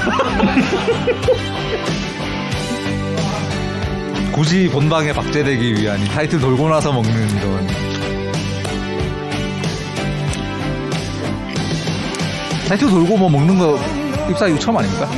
굳이 4.32 4.68
본방에 4.68 5.12
박제되기 5.12 5.74
위한 5.74 6.00
이 6.00 6.04
타이틀 6.06 6.40
돌고 6.40 6.68
나서 6.68 6.92
먹는 6.92 7.12
이런 7.12 7.66
타이틀 12.68 12.88
돌고 12.88 13.16
뭐 13.16 13.28
먹는 13.28 13.58
거 13.58 13.76
입사 14.30 14.46
이거 14.46 14.56
처음 14.58 14.76
아닙니까? 14.78 15.10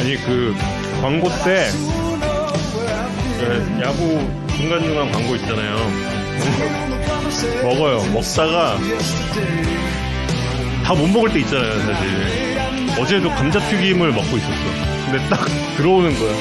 아니 0.00 0.16
그 0.16 0.56
광고 1.00 1.28
때 1.44 1.68
그 3.38 3.80
야구 3.80 4.28
중간중간 4.56 5.12
광고 5.12 5.36
있잖아요. 5.36 5.76
먹어요. 7.62 8.02
먹다가 8.12 8.76
다 10.88 10.94
못 10.94 11.06
먹을 11.06 11.30
때 11.30 11.40
있잖아요, 11.40 11.70
사실. 11.80 12.98
어제도 12.98 13.28
감자튀김을 13.28 14.10
먹고 14.10 14.38
있었어. 14.38 15.10
근데 15.10 15.28
딱 15.28 15.44
들어오는 15.76 16.18
거야. 16.18 16.32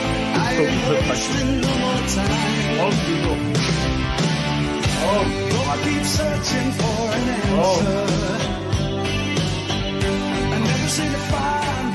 어, 2.80 2.90
그리고. 3.06 3.38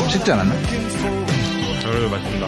쉽지 0.08 0.32
않았나? 0.32 0.54
여러분 1.86 2.10
맞습니다. 2.10 2.46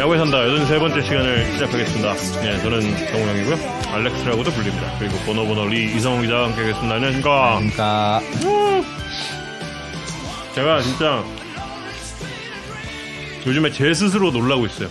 야구에 0.00 0.18
산다 0.18 0.42
여든 0.44 0.66
세 0.66 0.78
번째 0.78 1.02
시간을 1.02 1.52
시작하겠습니다. 1.52 2.14
네, 2.42 2.58
저는 2.62 2.80
정우영이고요. 3.08 3.81
알렉스라고도 3.92 4.50
불립니다. 4.52 4.90
그리고 4.98 5.18
번호번호 5.26 5.66
리 5.66 5.94
이성우 5.96 6.22
기자와 6.22 6.46
함께 6.46 6.62
하겠습니다. 6.62 6.94
안녕하십니까. 6.94 7.58
그러니까 7.58 8.20
제가 10.54 10.80
진짜 10.80 11.22
요즘에 13.46 13.70
제 13.70 13.92
스스로 13.92 14.30
놀라고 14.30 14.64
있어요. 14.64 14.88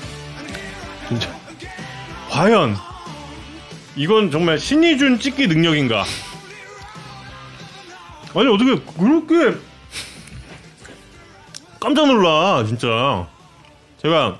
진짜. 1.08 1.36
과연 2.30 2.76
이건 3.96 4.30
정말 4.30 4.60
신이 4.60 5.00
준 5.00 5.20
찍기 5.20 5.48
능력인가? 5.48 6.06
아니 8.36 8.48
어떻게 8.48 8.76
그렇게 8.98 9.58
깜짝 11.80 12.06
놀라 12.06 12.64
진짜. 12.68 13.28
제가 14.04 14.40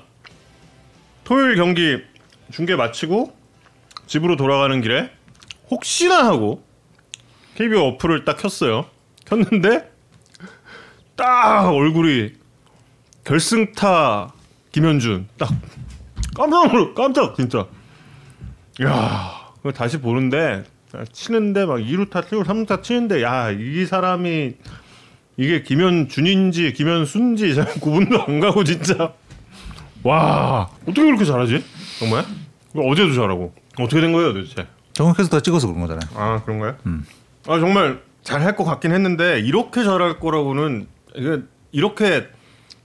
토요일 1.24 1.56
경기 1.56 1.98
중계 2.52 2.76
마치고 2.76 3.41
집으로 4.12 4.36
돌아가는 4.36 4.78
길에 4.82 5.08
혹시나 5.70 6.26
하고 6.26 6.62
KBO 7.54 7.80
어플을 7.94 8.26
딱 8.26 8.36
켰어요. 8.36 8.84
켰는데 9.24 9.90
딱 11.16 11.70
얼굴이 11.70 12.32
결승타 13.24 14.34
김현준 14.72 15.28
딱 15.38 15.48
깜짝 16.36 16.70
놀라 16.70 16.92
깜짝 16.92 17.34
진짜. 17.36 17.66
야 18.82 19.50
그거 19.56 19.72
다시 19.72 19.96
보는데 19.98 20.64
치는데 21.12 21.64
막 21.64 21.78
2루타 21.78 22.28
치고 22.28 22.42
3루타 22.42 22.82
치는데 22.82 23.22
야 23.22 23.50
이 23.50 23.86
사람이 23.86 24.52
이게 25.38 25.62
김현준인지 25.62 26.74
김현순지 26.74 27.54
잘 27.54 27.64
구분도 27.80 28.24
안 28.24 28.40
가고 28.40 28.62
진짜. 28.62 29.14
와 30.02 30.68
어떻게 30.82 31.00
그렇게 31.00 31.24
잘하지? 31.24 31.64
정말? 31.98 32.26
어제도 32.76 33.14
잘하고 33.14 33.54
어떻게 33.78 34.00
된 34.00 34.12
거예요 34.12 34.32
도대체 34.34 34.66
정국해서 34.92 35.28
더 35.30 35.40
찍어서 35.40 35.66
그런 35.68 35.80
거잖아요. 35.80 36.10
아 36.14 36.42
그런가요? 36.44 36.76
아 37.46 37.58
정말 37.58 38.00
잘할 38.22 38.54
것 38.56 38.64
같긴 38.64 38.92
했는데 38.92 39.40
이렇게 39.40 39.82
잘할 39.84 40.20
거라고는 40.20 40.86
이게 41.16 41.38
이렇게 41.72 42.28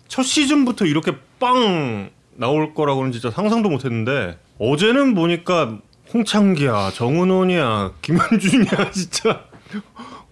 첫 0.08 0.24
시즌부터 0.24 0.86
이렇게 0.86 1.14
빵 1.40 2.10
나올 2.36 2.74
거라고는 2.74 3.12
진짜 3.12 3.30
상상도 3.30 3.70
못했는데 3.70 4.38
어제는 4.60 5.14
보니까 5.16 5.78
홍창기야, 6.14 6.92
정은원이야, 6.94 7.92
김현준이야 8.02 8.92
진짜 8.96 9.42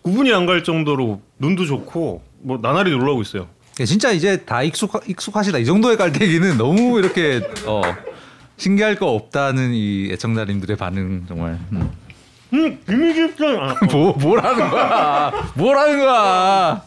구분이 0.03 0.33
안 0.33 0.45
갈 0.45 0.63
정도로 0.63 1.21
눈도 1.39 1.65
좋고 1.65 2.23
뭐 2.39 2.57
나날이 2.61 2.91
놀라고 2.91 3.21
있어요. 3.21 3.47
예, 3.81 3.85
진짜 3.85 4.11
이제 4.11 4.45
다 4.45 4.63
익숙 4.63 4.94
익숙하시다 5.09 5.57
이 5.57 5.65
정도의 5.65 5.97
깔때기는 5.97 6.57
너무 6.57 6.97
이렇게 6.99 7.41
어, 7.65 7.81
신기할 8.57 8.95
거 8.95 9.07
없다는 9.07 9.73
이 9.73 10.09
애청자님들의 10.11 10.77
반응 10.77 11.25
정말 11.27 11.59
음. 11.71 11.91
음 12.53 12.79
김희집장 12.85 13.57
아, 13.59 13.71
어. 13.71 13.75
뭐 13.91 14.13
뭐라는 14.13 14.69
거야 14.69 15.31
뭐라는 15.55 15.99
거야 15.99 16.81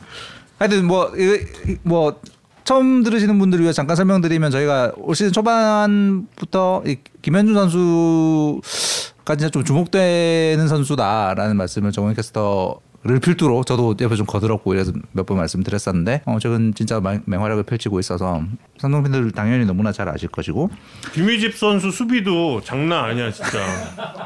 하여튼 0.58 0.86
뭐뭐 0.86 2.20
처음 2.64 3.02
들으시는 3.02 3.38
분들을 3.38 3.62
위해 3.62 3.72
잠깐 3.72 3.96
설명드리면 3.96 4.50
저희가 4.50 4.92
올 4.96 5.14
시즌 5.14 5.32
초반부터 5.32 6.82
이 6.86 6.96
김현준 7.22 7.54
선수가 7.54 9.36
진짜 9.36 9.48
좀 9.50 9.64
주목되는 9.64 10.68
선수다라는 10.68 11.56
말씀을 11.56 11.92
정원 11.92 12.14
캐스터 12.14 12.78
를 13.04 13.20
필두로 13.20 13.62
저도 13.62 13.94
옆에 14.00 14.16
좀 14.16 14.26
거들었고 14.26 14.74
이래서 14.74 14.92
몇 15.12 15.24
번 15.24 15.36
말씀드렸었는데 15.38 16.22
어 16.26 16.38
최근 16.40 16.74
진짜 16.74 16.98
맹- 17.00 17.22
맹활약을 17.26 17.62
펼치고 17.62 18.00
있어서 18.00 18.42
상동 18.78 19.04
팬들 19.04 19.30
당연히 19.30 19.64
너무나 19.66 19.92
잘 19.92 20.08
아실 20.08 20.28
것이고 20.28 20.68
김희집 21.12 21.54
선수 21.56 21.92
수비도 21.92 22.60
장난 22.62 23.04
아니야 23.04 23.30
진짜. 23.30 23.60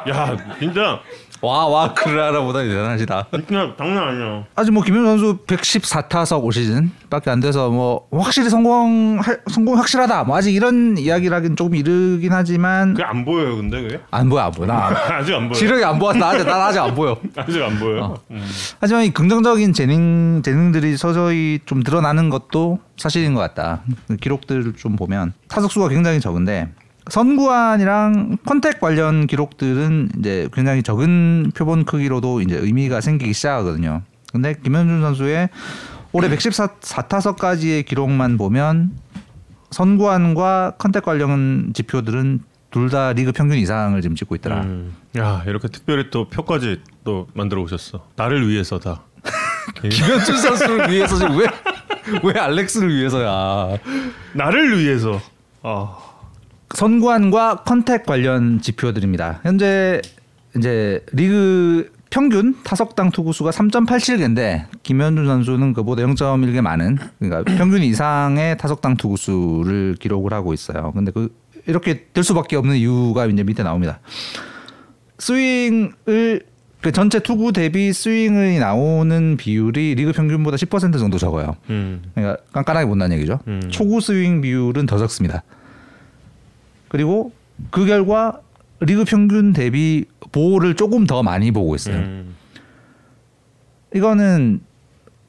야 0.08 0.56
진짜 0.58 1.00
와 1.42 1.66
와 1.66 1.92
그라라보다 1.92 2.62
대단하시다. 2.62 3.26
진짜 3.32 3.74
장난 3.76 4.08
아니야. 4.08 4.44
아직 4.54 4.70
뭐 4.70 4.82
김현 4.82 5.04
선수 5.04 5.38
114타석 5.46 6.44
올 6.44 6.52
시즌밖에 6.52 7.30
안 7.30 7.40
돼서 7.40 7.68
뭐 7.68 8.06
확실히 8.12 8.48
성공 8.48 9.20
성공 9.50 9.76
확실하다. 9.76 10.24
뭐 10.24 10.36
아직 10.36 10.54
이런 10.54 10.96
이야기를 10.96 11.36
하긴 11.36 11.56
조금 11.56 11.74
이르긴 11.74 12.32
하지만 12.32 12.94
그게 12.94 13.02
안 13.04 13.24
보여요 13.24 13.56
근데 13.56 13.82
그게? 13.82 14.00
안 14.12 14.28
보여 14.28 14.42
안 14.42 14.52
보여. 14.52 14.66
나 14.68 14.86
아직 15.18 15.34
안 15.34 15.48
보여. 15.48 15.58
지력이 15.58 15.84
안 15.84 15.98
보여. 15.98 16.12
나 16.12 16.28
아직 16.28 16.44
나 16.44 16.66
아직 16.66 16.78
안 16.78 16.94
보여. 16.94 17.16
아직 17.36 17.60
안 17.62 17.78
보여. 17.78 18.16
음. 18.30 18.48
하지만 18.80 19.04
이 19.04 19.10
긍정적인 19.12 19.72
재능 19.72 20.42
재능들이 20.44 20.96
서서히 20.96 21.58
좀 21.66 21.82
드러나는 21.82 22.30
것도 22.30 22.78
사실인 22.96 23.34
것 23.34 23.40
같다. 23.40 23.82
그 24.06 24.16
기록들을 24.16 24.74
좀 24.76 24.94
보면 24.94 25.32
타석 25.48 25.72
수가 25.72 25.88
굉장히 25.88 26.20
적은데 26.20 26.68
선구안이랑 27.10 28.38
contact 28.44 28.80
관련 28.80 29.26
기록들은 29.26 30.10
이제 30.18 30.48
굉장히 30.52 30.82
적은 30.82 31.52
표본 31.54 31.84
크기로도 31.84 32.40
이제 32.42 32.56
의미가 32.56 33.00
생기기 33.00 33.32
시작하거든요. 33.32 34.02
근데 34.32 34.54
김현준 34.62 35.00
선수의 35.02 35.48
올해 36.12 36.28
114타석까지의 36.28 37.84
기록만 37.86 38.38
보면 38.38 38.92
선구안과 39.70 40.74
contact 40.78 41.04
관련 41.04 41.72
지표들은 41.74 42.40
둘 42.70 42.88
다 42.88 43.12
리그 43.12 43.32
평균 43.32 43.58
이상을 43.58 44.00
지금 44.00 44.16
찍고 44.16 44.34
있더라. 44.36 44.62
음. 44.62 44.94
야 45.18 45.42
이렇게 45.46 45.68
특별히 45.68 46.08
또 46.10 46.28
표까지 46.30 46.80
또 47.04 47.28
만들어 47.34 47.60
오셨어. 47.62 48.06
나를 48.16 48.48
위해서다. 48.48 49.02
김현준 49.82 50.36
선수를 50.38 50.90
위해서 50.90 51.16
지금 51.16 51.36
왜, 51.36 51.46
왜 52.22 52.40
알렉스를 52.40 52.94
위해서야. 52.94 53.76
나를 54.32 54.78
위해서. 54.78 55.20
아 55.62 55.96
선구안과 56.74 57.64
contact 57.64 58.06
관련 58.06 58.60
지표들입니다. 58.60 59.40
현재 59.42 60.00
이제 60.56 61.04
리그 61.12 61.90
평균 62.10 62.54
타석당 62.62 63.10
투구수가 63.10 63.50
3.87개인데 63.50 64.66
김현준 64.82 65.26
선수는 65.26 65.72
그보다 65.72 66.02
0.1개 66.02 66.60
많은 66.60 66.98
그러니까 67.18 67.56
평균 67.56 67.82
이상의 67.82 68.58
타석당 68.58 68.96
투구수를 68.96 69.96
기록을 69.98 70.32
하고 70.34 70.52
있어요. 70.52 70.92
근데 70.94 71.10
그 71.10 71.34
이렇게 71.66 72.06
될 72.12 72.22
수밖에 72.22 72.56
없는 72.56 72.76
이유가 72.76 73.26
이제 73.26 73.42
밑에 73.42 73.62
나옵니다. 73.62 74.00
스윙을 75.18 76.42
그 76.82 76.90
전체 76.92 77.20
투구 77.20 77.52
대비 77.52 77.92
스윙이 77.92 78.58
나오는 78.58 79.36
비율이 79.36 79.94
리그 79.94 80.12
평균보다 80.12 80.56
10% 80.56 80.98
정도 80.98 81.16
적어요. 81.16 81.56
음. 81.70 82.02
그러니까 82.14 82.42
깐깐하게 82.52 82.86
본다는 82.86 83.16
얘기죠. 83.16 83.38
음. 83.46 83.62
초구 83.70 84.00
스윙 84.00 84.40
비율은 84.40 84.86
더 84.86 84.98
적습니다. 84.98 85.44
그리고 86.92 87.32
그 87.70 87.86
결과 87.86 88.38
리그 88.80 89.04
평균 89.04 89.54
대비 89.54 90.04
보호를 90.30 90.76
조금 90.76 91.06
더 91.06 91.22
많이 91.22 91.50
보고 91.50 91.74
있어요. 91.74 91.96
음. 91.96 92.36
이거는 93.94 94.60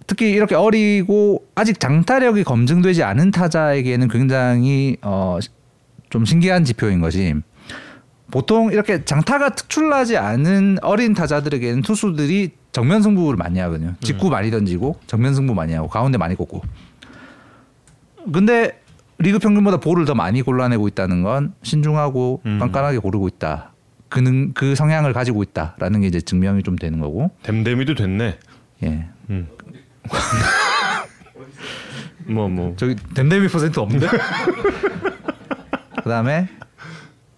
특히 0.06 0.32
이렇게 0.32 0.56
어리고 0.56 1.46
아직 1.56 1.80
장타력이 1.80 2.44
검증되지 2.44 3.04
않은 3.04 3.32
타자에게는 3.32 4.10
굉장히 4.10 4.98
어, 5.02 5.40
좀 6.10 6.26
신기한 6.26 6.66
지표인 6.66 7.00
것이 7.00 7.34
보통 8.30 8.74
이렇게 8.74 9.06
장타가 9.06 9.56
특출나지 9.56 10.18
않은 10.18 10.80
어린 10.82 11.14
타자들에게는 11.14 11.82
투수들이 11.82 12.52
정면 12.74 13.02
승부를 13.02 13.38
많이 13.38 13.60
하거든요. 13.60 13.94
직구 14.02 14.30
많이 14.30 14.52
던지고 14.52 15.00
정면 15.08 15.34
승부 15.34 15.54
많이 15.54 15.72
하고 15.72 15.88
가운데 15.88 16.18
많이 16.18 16.36
꽂고. 16.36 16.62
근데 18.34 18.83
리그 19.20 19.40
평균보다 19.40 19.78
볼을 19.78 20.06
더 20.06 20.16
많이 20.16 20.42
골라내고 20.42 20.88
있다는 20.88 21.24
건 21.24 21.54
신중하고 21.64 22.42
음. 22.46 22.60
깐깐하게 22.60 22.98
고르고 23.00 23.28
있다. 23.28 23.72
그는 24.10 24.54
그 24.54 24.76
성향을 24.76 25.14
가지고 25.14 25.44
있다라는 25.44 26.02
게 26.02 26.08
이제 26.08 26.22
증명이 26.22 26.64
좀 26.64 26.76
되는 26.76 27.00
거고. 27.00 27.32
댐댐이도 27.44 27.96
됐네. 27.96 28.38
예. 28.84 29.08
음. 29.30 29.48
뭐 32.28 32.48
뭐. 32.48 32.74
저기 32.78 32.96
댐댐이 33.16 33.48
퍼센트 33.48 33.80
없는데? 33.80 34.08
그다음에 36.04 36.48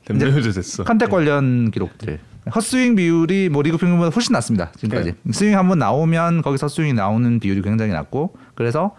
댐댐이도 0.05 0.51
됐어. 0.51 0.83
contact 0.83 1.09
관련 1.09 1.71
기록들. 1.71 2.19
헛스윙 2.53 2.95
비율이 2.95 3.49
뭐 3.49 3.63
리그 3.63 3.77
평균보다 3.77 4.13
훨씬 4.13 4.33
낮습니다. 4.33 4.71
지금까지. 4.75 5.15
스윙 5.31 5.57
한번 5.57 5.79
나오면 5.79 6.41
거기서 6.41 6.67
헛스윙이 6.67 6.93
나오는 6.93 7.39
비율이 7.39 7.61
굉장히 7.61 7.91
낮고 7.91 8.35
그래서 8.53 8.95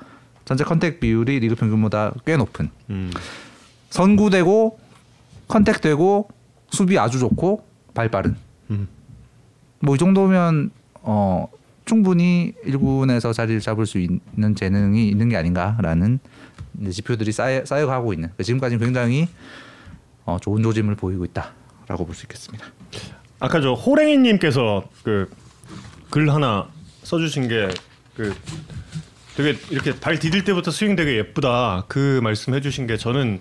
전체 0.46 0.64
컨택 0.64 0.98
비율이 1.00 1.40
리그 1.40 1.54
평균보다 1.54 2.14
꽤 2.24 2.36
높은. 2.38 2.70
음. 2.88 3.10
선구되고 3.90 4.78
컨택되고 5.48 6.28
수비 6.70 6.98
아주 6.98 7.18
좋고 7.18 7.66
발 7.92 8.08
빠른. 8.10 8.36
음. 8.70 8.88
뭐이 9.80 9.98
정도면 9.98 10.70
어 11.02 11.48
충분히 11.84 12.54
1군에서 12.64 13.32
자리를 13.34 13.60
잡을 13.60 13.84
수 13.86 13.98
있는 13.98 14.54
재능이 14.56 15.08
있는 15.08 15.28
게 15.28 15.36
아닌가라는 15.36 16.18
지표들이 16.90 17.30
쌓여, 17.32 17.64
쌓여가고 17.64 18.12
있는 18.14 18.30
지금까지 18.42 18.78
굉장히 18.78 19.28
어, 20.24 20.38
좋은 20.40 20.62
조짐을 20.62 20.96
보이고 20.96 21.24
있다라고 21.24 22.06
볼 22.06 22.14
수 22.14 22.24
있겠습니다. 22.24 22.66
아까 23.38 23.60
저 23.60 23.74
호랭이님께서 23.74 24.88
그 25.02 25.28
글 26.10 26.32
하나 26.32 26.68
써주신 27.02 27.48
게그 27.48 28.34
되게 29.36 29.56
이렇게 29.70 29.92
발 29.98 30.18
디딜 30.18 30.44
때부터 30.44 30.70
스윙 30.70 30.96
되게 30.96 31.16
예쁘다 31.16 31.84
그 31.88 32.20
말씀 32.22 32.54
해주신 32.54 32.86
게 32.86 32.96
저는 32.96 33.40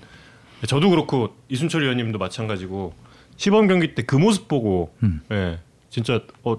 저도 0.68 0.90
그렇고 0.90 1.36
이순철 1.50 1.84
위원님도 1.84 2.18
마찬가지고 2.20 2.94
시범 3.38 3.68
경기 3.68 3.96
때 3.96 4.04
그 4.04 4.16
모습 4.16 4.48
보고 4.48 4.94
예 5.32 5.60
진짜 5.90 6.22
어 6.44 6.58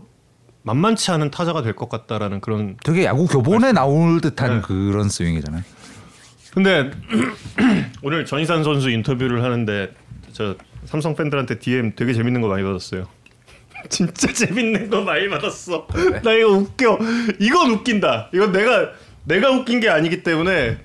만만치 0.63 1.11
않은 1.13 1.31
타자가 1.31 1.63
될 1.63 1.75
것 1.75 1.89
같다라는 1.89 2.41
그런 2.41 2.77
되게 2.83 3.05
야구 3.05 3.27
교본에 3.27 3.73
나올 3.73 4.21
듯한 4.21 4.57
네. 4.57 4.61
그런 4.63 5.09
스윙이잖아요. 5.09 5.63
근데 6.53 6.91
오늘 8.03 8.25
전의산 8.25 8.65
선수 8.65 8.91
인터뷰를 8.91 9.43
하는데 9.45 9.93
저 10.33 10.57
삼성 10.87 11.15
팬들한테 11.15 11.59
DM 11.59 11.93
되게 11.95 12.13
재밌는 12.15 12.41
거 12.41 12.49
많이 12.49 12.63
받았어요. 12.65 13.07
진짜 13.91 14.33
재밌는 14.33 14.89
거 14.91 15.03
많이 15.03 15.29
받았어. 15.29 15.87
나 16.25 16.33
이거 16.33 16.49
웃겨. 16.49 16.99
이건 17.39 17.71
웃긴다. 17.73 18.31
이건 18.35 18.53
내가 18.53 18.91
내가 19.27 19.51
웃긴 19.51 19.81
게 19.81 19.89
아니기 19.91 20.23
때문에 20.23 20.79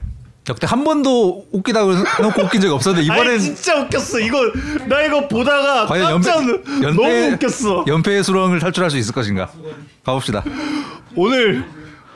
역대 0.50 0.66
한 0.68 0.84
번도 0.84 1.48
웃기다고 1.52 1.94
해놓고 1.94 2.42
웃긴 2.44 2.62
적이 2.62 2.74
없었는데 2.74 3.10
아니 3.12 3.22
이번엔 3.22 3.40
진짜 3.40 3.80
웃겼어. 3.82 4.20
이거 4.20 4.40
나 4.88 5.04
이거 5.04 5.28
보다가 5.28 5.86
과연 5.86 6.14
깜짝 6.22 6.38
연패, 6.38 6.52
놀- 6.82 6.96
너무 6.96 7.34
웃겼어. 7.36 7.86
연패의 7.88 8.24
수렁을 8.24 8.60
탈출할 8.60 8.90
수 8.90 8.98
있을 8.98 9.14
것인가? 9.14 9.50
가봅시다. 10.04 10.44
오늘 11.16 11.64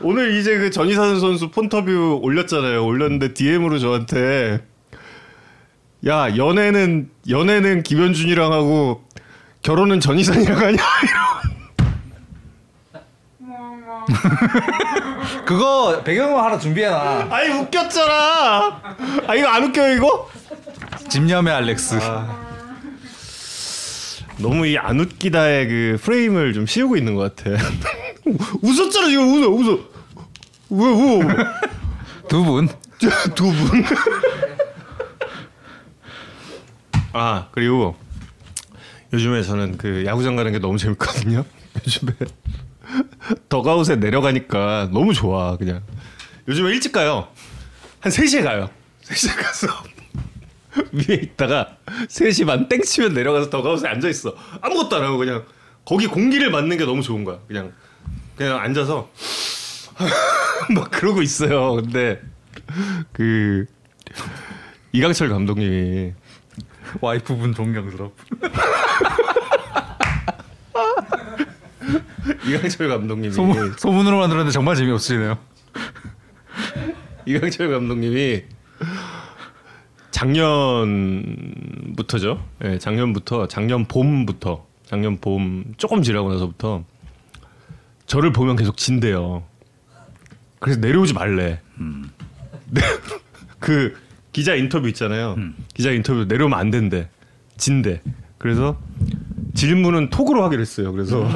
오늘 0.02 0.36
이제 0.38 0.58
그 0.58 0.72
전희산 0.72 1.20
선수 1.20 1.52
폰터뷰 1.52 2.20
올렸잖아요. 2.24 2.84
올렸는데 2.84 3.34
DM으로 3.36 3.78
저한테 3.80 4.64
야 6.08 6.36
연애는 6.36 7.10
연애는 7.30 7.84
김현준이랑 7.84 8.52
하고 8.52 9.04
결혼은 9.62 10.00
전희산이랑 10.00 10.60
하냐? 10.60 10.78
그거 15.46 16.02
배경음 16.04 16.38
하나 16.44 16.58
준비해놔. 16.58 17.28
아니 17.30 17.50
웃겼잖아. 17.60 18.82
아 19.28 19.36
이거 19.36 19.48
안 19.48 19.64
웃겨요 19.64 19.96
이거? 19.98 20.30
집념의 21.10 21.54
알렉스. 21.54 22.00
너무 24.38 24.68
이 24.68 24.78
안 24.78 25.00
웃기다의 25.00 25.68
그 25.68 25.98
프레임을 26.02 26.54
좀 26.54 26.66
씌우고 26.66 26.98
있는 26.98 27.16
것 27.16 27.36
같아. 27.36 27.52
웃었잖아 28.62 29.08
지금 29.10 29.32
웃어 29.34 29.50
웃어. 29.50 29.80
왜 30.70 30.78
뭐? 30.94 31.22
두 32.28 32.44
분. 32.44 32.68
두 33.36 33.46
분. 33.52 33.84
아 37.14 37.48
그리고 37.52 37.96
요즘에 39.14 39.42
저는 39.44 39.78
그 39.78 40.04
야구장 40.06 40.36
가는 40.36 40.52
게 40.52 40.60
너무 40.60 40.78
재밌거든요. 40.78 41.46
요즘에 41.86 42.12
더가웃에 43.50 43.98
내려가니까 43.98 44.90
너무 44.92 45.14
좋아 45.14 45.58
그냥. 45.58 45.82
요즘에 46.48 46.70
일찍 46.72 46.92
가요. 46.92 47.28
한 48.00 48.12
3시에 48.12 48.44
가요. 48.44 48.70
3시에 49.04 49.36
가서 49.36 49.68
위에 50.92 51.16
있다가 51.16 51.78
3시 52.08 52.46
반 52.46 52.68
땡치면 52.68 53.14
내려가서 53.14 53.50
더가웃에 53.50 53.88
앉아 53.88 54.10
있어. 54.10 54.36
아무것도 54.62 54.96
안 54.98 55.04
하고 55.04 55.18
그냥 55.18 55.46
거기 55.86 56.08
공기를 56.08 56.52
맞는 56.52 56.78
게 56.78 56.86
너무 56.86 57.02
좋은 57.02 57.24
거야. 57.24 57.40
그냥 57.48 57.72
그냥 58.36 58.60
앉아서 58.60 59.10
막 60.74 60.92
그러고 60.92 61.22
있어요. 61.22 61.76
근데 61.76 62.22
그 63.14 63.66
이강철 64.92 65.30
감독님이 65.30 66.14
와이프분 67.02 67.54
존경스럽. 67.54 68.16
이강철 72.48 72.88
감독님이 72.90 73.34
소문 73.34 73.74
소문 73.78 74.08
으로 74.08 74.18
만 74.20 74.30
들었는데 74.30 74.52
정말 74.52 74.76
재미없으시네요. 74.76 75.38
이강철 77.26 77.72
감독님이 77.72 78.44
작년부터죠. 80.86 82.44
예, 82.64 82.78
작년부터 82.78 83.48
작년 83.48 83.86
봄부터 83.86 84.66
작년 84.86 85.18
봄 85.18 85.74
조금 85.78 86.02
지나고 86.04 86.32
나서부터 86.32 86.84
저를 88.06 88.32
보면 88.32 88.56
계속 88.56 88.78
진대요. 88.78 89.44
그래서 90.60 90.80
내려오지 90.80 91.14
말래. 91.14 91.60
네, 92.70 92.82
그 93.60 93.98
기자 94.32 94.56
인터뷰 94.56 94.88
있잖아요. 94.90 95.36
기자 95.74 95.92
인터뷰 95.92 96.26
내려오면 96.26 96.58
안 96.58 96.72
된대. 96.72 97.10
진대. 97.58 98.02
그래서 98.38 98.80
질문은 99.56 100.10
톡으로 100.10 100.44
하기로 100.44 100.62
했어요. 100.62 100.92
그래서 100.92 101.28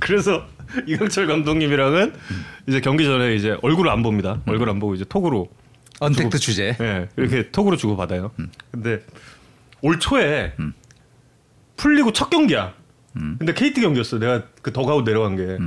그래서 0.00 0.46
이강철 0.86 1.26
감독님이랑은 1.26 2.12
이제 2.68 2.80
경기 2.80 3.04
전에 3.04 3.34
이제 3.34 3.56
얼굴을 3.62 3.90
안 3.90 4.02
봅니다. 4.02 4.40
얼굴 4.46 4.68
안 4.70 4.78
보고 4.80 4.94
이제 4.94 5.04
톡으로 5.04 5.48
언택트 6.00 6.38
취재. 6.38 6.76
예, 6.80 7.08
이렇게 7.16 7.50
톡으로 7.50 7.76
주고 7.76 7.96
받아요. 7.96 8.32
근데 8.70 9.02
올 9.80 9.98
초에 10.00 10.54
풀리고 11.76 12.12
첫 12.12 12.30
경기야. 12.30 12.74
근데 13.12 13.54
KT 13.54 13.80
경기였어. 13.80 14.18
내가 14.18 14.42
그 14.62 14.72
더가웃 14.72 15.04
내려간 15.04 15.36
게 15.36 15.58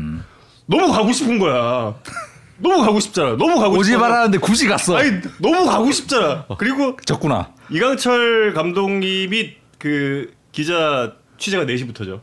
너무 0.65 0.91
가고 0.91 1.11
싶은 1.13 1.39
거야. 1.39 1.95
너무 2.59 2.83
가고 2.83 2.99
싶잖아. 2.99 3.37
너무 3.37 3.59
가고 3.59 3.75
오지 3.77 3.91
싶어. 3.91 3.99
말았는데 4.01 4.39
굳이 4.39 4.67
갔어. 4.67 4.97
아니 4.97 5.11
너무 5.39 5.65
가고 5.65 5.91
싶잖아. 5.91 6.45
그리고 6.57 6.97
적구나. 7.05 7.53
이강철 7.69 8.53
감독님이 8.53 9.55
그 9.77 10.33
기자 10.51 11.13
취재가 11.37 11.65
4시부터죠. 11.65 12.21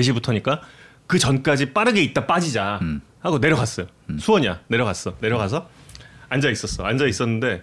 4시부터니까 0.00 0.60
그 1.06 1.18
전까지 1.18 1.72
빠르게 1.72 2.02
있다 2.02 2.26
빠지자 2.26 2.80
하고 3.20 3.38
내려갔어요. 3.38 3.86
수원이야. 4.18 4.60
내려갔어. 4.68 5.14
내려가서 5.20 5.68
앉아 6.28 6.50
있었어. 6.50 6.84
앉아 6.84 7.06
있었는데 7.06 7.62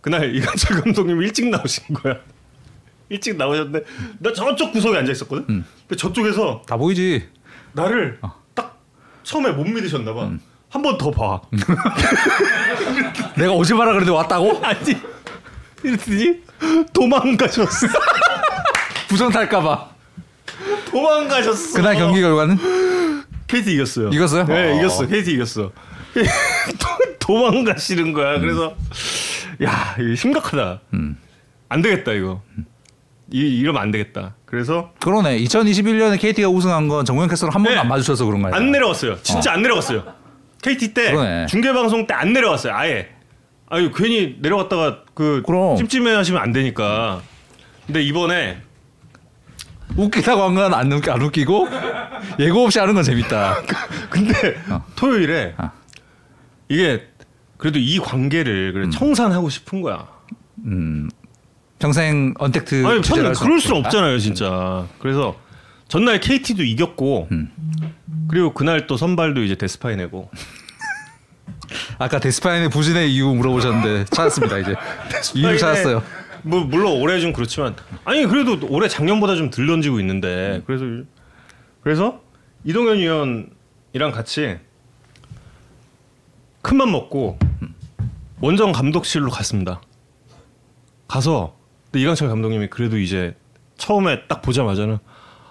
그날 0.00 0.34
이강철 0.36 0.80
감독님 0.82 1.20
일찍 1.22 1.48
나오신 1.48 1.94
거야. 1.94 2.16
일찍 3.08 3.36
나오셨는데 3.36 3.84
나 4.18 4.32
저쪽 4.32 4.72
구석에 4.72 4.98
앉아 4.98 5.12
있었거든. 5.12 5.44
근데 5.46 5.96
저쪽에서 5.96 6.62
다 6.66 6.76
보이지. 6.76 7.28
나를 7.72 8.18
딱 8.54 8.80
처음에 9.22 9.50
못 9.52 9.64
믿으셨나 9.64 10.12
봐. 10.14 10.30
한 10.70 10.82
번 10.82 10.96
더 10.98 11.10
봐. 11.10 11.40
내가 13.36 13.52
오지 13.52 13.74
마라 13.74 13.92
그랬는데 13.92 14.12
왔다고? 14.16 14.60
아니 14.64 14.78
이랬더니 15.82 16.40
도망가셨어. 16.92 17.86
부정 19.08 19.30
탈까봐. 19.30 19.89
도망가셨어. 20.90 21.76
그날 21.76 21.96
경기 21.96 22.20
결과는 22.20 22.58
KT 23.46 23.72
이겼어요. 23.74 24.08
이겼어요? 24.08 24.44
네, 24.44 24.72
어. 24.72 24.78
이겼어. 24.78 25.06
KT 25.06 25.32
이겼어. 25.34 25.72
도- 26.78 27.14
도망가시는 27.18 28.12
거야. 28.12 28.38
그래서 28.40 28.74
야, 29.62 29.96
이거 30.00 30.14
심각하다. 30.14 30.80
음. 30.94 31.16
안 31.68 31.82
되겠다 31.82 32.12
이거. 32.12 32.42
이 33.32 33.38
이러면 33.60 33.80
안 33.80 33.90
되겠다. 33.92 34.34
그래서 34.44 34.92
그러네. 35.00 35.38
2021년에 35.38 36.18
KT가 36.20 36.48
우승한 36.48 36.88
건 36.88 37.04
정우영 37.04 37.28
캐스터랑 37.28 37.54
한 37.54 37.62
번도 37.62 37.74
네. 37.76 37.80
안 37.80 37.88
마주쳐서 37.88 38.24
그런 38.24 38.42
거야. 38.42 38.52
안 38.54 38.72
내려갔어요. 38.72 39.18
진짜 39.22 39.52
안 39.52 39.62
내려갔어요. 39.62 40.02
KT 40.62 40.92
때 40.94 41.12
그러네. 41.12 41.46
중계 41.46 41.72
방송 41.72 42.06
때 42.06 42.14
안 42.14 42.32
내려갔어요. 42.32 42.74
아예. 42.74 43.08
아유 43.68 43.92
괜히 43.94 44.36
내려갔다가 44.40 45.04
그 45.14 45.42
그럼. 45.46 45.76
찜찜해 45.76 46.12
하시면 46.12 46.42
안 46.42 46.52
되니까. 46.52 47.22
근데 47.86 48.02
이번에 48.02 48.60
웃기다고 49.96 50.42
한 50.42 50.54
건 50.54 50.74
안 50.74 50.92
웃기 50.92 51.10
안 51.10 51.20
웃기고 51.22 51.68
예고 52.38 52.64
없이 52.64 52.78
하는 52.78 52.94
건 52.94 53.02
재밌다. 53.02 53.56
근데 54.10 54.56
어. 54.68 54.84
토요일에 54.96 55.54
어. 55.58 55.70
이게 56.68 57.06
그래도 57.56 57.78
이 57.78 57.98
관계를 57.98 58.72
그래 58.72 58.88
청산하고 58.90 59.50
싶은 59.50 59.82
거야. 59.82 60.06
평생 61.78 62.34
언택트 62.38 62.86
아니 62.86 63.02
저는 63.02 63.32
그럴 63.32 63.56
없겠다. 63.58 63.76
없잖아요 63.76 64.18
진짜 64.18 64.86
그래서 64.98 65.36
전날 65.88 66.20
KT도 66.20 66.62
이겼고 66.62 67.28
음. 67.32 67.50
그리고 68.28 68.52
그날 68.52 68.86
또 68.86 68.96
선발도 68.98 69.42
이제 69.42 69.54
데스파이 69.56 69.96
내고 69.96 70.30
아까 71.98 72.18
데스파인의 72.20 72.68
부진의 72.68 73.12
이유 73.14 73.28
물어보셨는데 73.28 74.04
찾았습니다 74.12 74.58
이제 74.58 74.74
이유 75.34 75.56
찾았어요. 75.58 76.02
뭐 76.42 76.60
물론 76.60 77.00
올해 77.00 77.20
좀 77.20 77.32
그렇지만 77.32 77.74
아니 78.04 78.24
그래도 78.26 78.58
올해 78.68 78.88
작년보다 78.88 79.36
좀 79.36 79.50
덜 79.50 79.66
던지고 79.66 80.00
있는데 80.00 80.62
그래서 80.66 80.84
그래서 81.82 82.20
이동현 82.64 82.98
위원이랑 82.98 84.12
같이 84.12 84.58
큰맘 86.62 86.90
먹고 86.92 87.38
원정 88.40 88.72
감독실로 88.72 89.30
갔습니다. 89.30 89.80
가서 91.08 91.56
이강철 91.94 92.28
감독님이 92.28 92.68
그래도 92.68 92.98
이제 92.98 93.36
처음에 93.76 94.26
딱 94.28 94.42
보자마자는 94.42 94.98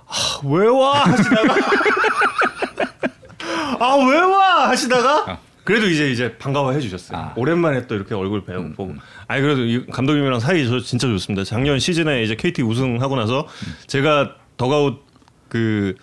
아, 0.08 0.14
왜 0.46 0.68
와? 0.68 1.04
하시다가 1.06 1.56
아 3.80 3.96
왜 3.96 4.20
와? 4.20 4.70
하시다가 4.70 5.40
그래도 5.70 5.88
이제 5.88 6.10
이제 6.10 6.36
반가워해 6.40 6.80
주셨어요. 6.80 7.16
아. 7.16 7.34
오랜만에 7.36 7.86
또 7.86 7.94
이렇게 7.94 8.16
얼굴 8.16 8.44
배우 8.44 8.72
보고. 8.74 8.96
아니 9.28 9.40
그래도 9.44 9.64
이 9.64 9.86
감독님이랑 9.86 10.40
사이 10.40 10.68
저 10.68 10.80
진짜 10.80 11.08
좋습니다. 11.08 11.44
작년 11.44 11.78
시즌에 11.78 12.24
이제 12.24 12.34
KT 12.36 12.64
우승하고 12.64 13.16
나서 13.16 13.48
제가 13.86 14.34
더가웃 14.58 15.06
그 15.48 15.94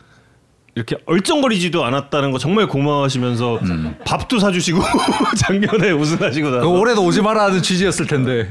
이렇게 0.77 0.97
얼쩡거리지도 1.07 1.85
않았다는 1.85 2.31
거 2.31 2.39
정말 2.39 2.69
고마워하시면서 2.69 3.59
밥도 4.07 4.39
사주시고 4.39 4.81
작년에 5.37 5.91
우승하시고 5.91 6.49
나서 6.49 6.61
그 6.61 6.69
올해도 6.69 7.03
오지 7.05 7.23
마라는 7.23 7.61
취지였을 7.61 8.07
텐데. 8.07 8.49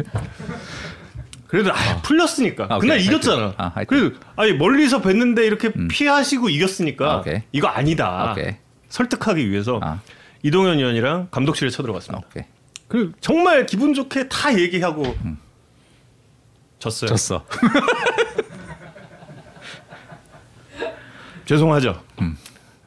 그래도 1.47 1.71
아, 1.71 2.01
풀렸으니까 2.01 2.67
아, 2.69 2.79
그날. 2.79 2.99
이겼잖아. 2.99 3.53
아. 3.55 3.71
그래도 3.87 4.17
아니 4.35 4.51
멀리서 4.51 5.01
뵀는데 5.01 5.45
이렇게 5.45 5.71
피하시고 5.89 6.49
이겼으니까 6.49 7.23
아. 7.25 7.39
이거 7.53 7.69
아니다. 7.69 8.33
오케이. 8.33 8.55
설득하기 8.89 9.49
위해서 9.49 9.79
아. 9.81 10.01
이동현 10.45 10.77
의원이랑 10.77 11.29
감독실에 11.31 11.71
쳐들어갔습니다. 11.71 12.27
오케이. 12.27 12.43
그리고 12.87 13.13
정말 13.19 13.65
기분 13.65 13.95
좋게 13.95 14.29
다 14.29 14.55
얘기하고 14.55 15.15
졌어요. 16.77 17.09
졌어. 17.09 17.43
죄송하죠. 21.45 21.99
음. 22.21 22.37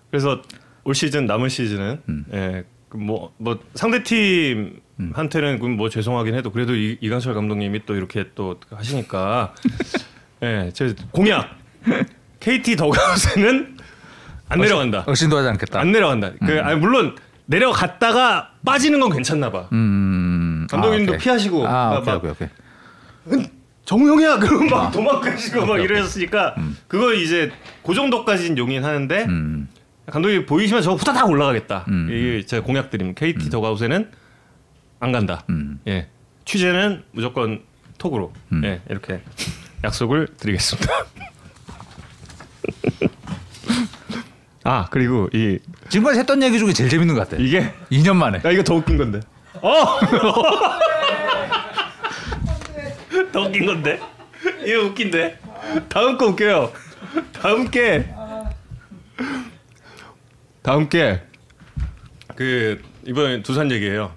그래서 0.08 0.40
올 0.84 0.94
시즌 0.94 1.26
남은 1.26 1.48
시즌은 1.48 2.00
예, 2.32 2.62
뭐뭐 2.94 3.32
뭐 3.38 3.58
상대 3.74 4.04
팀한테는 4.04 5.58
그뭐 5.58 5.88
죄송하긴 5.88 6.36
해도 6.36 6.52
그래도 6.52 6.76
이, 6.76 6.96
이강철 7.00 7.34
감독님이 7.34 7.86
또 7.86 7.96
이렇게 7.96 8.26
또 8.36 8.60
하시니까 8.70 9.52
예, 10.44 10.70
제 10.72 10.94
공약 11.10 11.58
KT 12.38 12.76
더가웃에는 12.76 13.78
안 14.48 14.60
내려간다. 14.60 15.04
의심도 15.08 15.38
하지 15.38 15.48
않겠다. 15.48 15.80
안 15.80 15.90
내려간다. 15.90 16.30
그 16.38 16.60
아니 16.62 16.78
물론 16.78 17.16
내려갔다가 17.48 18.52
빠지는 18.64 19.00
건 19.00 19.10
괜찮나 19.10 19.50
봐. 19.50 19.68
음. 19.72 20.66
감독님도 20.70 21.12
아, 21.12 21.14
오케이. 21.14 21.24
피하시고 21.24 21.66
아, 21.66 21.90
막- 21.90 21.98
오케이, 22.00 22.14
막 22.14 22.24
오케이, 22.24 22.30
오케이. 23.30 23.50
정용이야 23.86 24.36
그러면 24.40 24.68
막 24.68 24.90
도망가시고 24.92 25.64
막. 25.64 25.78
이러셨으니까 25.78 26.54
그거 26.86 27.14
이제 27.14 27.50
그 27.84 27.94
정도까지는 27.94 28.58
용인하는데 28.58 29.24
음. 29.24 29.68
감독님 30.10 30.44
보이시면 30.46 30.82
저 30.82 30.92
후다닥 30.92 31.28
올라가겠다. 31.28 31.86
음. 31.88 32.08
이게 32.10 32.44
제 32.46 32.60
공약드립니다. 32.60 33.18
KT 33.18 33.48
더가웃에는 33.50 34.10
안 35.00 35.12
간다. 35.12 35.44
음. 35.48 35.80
예. 35.88 36.08
취재는 36.44 37.02
무조건 37.12 37.62
톡으로. 37.98 38.32
음. 38.52 38.62
예. 38.64 38.82
이렇게 38.90 39.22
약속을 39.84 40.28
드리겠습니다. 40.38 40.92
아 44.68 44.86
그리고 44.90 45.28
이 45.32 45.58
지금까지 45.88 46.18
했던 46.18 46.42
얘기 46.42 46.58
중에 46.58 46.72
제일 46.72 46.90
재밌는 46.90 47.14
것 47.14 47.28
같아. 47.28 47.40
이게 47.42 47.72
2년 47.90 48.16
만에. 48.16 48.40
야 48.44 48.50
이거 48.50 48.62
더 48.62 48.74
웃긴 48.74 48.98
건데. 48.98 49.20
어. 49.62 49.98
더 53.32 53.40
웃긴 53.42 53.66
건데. 53.66 54.00
이거 54.66 54.82
웃긴데. 54.84 55.38
다음 55.88 56.18
거 56.18 56.26
웃겨요. 56.26 56.72
다음 57.40 57.70
게 57.70 58.08
다음 60.62 60.88
게 60.88 61.28
그 62.38 62.80
이번 63.04 63.42
두산 63.42 63.68
얘기예요. 63.72 64.14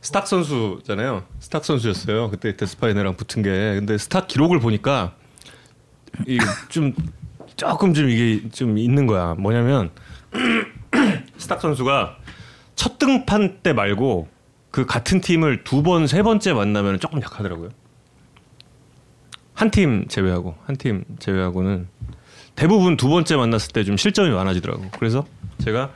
스탁 0.00 0.28
선수잖아요. 0.28 1.24
스탁 1.40 1.64
선수였어요. 1.64 2.30
그때 2.30 2.56
데스파이네랑 2.56 3.16
붙은 3.16 3.42
게. 3.42 3.50
근데 3.50 3.98
스탁 3.98 4.28
기록을 4.28 4.60
보니까 4.60 5.14
이좀 6.28 6.94
조금 7.56 7.94
좀 7.94 8.08
이게 8.08 8.48
좀 8.50 8.76
있는 8.78 9.06
거야. 9.06 9.34
뭐냐면 9.34 9.90
스탁 11.38 11.60
선수가 11.60 12.16
첫 12.74 12.98
등판 12.98 13.60
때 13.62 13.72
말고 13.72 14.28
그 14.70 14.84
같은 14.84 15.20
팀을 15.20 15.64
두 15.64 15.82
번 15.82 16.06
세 16.06 16.22
번째 16.22 16.52
만나면 16.52 17.00
조금 17.00 17.20
약하더라고요. 17.22 17.70
한 19.54 19.70
팀 19.70 20.06
제외하고 20.08 20.54
한 20.66 20.76
팀 20.76 21.04
제외하고는 21.18 21.88
대부분 22.56 22.96
두 22.96 23.08
번째 23.08 23.36
만났을 23.36 23.72
때 23.72 23.84
좀 23.84 23.96
실점이 23.96 24.30
많아지더라고. 24.30 24.90
그래서 24.98 25.26
제가 25.64 25.92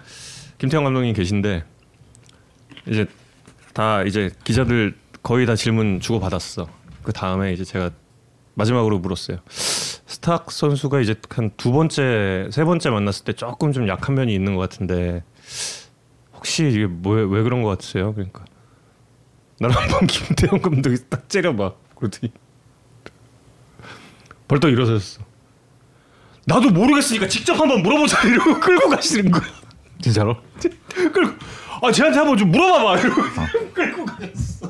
김태형 0.58 0.84
감독님 0.84 1.14
계신데 1.14 1.64
이제 2.88 3.06
다 3.74 4.02
이제 4.04 4.30
기자들 4.44 4.94
거의 5.22 5.44
다 5.46 5.54
질문 5.56 6.00
주고 6.00 6.20
받았어. 6.20 6.68
그 7.02 7.12
다음에 7.12 7.52
이제 7.52 7.64
제가 7.64 7.90
마지막으로 8.54 8.98
물었어요. 8.98 9.38
스탁 10.14 10.50
선수가 10.50 11.00
이제 11.02 11.14
한 11.28 11.52
두 11.56 11.70
번째, 11.70 12.48
세 12.50 12.64
번째 12.64 12.90
만났을 12.90 13.24
때 13.24 13.32
조금 13.32 13.72
좀 13.72 13.86
약한 13.86 14.16
면이 14.16 14.34
있는 14.34 14.56
것 14.56 14.68
같은데 14.68 15.22
혹시 16.34 16.66
이게 16.68 16.86
뭐왜 16.86 17.22
왜 17.30 17.42
그런 17.44 17.62
것 17.62 17.68
같으세요? 17.68 18.12
그러니까 18.12 18.44
나를 19.60 19.76
한번 19.76 20.06
김태형 20.10 20.60
감독이 20.62 20.96
딱 21.08 21.28
째려봐. 21.28 21.74
그러더니 21.94 22.32
벌떡 24.48 24.72
일어섰어. 24.72 25.22
나도 26.44 26.70
모르겠으니까 26.70 27.28
직접 27.28 27.54
한번 27.60 27.80
물어보자 27.82 28.26
이러고 28.26 28.58
끌고 28.58 28.88
가시는 28.88 29.30
거야. 29.30 29.44
진짜로? 30.00 30.36
끌고 31.12 31.34
아 31.82 31.92
쟤한테 31.92 32.18
한번 32.18 32.36
좀 32.36 32.50
물어봐봐 32.50 32.98
이러고 32.98 33.22
끌고 33.72 34.04
가. 34.06 34.18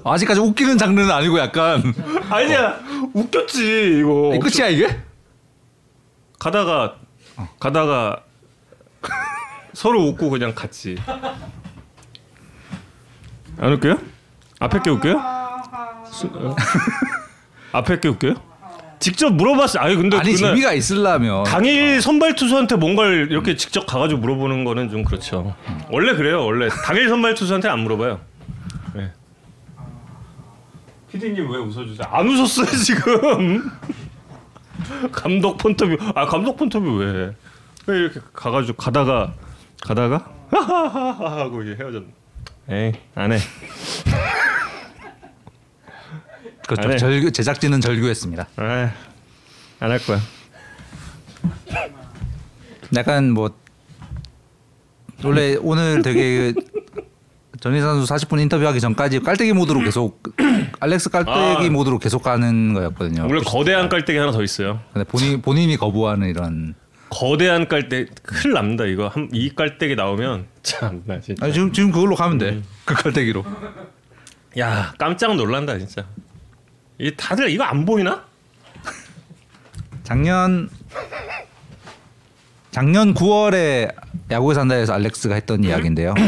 아직까지 0.04 0.40
웃기는 0.40 0.76
장르는 0.76 1.10
아니고 1.10 1.38
약간 1.38 1.82
아니야 2.28 2.78
웃겼지 3.14 4.00
이거. 4.00 4.34
이 4.34 4.38
끝이야 4.38 4.68
이게? 4.68 5.00
가다가 6.40 6.96
가다가 7.60 8.22
서로 9.74 10.02
웃고 10.06 10.30
그냥 10.30 10.52
갔지. 10.54 10.96
안 13.58 13.72
웃겨요? 13.74 13.98
앞에 14.58 14.80
게 14.82 14.90
웃겨요? 14.90 15.20
수- 16.10 16.30
어? 16.34 16.56
앞에 17.72 18.00
게 18.00 18.08
웃겨요? 18.08 18.34
직접 18.98 19.30
물어봤어. 19.32 19.78
아니 19.78 19.96
근데 19.96 20.16
아니 20.18 20.34
재미가 20.36 20.72
있으려면 20.72 21.44
당일 21.44 22.02
선발 22.02 22.34
투수한테 22.34 22.76
뭔가를 22.76 23.28
이렇게 23.30 23.54
직접 23.56 23.86
가가지고 23.86 24.20
물어보는 24.20 24.64
거는 24.64 24.90
좀 24.90 25.04
그렇죠. 25.04 25.54
원래 25.90 26.14
그래요. 26.14 26.44
원래 26.44 26.68
당일 26.84 27.08
선발 27.08 27.34
투수한테 27.34 27.68
안 27.68 27.80
물어봐요. 27.80 28.20
네. 28.94 29.12
피디님 31.12 31.50
왜 31.50 31.58
웃어주세요? 31.58 32.06
안 32.10 32.28
웃었어요 32.28 32.66
지금. 32.84 33.70
감독 35.12 35.56
폰터뷰. 35.58 35.96
아 36.14 36.26
감독 36.26 36.56
폰터뷰 36.56 36.96
왜? 36.98 37.34
왜 37.86 37.98
이렇게 37.98 38.20
가가지고 38.32 38.76
가다가 38.76 39.34
가다가 39.82 40.30
하하하 40.50 41.40
하고 41.40 41.62
이제 41.62 41.76
헤어졌. 41.78 42.04
에이 42.68 42.92
안 43.14 43.32
해. 43.32 43.38
그렇죠. 46.66 46.82
안 46.88 46.92
해. 46.94 46.98
절규, 46.98 47.32
제작진은 47.32 47.80
절규했습니다. 47.80 48.46
안 48.56 49.90
할 49.90 49.98
거야. 50.00 50.20
약간 52.96 53.30
뭐 53.30 53.56
원래 55.24 55.56
오늘 55.60 56.02
되게 56.02 56.52
전희 57.60 57.80
선수 57.80 58.12
40분 58.12 58.40
인터뷰하기 58.40 58.80
전까지 58.80 59.20
깔때기 59.20 59.52
모드로 59.52 59.80
계속 59.80 60.22
알렉스 60.80 61.10
깔때기 61.10 61.66
아. 61.66 61.70
모드로 61.70 61.98
계속 61.98 62.22
가는 62.22 62.72
거였거든요. 62.72 63.26
원래 63.28 63.40
거대한 63.44 63.88
깔때기 63.90 64.18
하나 64.18 64.32
더 64.32 64.42
있어요. 64.42 64.80
근데 64.94 65.04
본인 65.06 65.42
본인이 65.42 65.76
거부하는 65.76 66.28
이런 66.30 66.74
거대한 67.10 67.68
깔때 67.68 68.06
큰일 68.22 68.54
납니다 68.54 68.84
이거 68.86 69.08
한 69.08 69.28
이 69.32 69.50
깔때기 69.54 69.94
나오면 69.96 70.46
참나 70.62 71.20
진짜 71.20 71.44
아니, 71.44 71.52
지금 71.52 71.72
지금 71.72 71.90
그걸로 71.92 72.14
가면 72.14 72.36
음. 72.36 72.38
돼. 72.38 72.62
그 72.86 72.94
깔때기로. 72.94 73.44
야 74.58 74.94
깜짝 74.98 75.36
놀란다 75.36 75.78
진짜 75.78 76.06
이 76.98 77.12
다들 77.16 77.50
이거 77.50 77.64
안 77.64 77.84
보이나? 77.84 78.24
작년 80.02 80.68
작년 82.70 83.12
9월에 83.14 83.92
야구에 84.30 84.54
산다에서 84.54 84.94
알렉스가 84.94 85.34
했던 85.34 85.62
이야기인데요. 85.62 86.14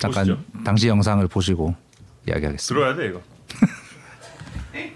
잠깐 0.00 0.26
보시죠. 0.26 0.62
당시 0.64 0.88
영상을 0.88 1.26
보시고 1.28 1.74
이야기하겠습니다. 2.28 2.74
들어야 2.74 2.94
돼 2.96 3.06
이거 3.08 3.22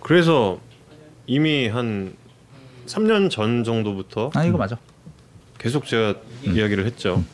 그래서 0.00 0.60
이미 1.26 1.68
한 1.68 2.14
3년 2.86 3.30
전 3.30 3.64
정도부터 3.64 4.30
아 4.34 4.44
이거 4.44 4.58
맞아. 4.58 4.78
계속 5.58 5.86
제가 5.86 6.14
이야기를 6.44 6.86
했죠. 6.86 7.24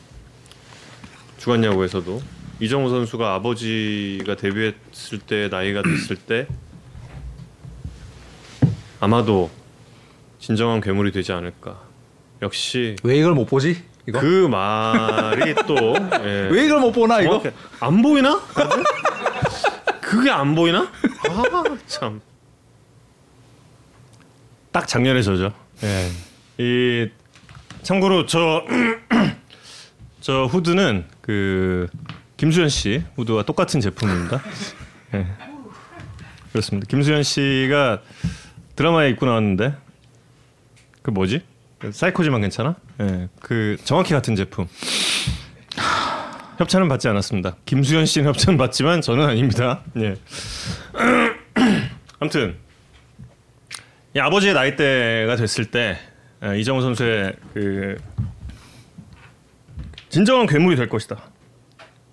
주간 1.37 1.63
야구에서도 1.63 2.21
이정우 2.59 2.89
선수가 2.89 3.35
아버지가 3.35 4.35
데뷔했을 4.35 5.19
때 5.19 5.49
나이가 5.49 5.83
됐을 5.83 6.15
때 6.15 6.47
아마도 9.03 9.51
진정한 10.39 10.79
괴물이 10.79 11.11
되지 11.11 11.33
않을까. 11.33 11.77
역시 12.41 12.95
왜 13.03 13.17
이걸 13.17 13.33
못 13.33 13.45
보지? 13.45 13.83
이거 14.07 14.21
그 14.21 14.47
말이 14.47 15.53
또 15.67 15.75
예. 16.25 16.47
왜 16.49 16.65
이걸 16.65 16.79
못 16.79 16.93
보나 16.93 17.19
이거? 17.19 17.43
안 17.81 18.01
보이나? 18.01 18.41
그게 19.99 20.31
안 20.31 20.55
보이나? 20.55 20.89
아 21.29 21.63
참. 21.85 22.21
딱 24.71 24.87
작년에 24.87 25.21
저죠. 25.21 25.51
예. 25.83 26.09
이 26.63 27.09
참고로 27.81 28.25
저 28.25 28.63
저 30.21 30.45
후드는 30.45 31.07
그 31.19 31.87
김수현 32.37 32.69
씨 32.69 33.03
후드와 33.17 33.43
똑같은 33.43 33.81
제품입니다. 33.81 34.41
예. 35.15 35.27
그렇습니다. 36.53 36.87
김수현 36.87 37.23
씨가 37.23 37.99
드라마에 38.75 39.09
입고 39.11 39.25
나왔는데 39.25 39.75
그 41.01 41.11
뭐지? 41.11 41.41
사이코지만 41.91 42.41
괜찮아? 42.41 42.75
예. 43.01 43.27
그 43.41 43.77
정확히 43.83 44.13
같은 44.13 44.35
제품. 44.35 44.67
협찬은 46.57 46.87
받지 46.87 47.07
않았습니다. 47.07 47.57
김수현 47.65 48.05
씨는 48.05 48.27
협찬 48.29 48.57
받지만 48.57 49.01
저는 49.01 49.25
아닙니다. 49.25 49.81
예. 49.97 50.15
아무튼 52.19 52.55
이 54.15 54.19
아버지의 54.19 54.53
나이 54.53 54.75
대가 54.75 55.35
됐을 55.35 55.65
때 55.65 55.97
에, 56.41 56.59
이정우 56.59 56.81
선수의 56.81 57.35
그 57.53 57.97
진정한 60.09 60.45
괴물이 60.45 60.75
될 60.75 60.87
것이다. 60.87 61.17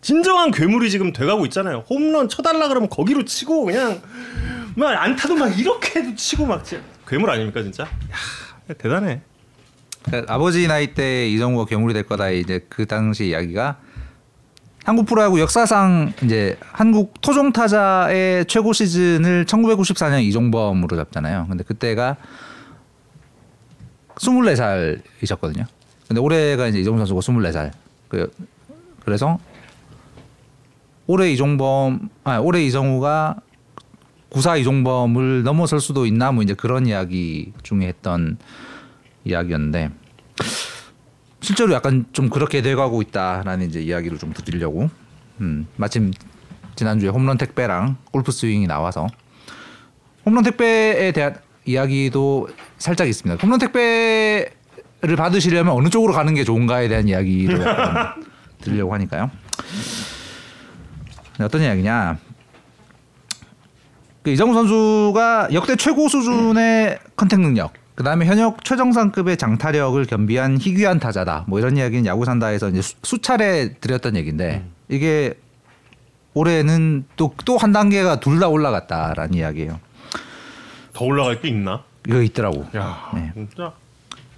진정한 0.01 0.51
괴물이 0.51 0.91
지금 0.91 1.13
돼가고 1.13 1.45
있잖아요. 1.47 1.85
홈런 1.91 2.29
쳐달라 2.29 2.69
그러면 2.69 2.89
거기로 2.89 3.27
치고 3.27 3.67
그냥 3.67 4.01
막 4.81 5.03
안타도 5.03 5.37
막 5.37 5.59
이렇게도 5.59 6.15
치고 6.17 6.47
막 6.47 6.65
진짜 6.65 6.83
괴물 7.07 7.29
아닙니까 7.29 7.63
진짜? 7.63 7.85
야 7.85 8.75
대단해. 8.79 9.21
그러니까 10.05 10.35
아버지 10.35 10.67
나이 10.67 10.95
때 10.95 11.29
이정우가 11.29 11.67
괴물이 11.67 11.93
될 11.93 12.05
거다 12.05 12.31
이제 12.31 12.65
그 12.71 12.87
당시 12.87 13.29
이야기가 13.29 13.79
한국 14.85 15.05
프로야구 15.05 15.39
역사상 15.39 16.15
이제 16.25 16.59
한국 16.73 17.21
토종 17.21 17.53
타자의 17.53 18.47
최고 18.47 18.73
시즌을 18.73 19.45
1994년 19.45 20.23
이종범으로 20.23 20.97
잡잖아요. 20.97 21.47
근데 21.51 21.63
그때가 21.63 22.17
24살이셨거든요. 24.15 25.67
근데 26.09 26.21
올해가 26.21 26.67
이제 26.67 26.81
이종범 26.81 27.05
선수가 27.05 27.21
24살. 27.21 27.73
그 28.09 28.33
그래서 29.05 29.39
올해 31.07 31.31
이종범 31.33 32.09
아 32.25 32.39
올해 32.39 32.65
이정우가 32.65 33.37
구사 34.31 34.57
이종범을 34.57 35.43
넘어설 35.43 35.81
수도 35.81 36.07
있나 36.07 36.33
뭐 36.33 36.43
이제 36.43 36.55
그런 36.55 36.87
이야기 36.87 37.53
중에 37.63 37.87
했던 37.87 38.39
이야기였는데 39.25 39.91
실제로 41.41 41.73
약간 41.73 42.07
좀 42.13 42.31
그렇게 42.31 42.63
돼가고 42.63 43.03
있다라는 43.03 43.69
이제 43.69 43.81
이야기를 43.81 44.19
좀 44.19 44.33
드리려고 44.33 44.89
음, 45.41 45.67
마침 45.77 46.13
지난주에 46.77 47.09
홈런 47.09 47.37
택배랑 47.37 47.97
골프 48.13 48.31
스윙이 48.33 48.67
나와서 48.67 49.09
홈런 50.25 50.45
택배에 50.45 51.13
대한 51.13 51.37
이야기도 51.65 52.49
살짝 52.79 53.09
있습니다. 53.09 53.43
홈런 53.43 53.59
택배를 53.59 55.17
받으시려면 55.17 55.75
어느 55.75 55.89
쪽으로 55.89 56.13
가는 56.13 56.35
게 56.35 56.45
좋은가에 56.45 56.89
대한 56.89 57.09
이야기도 57.09 57.61
약간 57.63 58.23
드리려고 58.63 58.95
하니까요. 58.95 59.31
네, 61.39 61.45
어떤 61.45 61.63
이야기냐? 61.63 62.19
그 64.23 64.31
이정우 64.31 64.53
선수가 64.55 65.49
역대 65.53 65.77
최고 65.77 66.09
수준의 66.09 66.99
컨택 67.17 67.41
능력, 67.41 67.73
그 67.95 68.05
다음에 68.05 68.27
현역 68.27 68.63
최정상급의 68.65 69.37
장타력을 69.37 70.05
겸비한 70.07 70.59
희귀한 70.59 71.01
타자다. 71.01 71.45
뭐 71.49 71.59
이런 71.59 71.77
이야기는 71.77 72.07
야구산다에서 72.07 72.69
이제 72.71 72.83
수, 72.83 72.95
수차례 73.03 73.75
드렸던 73.75 74.17
얘기인데 74.17 74.65
이게 74.89 75.35
올해는 76.35 77.05
또 77.17 77.33
또 77.45 77.57
한 77.57 77.73
단계가 77.73 78.21
둘 78.21 78.39
다 78.41 78.49
올라갔다라는 78.49 79.35
이야기예요. 79.35 79.81
더 80.93 81.05
올라갈 81.05 81.41
게 81.41 81.49
있나? 81.49 81.83
이거 82.07 82.23
있더라고. 82.23 82.67
야 82.77 83.11
네. 83.15 83.33
진짜 83.35 83.73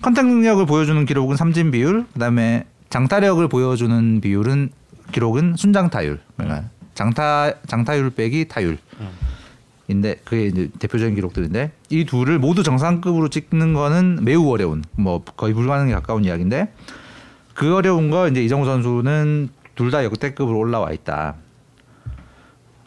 컨택 0.00 0.26
능력을 0.26 0.64
보여주는 0.66 1.04
기록은 1.04 1.36
삼진 1.36 1.70
비율, 1.70 2.06
그다음에 2.12 2.64
장타력을 2.90 3.46
보여주는 3.48 4.20
비율은 4.20 4.70
기록은 5.12 5.56
순장 5.56 5.90
타율. 5.90 6.20
그러니까 6.36 6.68
장타 6.94 7.52
장타율 7.66 8.10
빼기 8.10 8.46
타율. 8.48 8.78
인데 9.92 10.16
그게 10.24 10.46
이제 10.46 10.68
대표적인 10.80 11.14
기록들인데 11.14 11.70
이 11.90 12.04
둘을 12.04 12.38
모두 12.40 12.62
정상급으로 12.64 13.28
찍는 13.28 13.74
거는 13.74 14.18
매우 14.22 14.50
어려운 14.50 14.82
뭐 14.96 15.22
거의 15.22 15.54
불가능에 15.54 15.92
가까운 15.92 16.24
이야기인데 16.24 16.72
그 17.54 17.74
어려운 17.76 18.10
거 18.10 18.26
이제 18.28 18.42
이정우 18.42 18.64
선수는 18.64 19.50
둘 19.76 19.90
다 19.90 20.02
역대급으로 20.04 20.58
올라와 20.58 20.90
있다. 20.92 21.34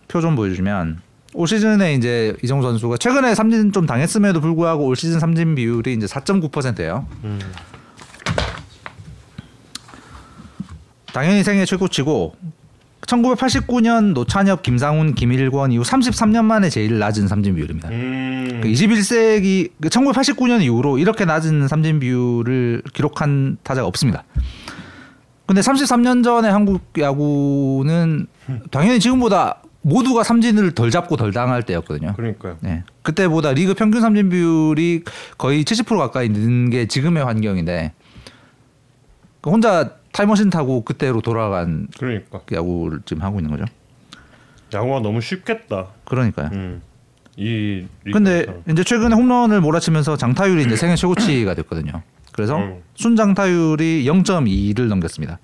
표 0.08 0.22
좀 0.22 0.36
보여주면 0.36 1.02
올 1.34 1.48
시즌에 1.48 1.94
이제 1.96 2.36
이정우 2.44 2.62
선수가 2.62 2.98
최근에 2.98 3.36
삼진 3.36 3.72
좀 3.72 3.86
당했음에도 3.86 4.40
불구하고 4.42 4.86
올 4.86 4.96
시즌 4.96 5.20
삼진 5.20 5.56
비율이 5.56 5.94
이제 5.94 6.06
4.9%예요. 6.06 7.06
음. 7.24 7.40
당연히 11.14 11.44
생애 11.44 11.66
최고치고 11.66 12.36
1989년 13.06 14.14
노찬엽, 14.14 14.64
김상훈, 14.64 15.16
김일권 15.16 15.72
이후 15.72 15.84
33년 15.84 16.46
만에 16.46 16.70
제일 16.70 16.98
낮은 17.00 17.28
삼진 17.28 17.56
비율입니다. 17.56 17.90
음. 17.90 18.60
그 18.64 18.68
21세기 18.70 19.70
1989년 19.82 20.62
이후로 20.64 20.98
이렇게 20.98 21.26
낮은 21.26 21.68
삼진 21.68 22.00
비율을 22.00 22.82
기록한 22.94 23.58
타자가 23.64 23.88
없습니다. 23.88 24.24
근데 25.46 25.62
33년 25.62 26.24
전에 26.24 26.50
한국 26.50 26.82
야구는 26.98 28.26
당연히 28.72 29.00
지금보다 29.00 29.62
모두가 29.84 30.24
삼진을 30.24 30.72
덜 30.72 30.90
잡고 30.90 31.16
덜 31.16 31.32
당할 31.32 31.62
때였거든요. 31.62 32.14
그러니까요. 32.16 32.58
네. 32.62 32.84
그때보다 33.04 33.54
리그 33.54 33.76
평균 33.76 34.02
삼진 34.02 34.30
비율이 34.30 35.04
거의 35.38 35.64
70% 35.64 35.98
가까이 36.00 36.30
는 36.30 36.72
게 36.72 36.88
지금의 36.88 37.24
환경인데 37.24 37.94
그 39.42 39.52
혼자 39.52 39.92
타임머신 40.16 40.50
타고 40.50 40.82
그때로 40.86 41.20
돌아간 41.20 41.88
그러니까 42.00 42.40
야구를 42.54 43.02
지금 43.04 43.22
하고 43.22 43.40
있는 43.40 43.52
거죠. 43.52 43.66
야구가 44.74 45.02
너무 45.02 45.20
쉽겠다. 45.20 45.88
그러니까요. 46.06 46.50
음. 46.54 46.82
이 47.36 47.86
근데. 48.14 48.46
이제 48.72 48.86
최근에 48.86 49.14
홈런을 49.14 49.60
몰아치면서 49.60 50.16
장타율이 50.16 50.64
이제 50.64 50.78
생애 50.78 50.96
최고치가 50.96 51.54
됐거든요. 51.56 52.02
그래서 52.32 52.58
음. 52.58 52.82
순장타율이 52.96 54.06
0.2를 54.06 54.88
넘겼습니다. 54.88 55.40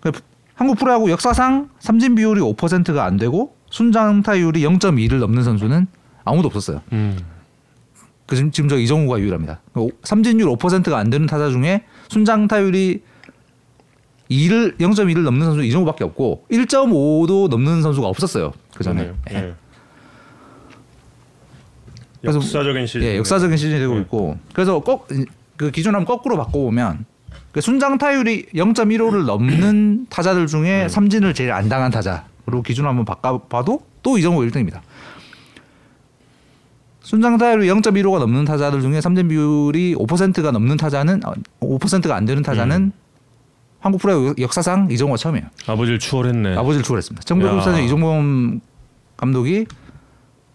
그 0.00 0.10
한국 0.54 0.78
프로야구 0.78 1.10
역사상 1.10 1.68
삼진 1.78 2.14
비율이 2.14 2.40
5%가 2.40 3.04
안 3.04 3.18
되고 3.18 3.54
순장타율이 3.70 4.62
0.2를 4.62 5.18
넘는 5.18 5.42
선수는 5.42 5.86
아무도 6.24 6.48
없었어요. 6.48 6.80
음. 6.92 7.18
그 8.26 8.36
지금, 8.36 8.50
지금 8.50 8.68
저 8.70 8.78
이정우가 8.78 9.18
유일합니다. 9.20 9.60
그 9.74 9.80
오- 9.80 9.90
삼진율 10.02 10.48
5%가 10.56 10.96
안 10.96 11.10
되는 11.10 11.26
타자 11.26 11.50
중에 11.50 11.84
순장타율이 12.08 13.02
2를 14.30 14.78
0.2를 14.78 15.22
넘는 15.22 15.46
선수 15.46 15.62
이정우밖에 15.62 16.04
없고 16.04 16.46
1.5도 16.50 17.48
넘는 17.48 17.82
선수가 17.82 18.06
없었어요. 18.06 18.52
그 18.74 18.82
전에. 18.84 19.02
그러네요. 19.04 19.16
예. 19.30 19.54
그래서- 22.20 22.38
역사적인 22.38 22.86
시즌. 22.86 23.02
예, 23.02 23.16
역사적인 23.18 23.56
시즌이 23.56 23.78
되고 23.80 23.94
네. 23.94 24.00
있고 24.02 24.38
그래서 24.52 24.78
꼭 24.80 25.08
그 25.56 25.70
기준 25.70 25.94
한번 25.94 26.06
거꾸로 26.16 26.36
바꿔보면 26.38 27.04
그 27.52 27.60
순장 27.60 27.98
타율이 27.98 28.46
0.15를 28.54 29.26
넘는 29.26 30.06
타자들 30.08 30.46
중에 30.46 30.88
삼진을 30.88 31.34
제일 31.34 31.52
안 31.52 31.68
당한 31.68 31.90
타자로 31.90 32.62
기준 32.64 32.86
한번 32.86 33.04
바꿔봐도 33.04 33.82
또 34.02 34.18
이정우 34.18 34.40
1등입니다. 34.46 34.80
순장 37.00 37.36
타율이 37.38 37.68
0.15가 37.68 38.18
넘는 38.20 38.44
타자들 38.44 38.80
중에 38.80 39.00
삼진 39.00 39.28
비율이 39.28 39.94
5%가 39.96 40.50
넘는 40.50 40.76
타자는 40.78 41.20
5%가 41.60 42.16
안 42.16 42.24
되는 42.24 42.42
타자는 42.42 42.92
한국 43.82 44.00
프로야구 44.00 44.34
역사상 44.38 44.88
이정우가 44.90 45.16
처음이에요. 45.16 45.46
아버지를 45.66 45.98
추월했네. 45.98 46.56
아버지를 46.56 46.84
추월했습니다. 46.84 47.24
1994년 47.26 47.74
야. 47.74 47.80
이종범 47.80 48.60
감독이 49.16 49.66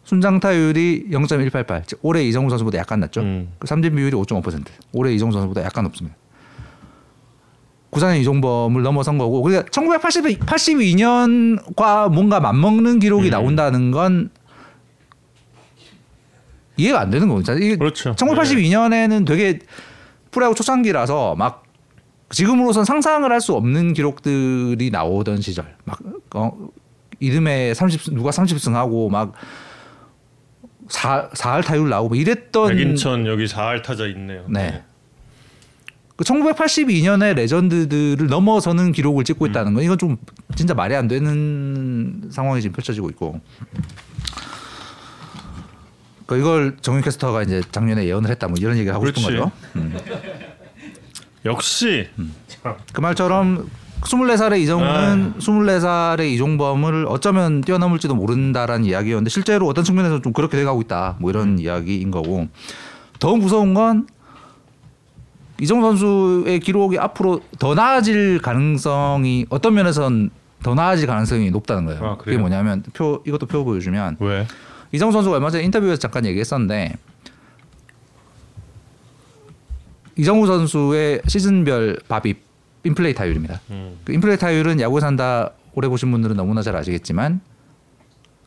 순장 0.06 0.40
타율이 0.40 1.08
0.188. 1.12 1.86
즉 1.86 2.00
올해 2.04 2.24
이정우 2.24 2.50
선수보다 2.50 2.78
약간 2.78 3.02
낮죠. 3.02 3.20
음. 3.20 3.50
그 3.60 3.68
삼진 3.68 3.94
비율이 3.96 4.16
5.5%. 4.16 4.68
올해 4.94 5.14
이정우 5.14 5.34
선수보다 5.34 5.62
약간 5.64 5.84
높습니다. 5.84 6.16
구산의 7.90 8.22
이종범을 8.22 8.82
넘어선 8.82 9.18
거고 9.18 9.42
그러니까 9.42 9.70
1982년과 9.72 12.10
뭔가 12.10 12.40
맞먹는 12.40 13.00
기록이 13.00 13.28
음. 13.28 13.32
나온다는 13.32 13.92
건 13.92 14.30
이해가 16.78 17.02
안 17.02 17.10
되는 17.10 17.28
거죠. 17.28 17.56
그렇죠. 17.56 18.16
1982년에는 18.16 19.26
되게 19.26 19.60
프로야구 20.32 20.56
초창기라서 20.56 21.36
막 21.36 21.67
지금으로선 22.30 22.84
상상을 22.86 23.30
할 23.32 23.40
수 23.42 23.54
없는 23.54 23.94
기록들이 23.94 24.90
나오던 24.92 25.42
시절. 25.42 25.76
막 25.86 26.00
어, 26.36 26.52
이름에 27.20 27.74
30 27.74 28.14
누가 28.14 28.32
30승하고 28.32 29.10
막 29.10 29.34
4, 30.90 31.30
4할 31.30 31.64
타율 31.66 31.90
나오고 31.90 32.10
막 32.10 32.18
이랬던 32.18 32.70
백인천 32.76 33.26
여기 33.28 33.46
4할 33.46 33.84
타자 33.84 34.06
있네요. 34.08 34.46
네. 34.50 34.84
그 36.16 36.24
1982년의 36.26 37.36
레전드들을 37.36 38.26
넘어서는 38.28 38.92
기록을 38.92 39.24
찍고 39.24 39.46
있다는 39.48 39.76
건 39.76 39.84
이건 39.84 39.98
좀 40.00 40.18
진짜 40.56 40.74
말이 40.74 40.96
안 40.96 41.08
되는 41.08 42.24
상황이 42.32 42.62
지금 42.62 42.74
펼쳐지고 42.76 43.10
있고. 43.12 43.40
그 46.26 46.38
이걸 46.38 46.76
정윤 46.82 47.04
캐스터가 47.04 47.44
이제 47.44 47.62
작년에 47.72 48.04
예언을 48.06 48.30
했다 48.32 48.48
뭐 48.50 48.58
이런 48.60 48.76
얘기를 48.76 48.94
하고 48.94 49.06
싶은 49.06 49.24
그렇지. 49.24 49.38
거죠. 49.38 49.52
음. 49.78 49.96
역시 51.48 52.08
그 52.94 53.02
말처럼 53.02 53.70
24살의 54.02 54.60
이정우는 54.62 55.34
24살의 55.40 56.32
이종범을 56.34 57.06
어쩌면 57.10 57.62
뛰어넘을지도 57.62 58.14
모른다라는 58.16 58.86
이야기였는데 58.86 59.30
실제로 59.30 59.68
어떤 59.68 59.84
측면에서 59.84 60.22
좀 60.22 60.34
그렇게 60.34 60.56
돼가고 60.58 60.82
있다. 60.82 61.16
뭐 61.20 61.32
이런 61.32 61.58
이야기인 61.60 62.12
거고. 62.12 62.48
더욱 63.20 63.40
무서운 63.40 63.74
건 63.74 64.08
이정우 65.60 65.82
선수의 65.82 66.60
기록이 66.60 67.00
앞으로 67.00 67.42
더 67.58 67.74
나아질 67.74 68.40
가능성이 68.40 69.48
어떤 69.50 69.74
면에선 69.74 70.30
더 70.62 70.76
나아질 70.76 71.08
가능성이 71.08 71.50
높다는 71.50 71.86
거예요. 71.86 72.06
아, 72.06 72.18
그게? 72.18 72.38
뭐냐면 72.38 72.84
표 72.94 73.24
이것도 73.26 73.48
표 73.48 73.64
보여주면 73.64 74.18
왜? 74.20 74.46
이정우 74.92 75.12
선수가 75.12 75.36
얼마 75.36 75.50
전에 75.50 75.64
인터뷰에서 75.64 75.98
잠깐 75.98 76.26
얘기했었는데 76.26 76.94
이정우 80.18 80.48
선수의 80.48 81.22
시즌별 81.28 82.00
밥입 82.08 82.40
인플레이 82.84 83.14
타율입니다. 83.14 83.60
음. 83.72 83.98
그 84.04 84.14
인플레이 84.14 84.38
타율은 84.38 84.80
야구 84.82 85.00
산다 85.00 85.52
오래 85.74 85.88
보신 85.88 86.12
분들은 86.12 86.36
너무나 86.36 86.62
잘 86.62 86.76
아시겠지만 86.76 87.42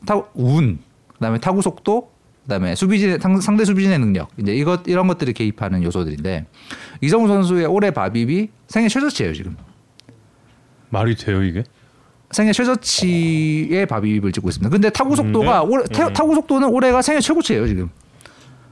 타, 0.05 0.21
운, 0.33 0.79
그다음에 1.13 1.39
타구 1.39 1.61
속도, 1.61 2.11
그다음에 2.43 2.75
수비진 2.75 3.19
상- 3.19 3.39
상대 3.39 3.63
수비진의 3.65 3.99
능력 3.99 4.29
이제 4.37 4.53
이것 4.53 4.81
이런 4.87 5.07
것들이 5.07 5.31
개입하는 5.33 5.83
요소들인데 5.83 6.47
이정우 7.01 7.27
선수의 7.27 7.67
올해 7.67 7.91
밥입이 7.91 8.49
생애 8.67 8.87
최저치예요 8.89 9.33
지금. 9.33 9.55
말이 10.89 11.15
돼요 11.15 11.43
이게? 11.43 11.63
생애 12.31 12.51
최저치의 12.51 13.85
밥입을 13.85 14.31
찍고 14.31 14.49
있습니다. 14.49 14.69
근데 14.69 14.89
타구 14.89 15.15
속도가 15.15 15.63
음, 15.63 15.71
올해 15.71 15.85
네. 15.85 15.93
타- 15.93 16.07
음. 16.07 16.13
타구 16.13 16.33
속도는 16.35 16.67
올해가 16.69 17.01
생애 17.01 17.19
최고치예요 17.21 17.67
지금. 17.67 17.89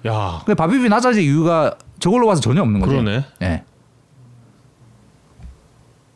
야 0.08 0.42
근데 0.46 0.56
밥입이 0.56 0.90
낮아질 0.90 1.22
이유가 1.24 1.78
저걸로 2.00 2.28
봐서 2.28 2.42
전혀 2.42 2.62
없는 2.62 2.80
거죠. 2.80 2.92
그러네. 2.92 3.26
예. 3.42 3.64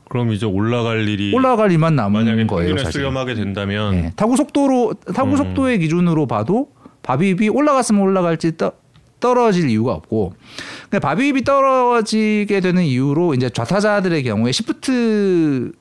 그럼 0.09 0.31
이제 0.31 0.45
올라갈 0.45 1.07
일이 1.07 1.33
올라갈 1.33 1.71
일만 1.71 1.95
남은 1.95 2.25
만약에 2.25 2.45
거예요 2.45 2.77
사실. 2.77 2.91
수렴하게 2.91 3.33
된다면 3.33 3.95
예. 3.95 4.13
타구 4.15 4.37
속도로 4.37 4.93
타구 5.15 5.31
음. 5.31 5.37
속도의 5.37 5.79
기준으로 5.79 6.27
봐도 6.27 6.69
밥입이 7.01 7.49
올라갔으면 7.49 7.99
올라갈지 7.99 8.55
떠, 8.55 8.73
떨어질 9.19 9.69
이유가 9.71 9.93
없고 9.93 10.35
근데 10.83 10.99
밥입이 10.99 11.43
떨어지게 11.43 12.59
되는 12.59 12.83
이유로 12.83 13.33
이제 13.33 13.49
좌타자들의 13.49 14.21
경우에 14.21 14.51
시프트에 14.51 15.71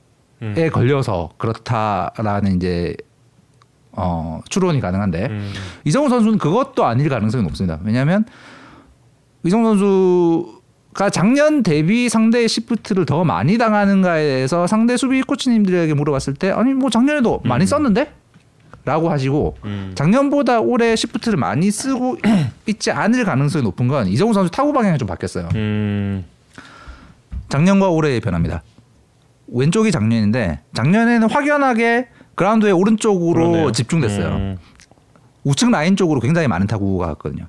음. 0.41 0.71
걸려서 0.73 1.33
그렇다라는 1.37 2.57
이제 2.57 2.97
어, 3.93 4.41
추론이 4.49 4.81
가능한데 4.81 5.27
음. 5.27 5.53
이정우 5.85 6.09
선수는 6.09 6.38
그것도 6.38 6.87
아닐 6.87 7.11
가능성이 7.11 7.45
높습니다. 7.45 7.79
왜냐하면 7.85 8.25
이정우 9.44 9.64
선수가 9.64 11.11
작년 11.11 11.62
대비 11.62 12.09
상대의 12.09 12.48
시프트를 12.48 13.07
더 13.07 13.24
많이 13.24 13.59
당하는가에 13.59 14.22
대해서 14.22 14.66
상대 14.66 14.96
수비 14.96 15.22
코치님들에게 15.22 15.94
물어봤을 15.94 16.35
때 16.35 16.50
아니 16.50 16.74
뭐 16.74 16.90
작년에도 16.90 17.40
많이 17.44 17.64
음. 17.64 17.66
썼는데? 17.66 18.12
라고 18.85 19.11
하시고 19.11 19.57
음. 19.64 19.92
작년보다 19.94 20.61
올해 20.61 20.96
시프트를 20.96 21.38
많이 21.38 21.70
쓰고 21.70 22.18
있지 22.66 22.90
않을 22.90 23.24
가능성이 23.24 23.62
높은 23.62 23.87
건 23.87 24.09
이정우 24.09 24.33
선수 24.33 24.50
타구 24.50 24.72
방향이 24.72 24.98
좀 24.98 25.07
바뀌었어요. 25.07 25.48
음. 25.55 26.24
작년과 27.48 27.90
올해의 27.90 28.20
변화입니다. 28.20 28.62
왼쪽이 29.48 29.92
작년인데 29.92 30.61
작년에는 30.74 31.31
확연하게 31.31 32.09
그라운드의 32.35 32.72
오른쪽으로 32.72 33.50
그러네요. 33.50 33.72
집중됐어요. 33.72 34.28
음. 34.28 34.59
우측 35.44 35.70
라인 35.70 35.96
쪽으로 35.96 36.20
굉장히 36.20 36.48
많은 36.48 36.66
타구가 36.66 37.07
갔거든요. 37.07 37.46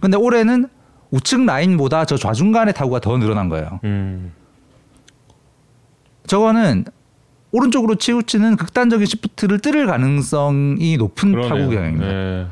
근데 0.00 0.16
올해는 0.16 0.68
우측 1.10 1.44
라인보다 1.44 2.04
저 2.04 2.16
좌중간의 2.16 2.74
타구가 2.74 3.00
더 3.00 3.16
늘어난 3.18 3.48
거예요. 3.48 3.80
음. 3.84 4.32
저거는 6.26 6.84
오른쪽으로 7.52 7.96
치우치는 7.96 8.56
극단적인 8.56 9.06
시프트를 9.06 9.58
뚫을 9.58 9.86
가능성이 9.86 10.96
높은 10.96 11.32
그러네요. 11.32 11.48
타구 11.48 11.70
경향입니다. 11.70 12.06
네. 12.06 12.46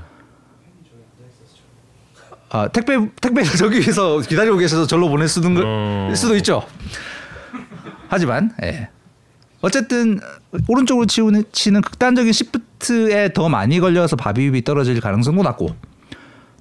아, 2.51 2.69
택배 2.69 2.97
택배를 3.21 3.51
저기에서 3.57 4.21
기다리고 4.21 4.57
계셔서 4.57 4.87
절로 4.87 5.09
보낼 5.09 5.29
수도, 5.29 5.49
어. 5.65 6.13
수도 6.17 6.35
있죠. 6.37 6.65
하지만 8.09 8.53
예. 8.63 8.89
어쨌든 9.61 10.19
오른쪽으로 10.67 11.07
치우는 11.07 11.45
치는 11.53 11.83
극단적인 11.83 12.33
시프트에 12.33 13.33
더 13.35 13.49
많이 13.49 13.81
걸려서 13.81 14.17
밥입이 14.17 14.65
떨어질 14.65 15.01
가능성도 15.01 15.43
낮고 15.43 15.69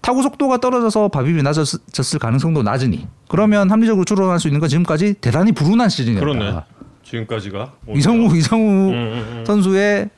타구 0.08 0.24
속도가 0.24 0.60
떨어져서 0.60 1.10
밥입이 1.10 1.44
낮아졌을 1.44 2.18
가능성도 2.18 2.64
낮으니 2.64 3.10
그러면 3.28 3.70
합리적으로 3.70 4.06
추론할 4.06 4.40
수 4.40 4.48
있는 4.48 4.62
건 4.62 4.70
지금까지 4.70 5.16
대단히 5.16 5.52
불운한 5.52 5.90
시즌이었다. 5.90 6.26
그러네. 6.26 6.62
지금까지가 7.04 7.74
이성우 7.94 8.38
이성우 8.38 8.64
음, 8.64 8.94
음, 8.94 9.28
음. 9.40 9.44
선수의 9.46 10.10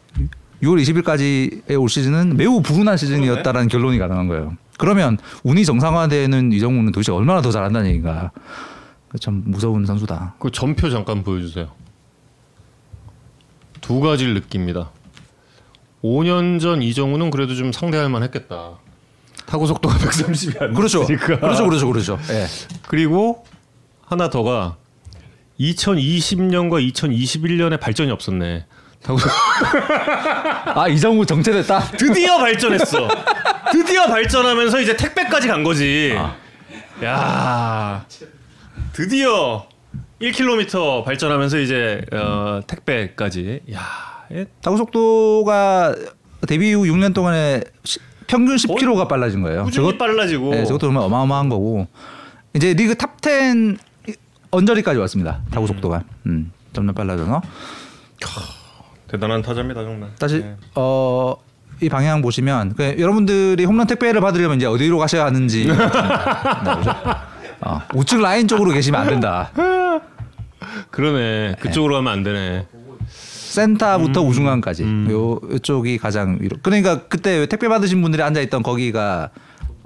6월 0.61 0.79
20일까지의 0.83 1.81
올 1.81 1.89
시즌은 1.89 2.37
매우 2.37 2.61
불운한 2.61 2.97
시즌이었다라는 2.97 3.67
결론이 3.67 3.97
가능한 3.97 4.27
거예요. 4.27 4.55
그러면 4.77 5.17
운이 5.43 5.65
정상화되는 5.65 6.51
이정우는 6.51 6.91
도대체 6.91 7.11
얼마나 7.11 7.41
더 7.41 7.49
잘한다는 7.49 7.89
얘기가 7.89 8.29
참 9.19 9.41
무서운 9.47 9.87
선수다. 9.87 10.35
그 10.37 10.51
전표 10.51 10.91
잠깐 10.91 11.23
보여주세요. 11.23 11.67
두 13.81 14.01
가지를 14.01 14.35
느낍니다. 14.35 14.91
5년 16.03 16.59
전 16.59 16.83
이정우는 16.83 17.31
그래도 17.31 17.55
좀 17.55 17.71
상대할 17.71 18.07
만했겠다. 18.09 18.77
타구 19.49 19.65
속도가 19.65 19.95
130이 19.97 20.61
안 20.61 20.73
그렇죠. 20.75 20.99
됐으니까. 20.99 21.39
그렇죠, 21.39 21.65
그렇죠, 21.65 21.87
그렇죠. 21.87 22.19
예. 22.29 22.45
그리고 22.87 23.43
하나 24.05 24.29
더가 24.29 24.75
2020년과 25.59 26.93
2021년에 26.93 27.79
발전이 27.79 28.11
없었네. 28.11 28.65
속- 29.03 29.17
아 30.77 30.87
이정후 30.87 31.25
정체됐다. 31.25 31.79
드디어 31.97 32.37
발전했어. 32.37 33.07
드디어 33.71 34.05
발전하면서 34.05 34.81
이제 34.81 34.95
택배까지 34.95 35.47
간 35.47 35.63
거지. 35.63 36.13
아. 36.15 36.35
야, 37.03 38.05
드디어 38.93 39.65
1km 40.21 41.05
발전하면서 41.05 41.57
이제 41.59 42.01
어, 42.11 42.59
택배까지. 42.67 43.61
야, 43.73 43.81
예, 44.31 44.45
타구 44.61 44.77
속도가 44.77 45.95
데뷔 46.47 46.69
이후 46.69 46.83
6년 46.83 47.13
동안에 47.15 47.63
시- 47.83 47.99
평균 48.29 48.55
10km가 48.55 49.07
빨라진 49.07 49.41
거예요. 49.41 49.63
꾸준히 49.65 49.97
빨라지고. 49.97 50.51
네, 50.51 50.63
저것도 50.63 50.87
정말 50.87 51.03
어마어마한 51.03 51.49
거고 51.49 51.87
이제 52.53 52.73
리그 52.73 52.93
top 52.93 53.44
10 53.44 53.77
언저리까지 54.51 54.99
왔습니다. 54.99 55.41
타구 55.51 55.65
속도가 55.67 56.03
음, 56.27 56.51
점점 56.71 56.93
빨라져서 56.93 57.41
대단한 59.07 59.41
타자입니다 59.41 59.83
정말. 59.83 60.11
다시 60.19 60.39
네. 60.39 60.55
어, 60.75 61.35
이 61.81 61.89
방향 61.89 62.21
보시면 62.21 62.75
그 62.75 62.95
여러분들이 62.99 63.65
홈런 63.65 63.87
택배를 63.87 64.21
받으려면 64.21 64.57
이제 64.57 64.67
어디로 64.67 64.99
가셔야 64.99 65.25
하는지 65.25 65.65
나오죠. 65.65 66.91
어, 67.65 67.81
우측 67.95 68.21
라인 68.21 68.47
쪽으로 68.47 68.71
계시면 68.71 69.01
안 69.01 69.07
된다. 69.07 69.51
그러네. 70.91 71.55
그쪽으로 71.59 71.95
가면 71.95 72.13
안 72.13 72.23
되네. 72.23 72.67
센터부터 73.53 74.21
우중간까지 74.21 74.83
음. 74.83 75.07
요 75.11 75.39
이쪽이 75.55 75.97
가장 75.97 76.37
위로. 76.39 76.57
그러니까 76.61 77.01
그때 77.07 77.45
택배 77.47 77.67
받으신 77.67 78.01
분들이 78.01 78.21
앉아 78.21 78.39
있던 78.41 78.61
거기가 78.63 79.29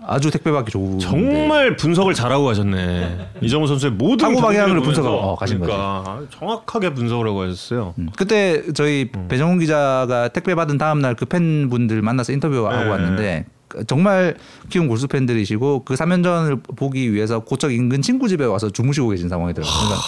아주 0.05 0.29
택배 0.31 0.51
받기 0.51 0.69
좋은. 0.71 0.99
정말 0.99 1.77
분석을 1.77 2.13
잘하고 2.13 2.43
가셨네. 2.43 3.29
이정우 3.41 3.67
선수의 3.67 3.93
모든 3.93 4.27
타구 4.27 4.41
방향을 4.41 4.81
분석하고, 4.81 5.15
어, 5.15 5.35
가신 5.37 5.61
그러니까 5.61 6.19
정확하게 6.29 6.93
분석을 6.93 7.25
하고 7.27 7.43
하셨어요. 7.43 7.93
음. 7.97 8.09
그때 8.17 8.63
저희 8.73 9.09
배정훈 9.29 9.59
기자가 9.59 10.27
택배 10.27 10.55
받은 10.55 10.77
다음 10.77 10.99
날 10.99 11.15
그 11.15 11.25
팬분들 11.25 12.01
만나서 12.01 12.33
인터뷰하고 12.33 12.83
네. 12.83 12.89
왔는데 12.89 13.45
정말 13.87 14.35
키운 14.69 14.87
골수 14.89 15.07
팬들이시고 15.07 15.85
그 15.85 15.93
3연전을 15.93 16.75
보기 16.75 17.13
위해서 17.13 17.39
고척 17.39 17.71
인근 17.71 18.01
친구 18.01 18.27
집에 18.27 18.43
와서 18.43 18.69
주무시고 18.69 19.07
계신 19.09 19.29
상황이더라고요. 19.29 19.73
그러니까 19.73 20.01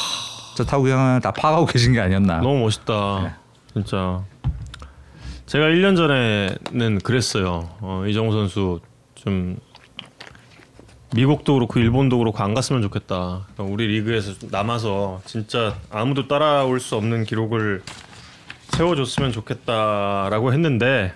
저 0.58 0.66
타구 0.66 0.84
경향을 0.84 1.22
다 1.22 1.32
파악하고 1.32 1.66
계신 1.68 1.94
게 1.94 2.02
아니었나. 2.02 2.40
너무 2.40 2.60
멋있다. 2.60 3.38
진짜. 3.76 4.24
제가 5.48 5.66
1년 5.66 5.98
전에는 5.98 7.00
그랬어요. 7.00 7.70
어, 7.82 8.06
이정우 8.08 8.32
선수 8.32 8.80
좀 9.16 9.58
미국도 11.14 11.56
그렇고 11.56 11.80
일본도 11.80 12.18
그렇고 12.18 12.42
안 12.42 12.54
갔으면 12.54 12.82
좋겠다. 12.82 13.46
그러니까 13.54 13.64
우리 13.74 13.88
리그에서 13.88 14.48
남아서 14.50 15.22
진짜 15.26 15.78
아무도 15.92 16.28
따라올 16.30 16.80
수 16.80 16.96
없는 16.96 17.26
기록을 17.26 17.84
세워줬으면 18.70 19.34
좋겠다라고 19.34 20.54
했는데 20.54 21.14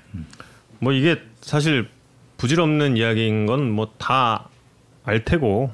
뭐 0.79 0.91
이게 0.93 1.21
사실 1.41 1.89
부질없는 2.37 2.97
이야기인 2.97 3.45
건 3.45 3.71
뭐 3.71 3.87
다 3.97 4.49
알 5.05 5.23
테고 5.25 5.71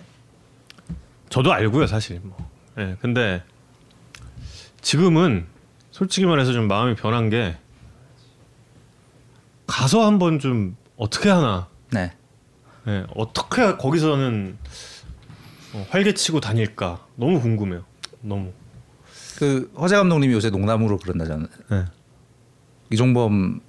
저도 1.29 1.51
알고요 1.51 1.87
사실 1.87 2.21
뭐. 2.23 2.37
예, 2.77 2.95
근데 3.01 3.43
지금은 4.81 5.45
솔직히 5.95 6.25
말해서 6.25 6.51
좀 6.51 6.67
마음이 6.67 6.93
변한 6.95 7.29
게 7.29 7.55
가서 9.65 10.05
한번 10.05 10.39
좀 10.39 10.75
어떻게 10.97 11.29
하나 11.29 11.69
네. 11.89 12.11
예, 12.85 13.05
어떻게 13.15 13.77
거기서는 13.77 14.57
어, 15.71 15.87
활개치고 15.89 16.41
다닐까 16.41 16.99
너무 17.15 17.39
궁금해요 17.39 17.85
너무 18.19 18.51
그 19.37 19.71
허재 19.79 19.95
감독님이 19.95 20.33
요새 20.33 20.49
농담으로 20.49 20.97
그런다잖아요. 20.97 21.47
예. 21.71 21.85
이종범 22.91 23.61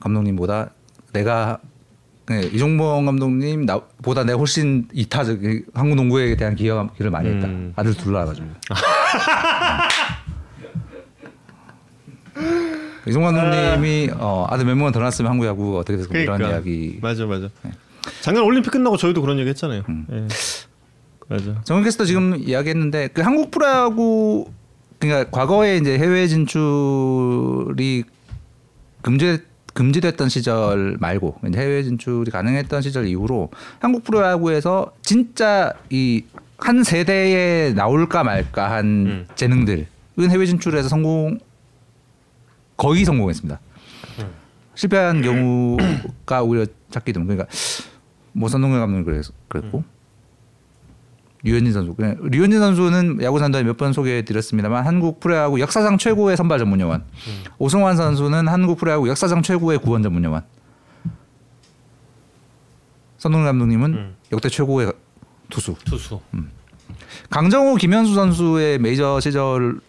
감독님보다 0.00 0.70
내가 1.12 1.60
네, 2.30 2.40
이종범 2.46 3.04
감독님 3.04 3.66
나보다 3.66 4.24
내가 4.24 4.38
훨씬 4.38 4.88
이타적 4.94 5.40
한국 5.74 5.96
농구에 5.96 6.34
대한 6.36 6.56
기여를 6.56 7.10
많이 7.10 7.28
했다. 7.28 7.46
음. 7.46 7.74
아들 7.76 7.92
둘 7.92 8.14
낳아가지고. 8.14 8.46
이종범 13.06 13.34
감독님이 13.34 14.10
어, 14.14 14.46
아들 14.48 14.64
몇 14.64 14.74
명만 14.74 14.92
더 14.92 15.00
낳았으면 15.00 15.30
한국 15.30 15.46
야구 15.46 15.78
어떻게 15.78 15.96
됐을까 15.96 16.18
이런 16.18 16.40
이야기. 16.40 16.98
맞아 17.02 17.26
맞아. 17.26 17.48
작년 18.20 18.44
올림픽 18.44 18.70
끝나고 18.70 18.96
저희도 18.96 19.20
그런 19.20 19.38
얘기 19.38 19.48
했잖아요. 19.50 19.82
예. 20.12 20.26
맞아. 21.28 21.60
정은 21.64 21.84
캐스터 21.84 22.04
지금 22.04 22.36
이야기했는데 22.36 23.08
그 23.08 23.22
한국 23.22 23.50
프로야구 23.50 24.46
그러니까 24.98 25.30
과거에 25.30 25.76
이제 25.76 25.98
해외 25.98 26.26
진출이 26.28 28.04
금지 29.02 29.38
금지됐던 29.74 30.28
시절 30.28 30.96
말고 31.00 31.36
이제 31.48 31.58
해외 31.58 31.82
진출이 31.82 32.30
가능했던 32.30 32.82
시절 32.82 33.06
이후로 33.06 33.50
한국 33.80 34.04
프로야구에서 34.04 34.92
진짜 35.02 35.72
이 35.90 36.22
한 36.62 36.84
세대에 36.84 37.72
나올까 37.72 38.22
말까 38.22 38.70
한 38.70 38.84
음. 38.86 39.26
재능들은 39.34 39.86
해외 40.30 40.46
진출에서 40.46 40.88
성공 40.88 41.38
거의 42.76 43.04
성공했습니다. 43.04 43.60
실패한 44.74 45.20
경우가 45.22 46.42
오히려 46.42 46.66
작기 46.90 47.12
드문 47.12 47.26
그러니까 47.28 47.46
뭐 48.32 48.48
선동열 48.48 48.80
감독님 48.80 49.04
그래서 49.04 49.32
그랬고 49.48 49.84
류현진 51.44 51.72
선수. 51.72 51.94
그냥 51.94 52.16
류현진 52.22 52.58
선수는 52.60 53.22
야구 53.22 53.38
산다에 53.38 53.64
몇 53.64 53.76
번 53.76 53.92
소개해드렸습니다만 53.92 54.86
한국 54.86 55.18
프로야구 55.20 55.60
역사상 55.60 55.98
최고의 55.98 56.36
선발 56.36 56.58
전문 56.60 56.80
요원. 56.80 57.04
오승환 57.58 57.96
선수는 57.96 58.46
한국 58.48 58.78
프로야구 58.78 59.08
역사상 59.08 59.42
최고의 59.42 59.78
구원 59.78 60.02
전문 60.02 60.22
요원. 60.24 60.42
선동열 63.18 63.46
감독님은 63.46 63.94
음. 63.94 64.16
역대 64.32 64.48
최고의 64.48 64.92
투수. 65.50 65.74
투수. 65.84 66.20
강정호 67.30 67.74
김현수 67.76 68.14
선수의 68.14 68.78
메이저 68.78 69.20
시절 69.20 69.80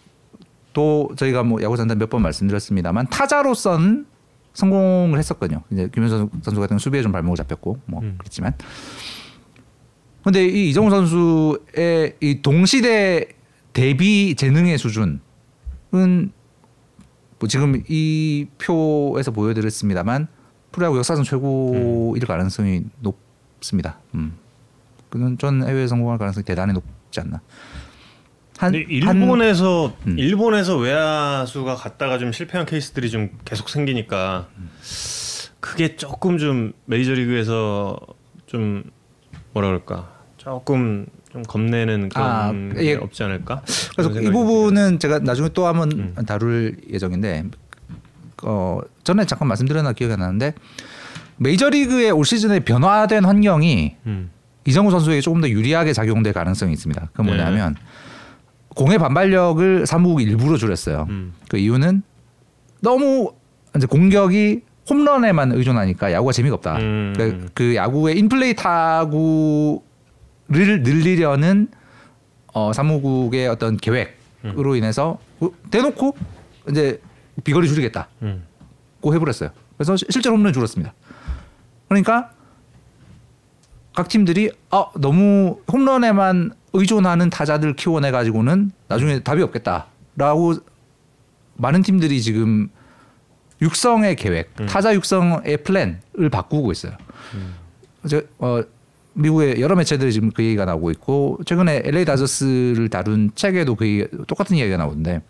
도 0.73 1.11
저희가 1.15 1.43
뭐 1.43 1.61
야구 1.61 1.77
산다 1.77 1.95
몇번 1.95 2.21
말씀드렸습니다만 2.21 3.07
타자로서는 3.07 4.05
성공을 4.53 5.17
했었거든요. 5.19 5.61
이제 5.71 5.89
김현수 5.93 6.29
선수 6.41 6.59
같은 6.59 6.77
수비에 6.77 7.01
좀 7.01 7.11
발목을 7.11 7.37
잡혔고 7.37 7.79
뭐 7.85 8.01
음. 8.01 8.15
그랬지만 8.17 8.53
근데 10.23 10.45
이 10.45 10.69
이정우 10.69 10.89
선수의 10.89 12.15
이 12.21 12.41
동시대 12.41 13.27
대비 13.73 14.35
재능의 14.35 14.77
수준은 14.77 15.19
뭐 15.91 17.49
지금 17.49 17.81
이 17.87 18.47
표에서 18.57 19.31
보여드렸습니다만 19.31 20.27
프로야구 20.71 20.97
역사상 20.97 21.23
최고일 21.23 22.25
가능성이 22.25 22.83
높습니다. 23.01 23.99
음. 24.15 24.37
그는 25.09 25.37
전 25.37 25.67
해외 25.67 25.85
성공할 25.87 26.17
가능성이 26.17 26.43
대단히 26.43 26.73
높지 26.73 27.19
않나. 27.19 27.41
한, 28.63 28.71
근데 28.71 29.05
한- 29.05 29.17
일본에서 29.17 29.93
음. 30.07 30.17
일본에서 30.17 30.77
외야수가 30.77 31.75
갔다가 31.75 32.17
좀 32.17 32.31
실패한 32.31 32.65
케이스들이 32.65 33.09
좀 33.11 33.29
계속 33.45 33.69
생기니까 33.69 34.47
그게 35.59 35.95
조금 35.95 36.37
좀 36.37 36.73
메이저리그에서 36.85 37.97
좀 38.45 38.83
뭐라 39.53 39.67
그럴까 39.69 40.11
조금 40.37 41.05
좀 41.31 41.41
겁내는 41.43 42.09
그런 42.09 42.27
아, 42.27 42.51
게 42.75 42.85
예. 42.85 42.95
없지 42.95 43.23
않을까? 43.23 43.61
그래서 43.95 44.11
이 44.19 44.29
부분은 44.29 44.99
제가 44.99 45.19
나중에 45.19 45.49
또 45.53 45.67
한번 45.67 45.91
음. 45.91 46.15
다룰 46.27 46.77
예정인데 46.91 47.45
어 48.43 48.79
전에 49.03 49.25
잠깐 49.25 49.47
말씀드렸나 49.47 49.93
기억이 49.93 50.13
안 50.13 50.19
나는데 50.19 50.53
메이저리그의 51.37 52.11
올 52.11 52.25
시즌에 52.25 52.59
변화된 52.59 53.25
환경이. 53.25 53.95
음. 54.05 54.29
이정우 54.65 54.91
선수에게 54.91 55.19
조금 55.19 55.41
더 55.41 55.49
유리하게 55.49 55.91
작용될 55.91 56.31
가능성이 56.31 56.71
있습니다. 56.71 57.01
네. 57.17 57.23
뭐냐면 57.23 57.75
공의 58.75 58.97
반발력을 58.97 59.85
사무국 59.85 60.21
일부러 60.21 60.57
줄였어요. 60.57 61.05
음. 61.09 61.33
그 61.49 61.57
이유는 61.57 62.01
너무 62.81 63.33
이제 63.75 63.85
공격이 63.87 64.61
홈런에만 64.89 65.51
의존하니까 65.53 66.11
야구가 66.11 66.31
재미가 66.33 66.55
없다. 66.55 66.77
음. 66.77 67.13
그, 67.15 67.49
그 67.53 67.75
야구의 67.75 68.17
인플레이 68.19 68.55
타구를 68.55 69.79
늘리려는 70.49 71.69
어, 72.53 72.71
사무국의 72.73 73.47
어떤 73.47 73.77
계획으로 73.77 74.75
인해서 74.75 75.17
어, 75.39 75.49
대놓고 75.71 76.15
이제 76.69 77.01
비거리 77.43 77.67
줄이겠다. 77.67 78.09
음. 78.21 78.43
고 79.01 79.13
해버렸어요. 79.13 79.49
그래서 79.77 79.95
시- 79.95 80.05
실제로 80.09 80.35
홈런이 80.35 80.53
줄었습니다. 80.53 80.93
그러니까 81.87 82.31
각 83.95 84.07
팀들이 84.07 84.51
아 84.71 84.85
너무 84.99 85.59
홈런에만 85.71 86.51
의존하는 86.73 87.29
타자들 87.29 87.75
키워내 87.75 88.11
가지고는 88.11 88.71
나중에 88.87 89.19
답이 89.19 89.41
없겠다라고 89.43 90.55
많은 91.55 91.83
팀들이 91.83 92.21
지금 92.21 92.69
육성의 93.61 94.15
계획, 94.15 94.51
음. 94.59 94.65
타자 94.65 94.93
육성의 94.93 95.57
플랜을 95.63 96.29
바꾸고 96.31 96.71
있어요. 96.71 96.93
이제 98.03 98.27
어, 98.39 98.61
미국의 99.13 99.61
여러 99.61 99.75
매체들이 99.75 100.11
지금 100.11 100.31
그 100.31 100.43
얘기가 100.43 100.65
나오고 100.65 100.91
있고 100.91 101.39
최근에 101.45 101.83
LA 101.85 102.05
다저스를 102.05 102.89
다룬 102.89 103.31
책에도 103.35 103.75
그 103.75 103.85
얘기, 103.85 104.07
똑같은 104.27 104.57
이야기가 104.57 104.77
나오는데 104.77 105.21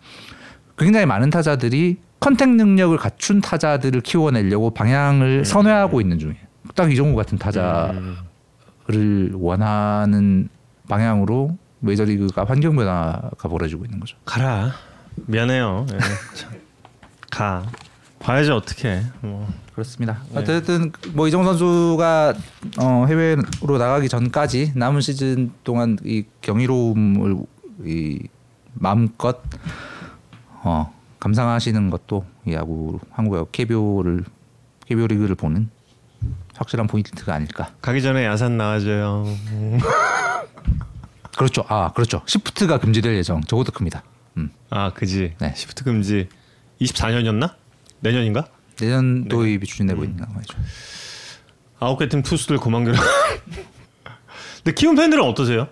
굉장히 0.78 1.06
많은 1.06 1.30
타자들이 1.30 1.98
contact 2.18 2.48
능력을 2.48 2.96
갖춘 2.96 3.40
타자들을 3.40 4.00
키워내려고 4.00 4.70
방향을 4.70 5.44
선회하고 5.44 6.00
있는 6.00 6.18
중이에요. 6.18 6.38
딱 6.74 6.90
이정후 6.90 7.14
같은 7.14 7.38
타자를 7.38 7.94
음. 8.90 9.30
원하는 9.34 10.48
방향으로 10.88 11.56
메이저리그가 11.80 12.44
환경 12.44 12.76
변화가 12.76 13.48
벌어지고 13.48 13.84
있는 13.84 14.00
거죠. 14.00 14.16
가라. 14.24 14.72
미안해요. 15.26 15.86
예. 15.92 15.98
참. 16.34 16.52
가. 17.30 17.62
봐야지 18.20 18.50
어떻게. 18.50 19.02
뭐. 19.20 19.46
그렇습니다. 19.74 20.22
네. 20.30 20.38
어쨌든 20.40 20.92
뭐 21.12 21.26
이정 21.28 21.44
선수가 21.44 22.34
어, 22.80 23.04
해외로 23.08 23.42
나가기 23.78 24.08
전까지 24.08 24.72
남은 24.76 25.00
시즌 25.00 25.52
동안 25.64 25.98
이 26.04 26.24
경이로움을 26.42 27.36
이 27.84 28.20
마음껏 28.74 29.42
어, 30.62 30.94
감상하시는 31.18 31.90
것도 31.90 32.24
이 32.46 32.52
야구 32.52 33.00
한국 33.10 33.36
야구 33.36 33.48
KBO를 33.50 34.24
KBO 34.86 35.06
리그를 35.08 35.34
보는 35.34 35.68
확실한 36.56 36.86
포인트가 36.86 37.34
아닐까. 37.34 37.70
가기 37.82 38.00
전에 38.00 38.24
야산 38.24 38.56
나와줘요. 38.56 39.24
그렇죠. 41.36 41.64
아 41.68 41.92
그렇죠. 41.92 42.22
시프트가 42.26 42.78
금지될 42.78 43.16
예정. 43.16 43.40
저것도 43.42 43.72
큽니다. 43.72 44.02
음. 44.36 44.50
아, 44.70 44.92
그지. 44.92 45.34
네. 45.40 45.52
시프트 45.56 45.84
금지. 45.84 46.28
24년이었나? 46.80 47.54
내년인가? 48.00 48.46
내년 48.76 49.22
네. 49.22 49.28
도입이 49.28 49.66
추진되고 49.66 50.00
음. 50.02 50.04
있는 50.04 50.24
상황이죠. 50.24 50.56
아홉 51.80 51.98
개 51.98 52.08
팀 52.08 52.22
투수들 52.22 52.58
고만결. 52.58 52.94
근데 54.64 54.74
키움 54.74 54.96
팬들은 54.96 55.22
어떠세요? 55.24 55.68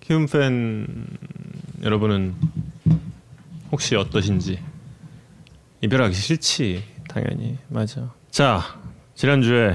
키움 0.00 0.26
팬 0.26 1.06
여러분은 1.82 2.34
혹시 3.72 3.96
어떠신지 3.96 4.60
이별하기 5.80 6.14
싫지 6.14 6.84
당연히 7.08 7.58
맞아. 7.68 8.12
자 8.30 8.62
지난 9.14 9.42
주에 9.42 9.70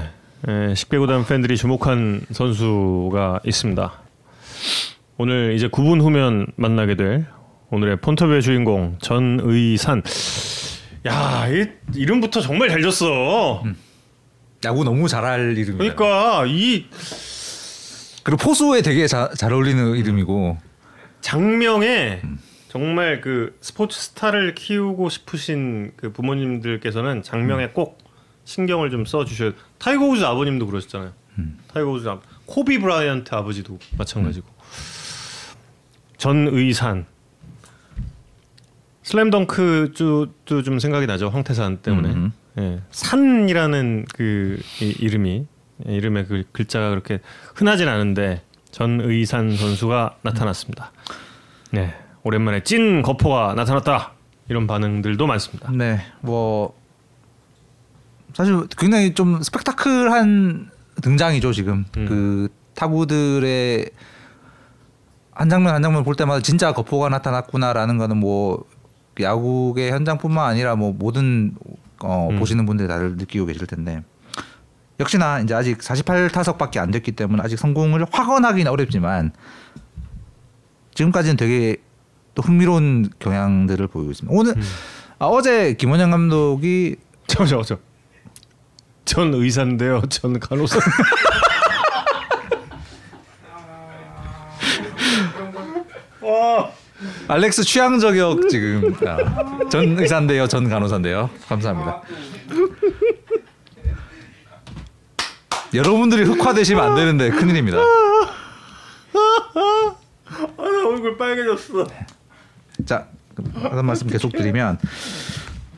에, 0.48 0.72
10개 0.72 0.98
구단 0.98 1.26
팬들이 1.26 1.56
주목한 1.56 2.26
선수가 2.32 3.40
있습니다. 3.44 3.92
오늘 5.22 5.52
이제 5.52 5.68
9분 5.68 6.00
후면 6.00 6.46
만나게 6.56 6.94
될 6.94 7.26
오늘의 7.68 8.00
폰터뷰의 8.00 8.40
주인공 8.40 8.96
전의산. 9.02 10.02
야, 11.06 11.46
이 11.46 11.68
이름부터 11.94 12.40
정말 12.40 12.70
잘 12.70 12.80
졌어. 12.80 13.62
야구 14.64 14.82
너무 14.82 15.08
잘할 15.08 15.58
이름이에요. 15.58 15.76
그러니까 15.76 16.46
이 16.46 16.86
그리고 18.22 18.38
포수에 18.38 18.80
되게 18.80 19.06
자, 19.06 19.28
잘 19.36 19.52
어울리는 19.52 19.94
이름이고 19.94 20.56
장명에 21.20 22.22
정말 22.68 23.20
그 23.20 23.58
스포츠 23.60 24.00
스타를 24.00 24.54
키우고 24.54 25.10
싶으신 25.10 25.92
그 25.96 26.14
부모님들께서는 26.14 27.22
장명에 27.22 27.68
꼭 27.74 27.98
신경을 28.44 28.88
좀 28.88 29.04
써주셔야 29.04 29.52
타이거 29.78 30.06
우즈 30.06 30.24
아버님도 30.24 30.66
그러셨잖아요. 30.66 31.12
타이거 31.74 31.90
우즈 31.90 32.08
아버 32.08 32.22
코비 32.46 32.78
브라이언트 32.78 33.34
아버지도 33.34 33.78
마찬가지고 33.98 34.48
전의산 36.20 37.06
슬램덩크 39.02 39.92
도 39.96 40.62
좀 40.62 40.78
생각이 40.78 41.06
나죠 41.06 41.30
황태산 41.30 41.78
때문에 41.78 42.10
음. 42.10 42.32
예. 42.58 42.80
산이라는 42.90 44.04
그 44.14 44.60
이, 44.82 44.94
이름이 44.98 45.46
예, 45.88 45.92
이름의 45.96 46.26
그 46.26 46.42
글자가 46.52 46.90
그렇게 46.90 47.20
흔하진 47.54 47.88
않은데 47.88 48.42
전의산 48.70 49.56
선수가 49.56 50.18
나타났습니다. 50.22 50.92
네 51.72 51.94
오랜만에 52.22 52.62
찐 52.64 53.00
거포가 53.00 53.54
나타났다 53.54 54.12
이런 54.50 54.66
반응들도 54.66 55.26
많습니다. 55.26 55.70
네, 55.72 56.00
뭐 56.20 56.78
사실 58.34 58.66
굉장히 58.76 59.14
좀 59.14 59.42
스펙타클한 59.42 60.70
등장이죠 61.02 61.52
지금 61.54 61.86
음. 61.96 62.06
그 62.06 62.48
타구들의 62.74 63.88
한 65.32 65.48
장면 65.48 65.74
한 65.74 65.82
장면 65.82 66.04
볼 66.04 66.14
때마다 66.16 66.40
진짜 66.40 66.72
거포가 66.72 67.08
나타났구나라는 67.08 67.98
거는 67.98 68.16
뭐 68.16 68.64
야구의 69.20 69.90
현장뿐만 69.92 70.46
아니라 70.46 70.76
뭐 70.76 70.92
모든 70.92 71.54
어, 72.02 72.28
음. 72.30 72.38
보시는 72.38 72.66
분들이 72.66 72.88
다들 72.88 73.16
느끼고 73.16 73.46
계실 73.46 73.66
텐데 73.66 74.02
역시나 74.98 75.40
이제 75.40 75.54
아직 75.54 75.78
48타석밖에 75.78 76.78
안 76.78 76.90
됐기 76.90 77.12
때문에 77.12 77.42
아직 77.42 77.58
성공을 77.58 78.06
확언하기는 78.10 78.70
어렵지만 78.70 79.32
지금까지는 80.94 81.36
되게 81.36 81.76
또 82.34 82.42
흥미로운 82.42 83.10
경향들을 83.18 83.86
보이고 83.88 84.10
있습니다. 84.10 84.36
오늘 84.38 84.56
음. 84.56 84.62
아, 85.18 85.26
어제 85.26 85.74
김원영 85.74 86.10
감독이 86.10 86.96
잠깐만. 87.26 87.64
전 89.04 89.34
의사인데요. 89.34 90.02
전 90.08 90.38
간호사. 90.38 90.78
알렉스 97.28 97.64
취향 97.64 97.98
저격 97.98 98.48
지금 98.48 98.94
아, 99.06 99.68
전 99.68 99.98
의사인데요, 99.98 100.46
전 100.46 100.68
간호사인데요. 100.68 101.30
감사합니다. 101.48 102.02
여러분들이 105.72 106.24
흑화되시면 106.24 106.84
안 106.84 106.94
되는데 106.96 107.30
큰일입니다. 107.30 107.78
아, 107.78 107.82
나 110.58 110.88
얼굴 110.88 111.16
빨개졌어. 111.16 111.86
자, 112.84 113.06
하던 113.54 113.86
말씀 113.86 114.08
계속 114.08 114.32
드리면 114.32 114.78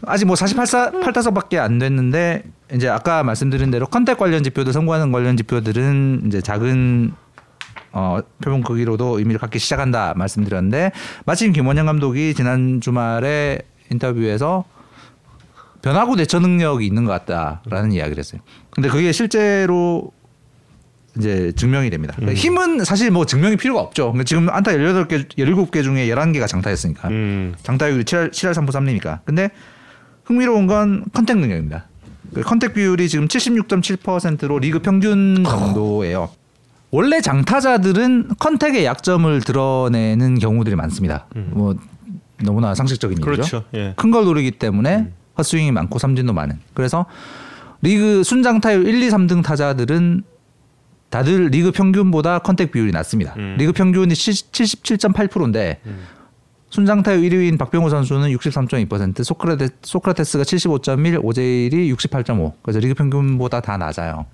아직 0.05 0.25
뭐 0.25 0.35
48타석밖에 0.35 1.59
안 1.59 1.79
됐는데 1.79 2.43
이제 2.75 2.89
아까 2.89 3.23
말씀드린 3.23 3.71
대로 3.71 3.87
컨택 3.87 4.19
관련 4.19 4.43
지표들, 4.43 4.73
선구하는 4.73 5.13
관련 5.13 5.37
지표들은 5.37 6.23
이제 6.27 6.41
작은 6.41 7.13
어, 7.93 8.21
표본 8.43 8.63
크기로도 8.63 9.19
의미를 9.19 9.39
갖기 9.39 9.59
시작한다 9.59 10.15
말씀드렸는데 10.17 10.93
마침 11.25 11.53
김원영 11.53 11.87
감독이 11.87 12.35
지난 12.35 12.81
주말에 12.81 13.61
인터뷰에서 13.91 14.65
변화구 15.83 16.17
대처 16.17 16.39
능력이 16.39 16.87
있는 16.87 17.05
것 17.05 17.13
같다라는 17.13 17.93
이야기를 17.93 18.19
했어요. 18.19 18.41
근데 18.71 18.89
그게 18.89 19.13
실제로 19.13 20.13
이제 21.19 21.53
증명이 21.57 21.91
됩니다. 21.91 22.15
그러니까 22.17 22.41
힘은 22.41 22.85
사실 22.85 23.11
뭐 23.11 23.27
증명이 23.27 23.57
필요가 23.57 23.81
없죠. 23.81 24.13
그러니까 24.13 24.25
지금 24.25 24.49
안타 24.49 24.71
18개, 24.73 25.29
17개 25.37 25.83
중에 25.83 26.07
11개가 26.09 26.47
장타였으니까. 26.47 27.09
음. 27.09 27.55
장타율이 27.63 28.05
7할, 28.05 28.31
7할 28.31 28.55
3부 28.55 28.71
3리니까. 28.71 29.21
근데 29.25 29.51
흥미로운 30.25 30.67
건 30.67 31.05
contact 31.13 31.37
능력입니다. 31.39 31.89
그 32.33 32.41
contact 32.41 32.73
비율이 32.73 33.09
지금 33.09 33.29
76.7%로 33.29 34.59
리그 34.59 34.79
평균 34.79 35.45
정도예요. 35.45 36.31
원래 36.93 37.23
장타자들은 37.23 38.37
contact의 38.39 38.85
약점을 38.85 39.41
드러내는 39.41 40.39
경우들이 40.39 40.77
많습니다. 40.77 41.27
뭐 41.35 41.75
너무나 42.45 42.75
상식적인 42.75 43.17
일이죠. 43.17 43.31
그렇죠. 43.31 43.65
예. 43.75 43.95
큰걸 43.97 44.27
노리기 44.27 44.53
때문에 44.53 45.11
헛스윙이 45.39 45.73
많고 45.73 45.99
삼진도 45.99 46.35
많은. 46.35 46.61
그래서 46.75 47.07
리그 47.81 48.23
순장타율 48.23 48.87
1, 48.87 49.03
2, 49.03 49.09
3등 49.09 49.43
타자들은 49.43 50.23
다들 51.09 51.47
리그 51.47 51.73
평균보다 51.73 52.41
contact 52.41 52.73
비율이 52.73 52.93
낮습니다. 52.93 53.35
음. 53.39 53.57
리그 53.59 53.73
평균이 53.73 54.13
77.8%인데 54.13 55.81
순장타율 56.69 57.21
1위인 57.23 57.59
박병호 57.59 57.89
선수는 57.89 58.31
63.2%, 58.31 59.25
소크라테, 59.25 59.69
소크라테스가 59.83 60.45
75.1, 60.45 61.23
오재일이 61.23 61.93
68.5. 61.93 62.53
그래서 62.63 62.81
리그 62.81 62.95
평균보다 62.95 63.61
다 63.61 63.77
낮아요. 63.77 64.27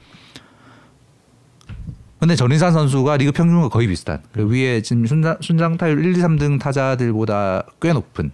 근데 2.18 2.34
전의산 2.34 2.72
선수가 2.72 3.18
리그 3.18 3.32
평균과 3.32 3.68
거의 3.68 3.86
비슷한. 3.86 4.22
그 4.32 4.48
위에 4.50 4.82
지금 4.82 5.06
순장, 5.06 5.36
순장 5.40 5.76
타율 5.76 6.04
1, 6.04 6.16
2, 6.16 6.20
3등 6.20 6.58
타자들보다 6.60 7.64
꽤 7.80 7.92
높은 7.92 8.32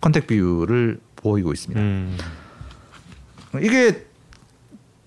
contact 0.00 0.26
비율을 0.26 1.00
보이고 1.16 1.52
있습니다. 1.52 1.80
음. 1.80 2.16
이게 3.60 4.06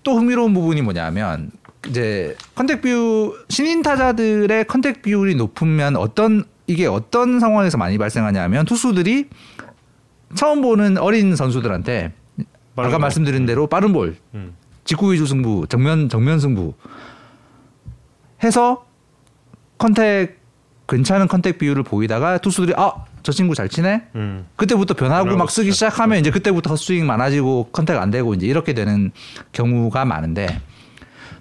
또 0.02 0.16
흥미로운 0.16 0.54
부분이 0.54 0.82
뭐냐면 0.82 1.50
이제 1.88 2.36
contact 2.54 2.82
비율 2.82 3.32
신인 3.48 3.82
타자들의 3.82 4.66
contact 4.66 5.02
비율이 5.02 5.34
높으면 5.34 5.96
어떤 5.96 6.44
이게 6.68 6.86
어떤 6.86 7.40
상황에서 7.40 7.78
많이 7.78 7.98
발생하냐면 7.98 8.64
투수들이 8.64 9.28
처음 10.34 10.62
보는 10.62 10.98
어린 10.98 11.34
선수들한테 11.36 12.12
아까 12.76 12.90
볼. 12.90 12.98
말씀드린 12.98 13.46
대로 13.46 13.66
빠른 13.66 13.92
볼, 13.92 14.16
음. 14.34 14.54
직구 14.86 15.12
위주 15.12 15.26
승부, 15.26 15.66
정면 15.68 16.08
정면 16.08 16.40
승부 16.40 16.72
해서 18.42 18.86
contact 19.76 20.40
괜찮은 20.88 21.28
contact 21.28 21.58
비율을 21.58 21.82
보이다가 21.82 22.38
투수들이 22.38 22.74
아 22.76 23.06
저 23.26 23.32
친구 23.32 23.56
잘 23.56 23.68
치네 23.68 24.04
음. 24.14 24.46
그때부터 24.54 24.94
변화구 24.94 25.36
막 25.36 25.50
쓰기 25.50 25.72
시작. 25.72 25.90
시작하면 25.90 26.20
이제 26.20 26.30
그때부터 26.30 26.70
헛스윙 26.70 27.08
많아지고 27.08 27.70
contact 27.72 27.98
안 27.98 28.12
되고 28.12 28.34
이제 28.34 28.46
이렇게 28.46 28.72
되는 28.72 29.10
경우가 29.50 30.04
많은데 30.04 30.60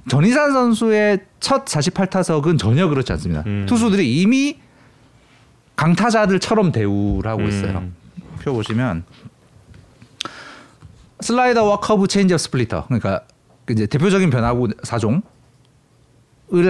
전의산 0.09 0.51
선수의 0.51 1.19
첫 1.39 1.65
48타석은 1.65 2.57
전혀 2.57 2.87
그렇지 2.87 3.11
않습니다. 3.11 3.43
음. 3.45 3.67
투수들이 3.69 4.19
이미 4.19 4.57
강타자들처럼 5.75 6.71
대우를 6.71 7.29
하고 7.29 7.43
있어요. 7.43 7.77
음. 7.77 7.95
표 8.41 8.53
보시면 8.53 9.03
슬라이더와 11.19 11.81
커브 11.81 12.07
체인지업 12.07 12.39
splitter 12.39 12.85
그러니까 12.87 13.21
이제 13.69 13.87
대표적인 13.87 14.29
변화구 14.29 14.67
4종을 14.67 15.21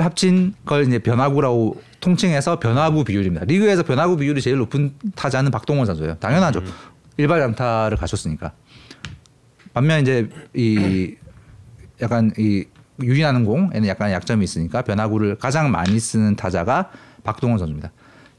합친 0.02 0.54
걸 0.66 0.88
이제 0.88 1.00
변화구라고 1.00 1.82
통칭해서 2.00 2.60
변화구 2.60 3.04
비율입니다. 3.04 3.46
리그에서 3.46 3.84
변화구 3.84 4.18
비율이 4.18 4.42
제일 4.42 4.58
높은 4.58 4.94
타자는 5.16 5.52
박동원 5.52 5.86
선수예요. 5.86 6.16
당연하죠. 6.16 6.62
일발 7.18 7.40
장타를 7.40 7.98
가셨으니까. 7.98 8.54
반면 9.74 10.02
이제 10.02 10.30
이 10.54 11.16
약간 12.02 12.32
이 12.38 12.66
유인하는 13.02 13.44
공에는 13.44 13.88
약간 13.88 14.12
약점이 14.12 14.44
있으니까 14.44 14.82
변화구를 14.84 15.36
가장 15.36 15.72
많이 15.72 16.00
쓰는 16.00 16.36
타자가 16.36 16.92
박동원 17.24 17.60
선수입니다. 17.60 17.92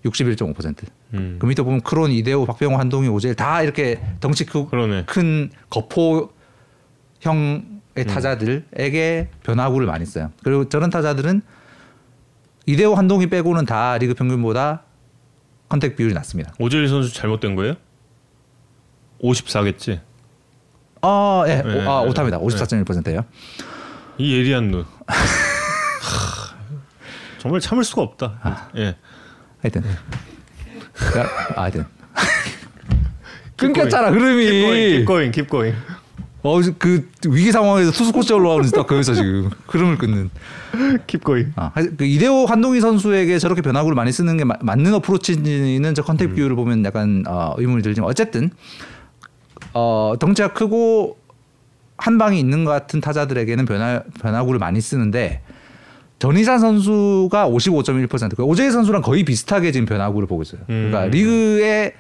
61.5%. 0.05 0.85
음. 1.15 1.37
그 1.39 1.47
밑에 1.47 1.63
보면 1.63 1.81
크론, 1.83 2.11
이대호, 2.11 2.47
박병호, 2.47 2.79
한동희, 2.79 3.09
오재일 3.09 3.35
다 3.35 3.63
이렇게 3.63 4.01
덩치 4.21 4.47
크. 4.47 4.67
큰 5.07 5.51
거포형의 5.69 6.31
타자들에게 8.05 9.29
변화구를 9.43 9.87
많이 9.87 10.05
써요. 10.07 10.31
그리고 10.43 10.69
저런 10.69 10.91
타자들은 10.91 11.43
이대호, 12.67 12.95
한동희 12.95 13.29
빼고는 13.29 13.65
다 13.65 13.97
리그 13.99 14.15
평균보다 14.15 14.83
컨택 15.69 15.97
비율이 15.97 16.15
낮습니다. 16.15 16.53
오재일 16.59 16.89
선수 16.89 17.13
잘못된 17.15 17.55
거예요? 17.55 17.75
54겠지. 19.23 20.01
아, 21.03 21.45
예, 21.47 21.63
네, 21.63 21.87
오, 21.87 21.91
아, 21.91 22.03
네, 22.03 22.11
오타입니다. 22.11 22.41
54.1%예요. 22.41 23.25
이 24.19 24.37
예리한 24.37 24.71
눈. 24.71 24.85
하, 25.07 26.57
정말 27.39 27.61
참을 27.61 27.85
수가 27.85 28.03
없다. 28.03 28.39
아. 28.43 28.69
예. 28.77 28.97
하여튼. 29.63 29.85
야, 29.85 31.29
아, 31.55 31.63
하여튼. 31.63 31.87
끊겼잖아, 33.57 34.11
흐름이. 34.11 34.45
Keep 34.45 34.61
going, 34.67 34.91
keep 34.91 35.07
going, 35.07 35.33
keep 35.33 35.51
going. 35.51 35.77
어, 36.47 36.61
그 36.79 37.09
위기 37.29 37.51
상황에서 37.51 37.91
투수 37.91 38.13
코치 38.13 38.33
올라오는 38.33 38.71
딱 38.71 38.87
거기서 38.87 39.15
지금 39.15 39.51
흐름을 39.67 39.99
끊는. 39.99 40.31
going. 41.25 41.53
아, 41.57 41.73
그 41.75 42.05
이대호 42.05 42.47
한동희 42.47 42.81
선수에게 42.81 43.39
저렇게 43.39 43.63
변화구를 43.63 43.95
많이 43.97 44.13
쓰는 44.13 44.37
게 44.37 44.45
마- 44.45 44.57
맞는 44.61 44.95
어프로치인지는 44.95 45.95
저 45.95 46.03
contact 46.03 46.35
비율을 46.35 46.55
보면 46.55 46.85
약간 46.85 47.25
어, 47.27 47.55
의문이 47.57 47.83
들지만 47.83 48.09
어쨌든 48.11 48.51
어, 49.75 50.15
덩치가 50.19 50.53
크고 50.53 51.17
한 51.99 52.19
방이 52.19 52.39
있는 52.39 52.65
것 52.65 52.71
같은 52.71 53.01
타자들에게는 53.01 53.65
변화 53.65 54.03
변화구를 54.21 54.59
많이 54.59 54.81
쓰는데 54.81 55.41
전의산 56.19 56.59
선수가 56.59 57.49
55.1%, 57.49 58.39
오재일 58.41 58.71
선수랑 58.71 59.03
거의 59.03 59.25
비슷하게 59.25 59.73
지금 59.73 59.87
변화구를 59.87 60.27
보고 60.27 60.43
있어요. 60.43 60.61
그러니까 60.67 61.05
음. 61.07 61.11
리그의 61.11 61.93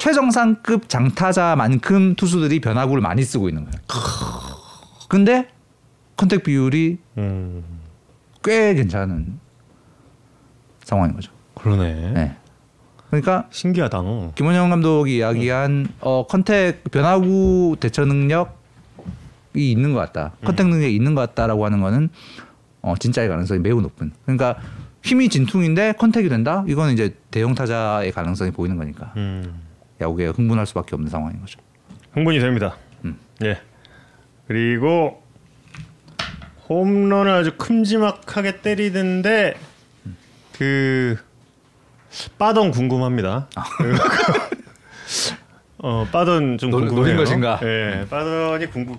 최정상급 0.00 0.88
장타자만큼 0.88 2.14
투수들이 2.14 2.60
변화구를 2.60 3.02
많이 3.02 3.22
쓰고 3.22 3.50
있는 3.50 3.64
거예요. 3.64 3.80
근데 5.08 5.46
contact 6.16 6.42
비율이 6.42 6.98
음, 7.18 7.62
꽤 8.42 8.72
괜찮은 8.74 9.38
상황인 10.84 11.14
거죠. 11.14 11.30
그러네. 11.54 12.12
네. 12.12 12.36
그러니까 13.10 13.46
신기하다. 13.50 14.02
김원형 14.36 14.70
감독이 14.70 15.18
이야기한 15.18 15.88
어, 16.00 16.26
contact 16.26 16.82
변화구 16.90 17.76
대처 17.78 18.06
능력이 18.06 18.50
있는 19.54 19.92
것 19.92 19.98
같다. 20.00 20.32
contact 20.42 20.68
능력이 20.68 20.96
있는 20.96 21.14
것 21.14 21.20
같다라고 21.28 21.66
하는 21.66 21.82
거는 21.82 22.08
어, 22.80 22.94
진짜의 22.98 23.28
가능성이 23.28 23.60
매우 23.60 23.82
높은. 23.82 24.12
그러니까 24.24 24.56
힘이 25.02 25.28
진퉁인데 25.28 25.92
contact가 25.98 26.30
된다. 26.30 26.64
이거는 26.66 26.94
이제 26.94 27.14
대형 27.30 27.54
타자의 27.54 28.12
가능성이 28.12 28.50
보이는 28.50 28.78
거니까 28.78 29.12
음, 29.18 29.60
야구계 30.00 30.26
흥분할 30.28 30.66
수밖에 30.66 30.94
없는 30.94 31.10
상황인 31.10 31.40
거죠. 31.40 31.60
흥분이 32.12 32.40
됩니다. 32.40 32.76
음. 33.04 33.18
예. 33.44 33.60
그리고 34.48 35.22
홈런을 36.68 37.30
아주 37.32 37.52
큼지막하게 37.56 38.60
때리는데 38.62 39.54
그 40.52 41.16
빠던 42.38 42.70
궁금합니다. 42.70 43.48
어 45.78 46.06
빠던 46.12 46.58
좀 46.58 46.70
노- 46.70 46.78
궁금해요. 46.78 47.02
노린 47.02 47.16
것인가? 47.16 47.58
예, 47.62 48.06
빠던이 48.10 48.66
궁금. 48.66 48.96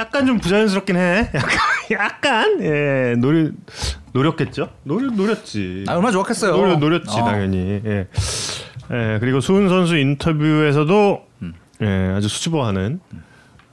약간 0.00 0.26
좀 0.26 0.38
부자연스럽긴 0.38 0.96
해. 0.96 1.30
약간 1.34 1.58
약간 1.92 2.62
예 2.62 3.14
노리 3.18 3.52
노렸겠죠? 4.12 4.70
노려 4.82 5.10
노렸지. 5.10 5.84
아, 5.88 5.92
얼마나 5.92 6.10
좋았겠어요. 6.12 6.56
노려 6.56 6.76
노렸지 6.76 7.20
어. 7.20 7.24
당연히. 7.24 7.80
예. 7.84 8.08
예 8.90 9.18
그리고 9.20 9.40
수훈 9.40 9.68
선수 9.68 9.96
인터뷰에서도 9.96 11.26
음. 11.42 11.54
예 11.82 12.12
아주 12.16 12.28
수줍어하는 12.28 13.00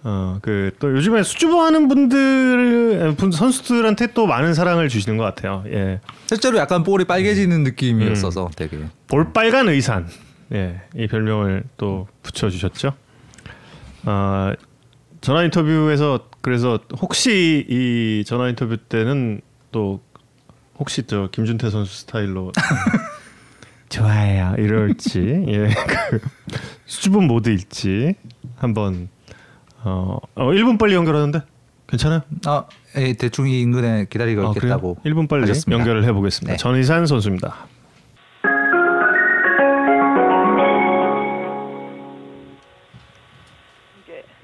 어그 0.03 0.71
또 0.79 0.95
요즘에 0.95 1.23
수줍어하는 1.23 1.87
분들 1.87 3.15
분 3.17 3.31
선수들한테 3.31 4.13
또 4.13 4.27
많은 4.27 4.53
사랑을 4.53 4.87
주시는 4.87 5.17
것 5.17 5.23
같아요. 5.23 5.63
예. 5.67 5.99
실제로 6.27 6.57
약간 6.57 6.83
볼이 6.83 7.03
빨개지는 7.05 7.63
느낌이었어서 7.63 8.49
되게 8.55 8.77
볼빨간 9.07 9.67
의산 9.69 10.07
예, 10.53 10.81
이 10.95 11.07
별명을 11.07 11.63
또 11.77 12.07
붙여주셨죠. 12.23 12.93
아 14.05 14.53
전화 15.21 15.43
인터뷰에서 15.43 16.27
그래서 16.41 16.79
혹시 17.01 17.65
이 17.67 18.23
전화 18.25 18.47
인터뷰 18.47 18.77
때는 18.77 19.41
또 19.71 20.01
혹시 20.79 21.03
저 21.05 21.27
김준태 21.31 21.69
선수 21.69 21.93
스타일로 21.99 22.53
좋아해요 23.89 24.55
이럴지 24.57 25.45
예, 25.47 25.67
그 26.09 26.19
수줍은 26.85 27.27
모드일지 27.27 28.13
한번 28.57 29.09
어, 29.83 30.17
어 30.35 30.45
1분 30.51 30.77
빨리 30.79 30.93
연결하는데 30.93 31.41
괜찮아요? 31.87 32.21
아, 32.45 32.65
예, 32.97 33.13
대충 33.13 33.47
이 33.49 33.61
인근에 33.61 34.05
기다리고 34.09 34.47
아? 34.47 34.51
있겠다고 34.55 34.97
1분 35.05 35.27
빨리 35.27 35.41
하셨습니다. 35.41 35.79
연결을 35.79 36.03
해보겠습니다. 36.05 36.53
네. 36.53 36.57
전희산 36.57 37.07
선수입니다. 37.07 37.65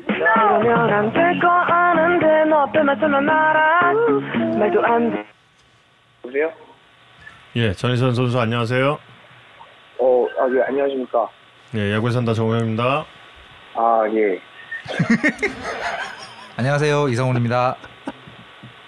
나오면 0.08 0.90
안 0.94 1.14
될 1.14 1.40
거 1.40 1.48
아는데 1.48 2.46
너 2.50 2.72
빼면 2.72 3.00
쓰면 3.00 3.30
알아 3.30 3.94
말도 4.58 4.86
안돼 4.86 5.26
여보세요? 6.24 6.52
예, 7.58 7.74
전희산 7.74 8.14
선수 8.14 8.40
안녕하세요. 8.40 8.98
어, 10.00 10.26
아, 10.40 10.48
예, 10.56 10.62
안녕하십니까. 10.68 11.28
예, 11.76 11.94
야구에 11.94 12.12
산다 12.12 12.34
정우영입니다. 12.34 13.06
아, 13.76 14.04
예. 14.14 14.40
안녕하세요 16.58 17.10
이성훈입니다. 17.10 17.76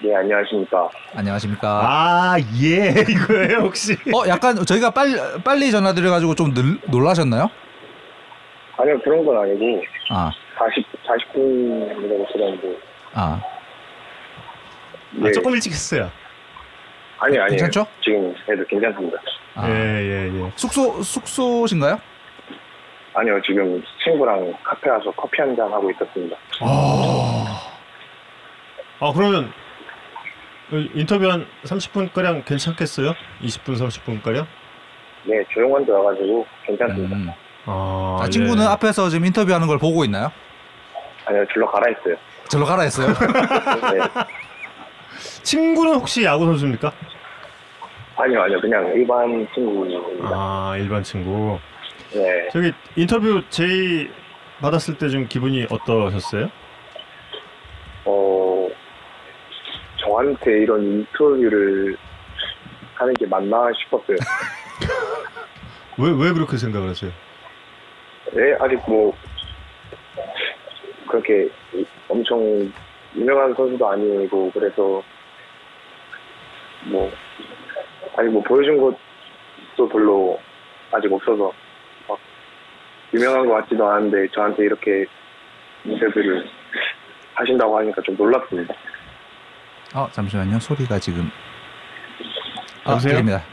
예, 0.04 0.16
안녕하십니까. 0.16 0.90
안녕하십니까. 1.16 1.68
아, 1.84 2.36
예, 2.62 2.94
이거예요, 3.10 3.58
혹시? 3.64 3.94
어 4.14 4.28
약간 4.28 4.56
저희가 4.64 4.92
빨리 4.92 5.16
빨리 5.44 5.72
전화드려가지고 5.72 6.36
좀 6.36 6.54
늘, 6.54 6.80
놀라셨나요? 6.88 7.50
아니요, 8.78 9.00
그런 9.04 9.26
건 9.26 9.38
아니고, 9.42 9.84
아 10.12 10.32
40, 10.60 10.86
40분이라고 11.04 12.32
들었는데. 12.32 12.78
아. 13.14 13.42
예. 15.24 15.28
아, 15.28 15.32
조금 15.32 15.54
일찍 15.54 15.72
했어요. 15.72 16.12
아니, 17.20 17.36
아니에요. 17.38 17.48
괜찮죠? 17.50 17.88
지금 18.04 18.34
해도 18.48 18.64
괜찮습니다. 18.70 19.18
아. 19.58 19.68
예, 19.70 19.74
예, 19.74 20.32
예. 20.44 20.52
숙소 20.56 21.02
숙소신가요? 21.02 22.00
아니요, 23.16 23.42
지금 23.44 23.84
친구랑 24.04 24.54
카페 24.64 24.90
와서 24.90 25.12
커피 25.18 25.42
한 25.42 25.56
잔 25.56 25.72
하고 25.74 25.90
있었습니다. 25.90 26.38
아, 29.00 29.12
그러면 29.14 29.52
인터뷰 30.94 31.30
한 31.30 31.46
30분 31.64 32.14
가량 32.14 32.44
괜찮겠어요? 32.44 33.14
20분, 33.42 33.76
30분 33.78 34.22
가량? 34.22 34.46
네, 35.26 35.44
조용한 35.54 35.86
데 35.86 35.92
와가지고 35.92 36.46
괜찮습니다. 36.66 37.16
음. 37.16 37.30
아, 37.66 38.20
아, 38.22 38.30
친구는 38.30 38.64
예. 38.64 38.68
앞에서 38.68 39.10
지금 39.10 39.26
인터뷰하는 39.26 39.68
걸 39.68 39.78
보고 39.78 40.06
있나요? 40.06 40.32
아니요, 41.26 41.44
줄로 41.52 41.68
가라 41.72 41.86
했어요. 41.96 42.16
절로 42.50 42.66
가라 42.66 42.84
했어요. 42.84 43.08
네. 43.94 44.00
친구는 45.44 45.96
혹시 45.96 46.24
야구 46.24 46.46
선수입니까? 46.46 46.92
아니요, 48.18 48.42
아니요, 48.42 48.60
그냥 48.60 48.88
일반 48.96 49.48
친구입니다. 49.54 50.28
아, 50.34 50.76
일반 50.78 51.04
친구. 51.04 51.60
네. 52.14 52.50
저기 52.52 52.72
인터뷰 52.96 53.42
제의 53.50 54.10
받았을 54.62 54.98
때 54.98 55.08
좀 55.10 55.28
기분이 55.28 55.68
어떠셨어요? 55.70 56.50
어, 58.06 58.68
저한테 59.98 60.64
이런 60.64 60.82
인터뷰를 60.84 61.96
하는 62.96 63.14
게 63.14 63.28
맞나 63.28 63.70
싶었어요. 63.74 64.18
왜, 66.00 66.10
왜 66.12 66.32
그렇게 66.34 66.58
생각을 66.58 66.90
하세요? 66.90 67.12
네, 68.34 68.56
아직 68.60 68.80
뭐 68.88 69.16
그렇게 71.08 71.50
엄청 72.10 72.72
유명한 73.16 73.54
선수도 73.54 73.88
아니고 73.90 74.52
그래서 74.54 75.02
뭐 76.86 77.12
아직 78.18 78.30
뭐 78.32 78.42
보여준 78.44 78.78
것도 78.78 79.90
별로 79.90 80.40
아직 80.92 81.12
없어서 81.12 81.54
막 82.08 82.18
유명한 83.14 83.46
것 83.48 83.54
같지도 83.54 83.88
않은데 83.88 84.28
저한테 84.34 84.64
이렇게 84.64 85.06
인터뷰를 85.86 86.50
하신다고 87.36 87.78
하니까 87.78 88.02
좀 88.02 88.16
놀랐습니다. 88.18 88.74
어 89.96 90.08
잠시만요. 90.12 90.60
소리가 90.60 91.00
지금 91.00 91.30
아, 92.84 92.92
여보세요? 92.92 93.14
들립니다. 93.14 93.44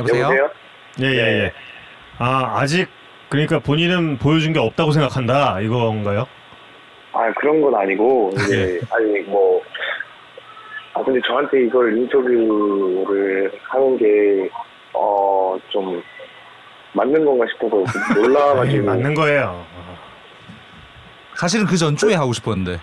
여보세요? 0.00 0.50
네. 0.98 1.06
예, 1.06 1.06
예, 1.06 1.44
예. 1.44 1.52
아, 2.18 2.60
아직 2.60 2.88
그러니까 3.28 3.58
본인은 3.58 4.18
보여준 4.18 4.52
게 4.52 4.58
없다고 4.58 4.92
생각한다 4.92 5.60
이건가요? 5.60 6.26
아 7.12 7.32
그런 7.34 7.60
건 7.60 7.74
아니고 7.74 8.30
이제 8.34 8.80
아니 8.90 9.20
뭐 9.20 9.61
아 11.02 11.04
근데 11.04 11.20
저한테 11.26 11.64
이걸 11.64 11.96
인터뷰를 11.98 13.50
하는 13.64 13.96
게 13.98 14.48
어 14.94 15.58
좀 15.70 16.02
맞는 16.92 17.24
건가 17.24 17.44
싶어서 17.52 17.82
놀라가지고 18.14 18.84
맞는 18.86 19.14
거예요. 19.14 19.64
사실은 21.34 21.66
그 21.66 21.76
전주에 21.76 22.14
하고 22.14 22.32
싶었는데 22.34 22.78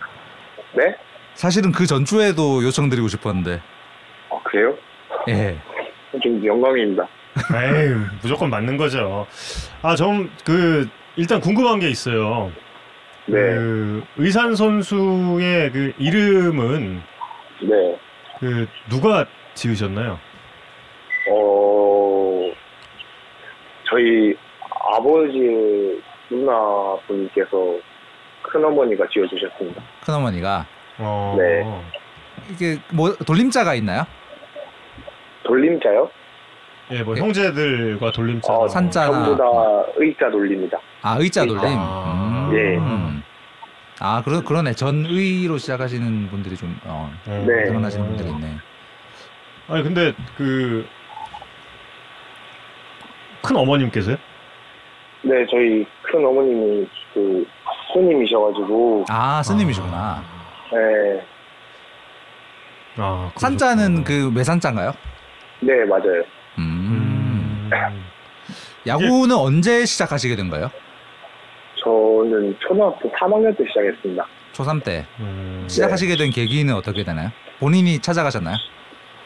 네? 0.73 0.95
사실은 1.35 1.71
그 1.71 1.85
전주에도 1.85 2.63
요청드리고 2.63 3.07
싶었는데 3.07 3.61
아 4.31 4.39
그래요? 4.43 4.75
예. 5.29 5.55
좀 6.21 6.43
영광입니다. 6.43 7.07
에이, 7.37 7.93
무조건 8.21 8.49
맞는 8.49 8.75
거죠. 8.77 9.27
아, 9.83 9.95
좀 9.95 10.29
그 10.43 10.87
일단 11.15 11.39
궁금한 11.39 11.79
게 11.79 11.89
있어요. 11.89 12.51
네, 13.27 13.33
그 13.37 14.03
의산 14.17 14.55
선수의 14.55 15.71
그 15.71 15.93
이름은 15.99 17.01
네. 17.61 17.99
그 18.39 18.67
누가 18.89 19.25
지으셨나요? 19.53 20.17
어 21.29 22.51
저희 23.89 24.33
아버지의 24.95 26.01
누나 26.29 26.95
분께서 27.07 27.77
큰 28.41 28.63
어머니가 28.63 29.05
지어주셨습니다. 29.11 29.81
큰어머니가 30.01 30.65
어. 30.99 31.35
네. 31.37 31.63
이게 32.51 32.79
뭐 32.93 33.13
돌림자가 33.13 33.75
있나요? 33.75 34.05
돌림자요? 35.43 36.09
예, 36.91 37.03
뭐 37.03 37.15
예. 37.15 37.21
형제들과 37.21 38.11
돌림자. 38.11 38.51
어, 38.53 38.67
산자나 38.67 39.11
전부 39.11 39.37
다 39.37 39.43
의자 39.97 40.29
돌립니다. 40.31 40.79
아 41.01 41.17
의자 41.19 41.45
돌림. 41.45 41.63
아. 41.65 42.49
음. 42.51 42.57
예. 42.57 43.28
아 43.99 44.21
그러 44.23 44.41
그러네 44.41 44.73
전의로 44.73 45.57
시작하시는 45.57 46.29
분들이 46.29 46.55
좀 46.55 46.79
어, 46.85 47.11
음. 47.27 47.45
네. 47.47 47.65
드러나시는 47.65 48.07
분들이 48.07 48.29
있네. 48.29 48.57
아니 49.67 49.83
근데 49.83 50.13
그 50.37 50.87
큰 53.41 53.55
어머님께서요? 53.57 54.17
네, 55.21 55.45
저희 55.49 55.85
큰 56.03 56.25
어머님이 56.25 56.87
그 57.13 57.45
스님이셔가지고, 57.93 59.05
아 59.09 59.41
스님이시구나. 59.43 60.23
네, 60.71 61.25
아 62.97 63.31
산자는 63.35 64.03
그 64.03 64.31
외산자인가요? 64.33 64.93
네 65.61 65.73
맞아요. 65.85 66.23
음. 66.57 67.69
음. 67.71 68.05
야구는 68.87 69.35
언제 69.35 69.85
시작하시게 69.85 70.35
된 70.35 70.49
거예요? 70.49 70.69
저는 71.83 72.55
초등학교 72.59 73.09
3학년 73.11 73.55
때 73.57 73.63
시작했습니다. 73.67 74.25
초3 74.53 74.83
때 74.83 75.05
음. 75.19 75.65
시작하시게 75.67 76.15
된 76.17 76.29
계기는 76.31 76.73
어떻게 76.73 77.03
되나요? 77.03 77.29
본인이 77.59 77.99
찾아가셨나요? 77.99 78.55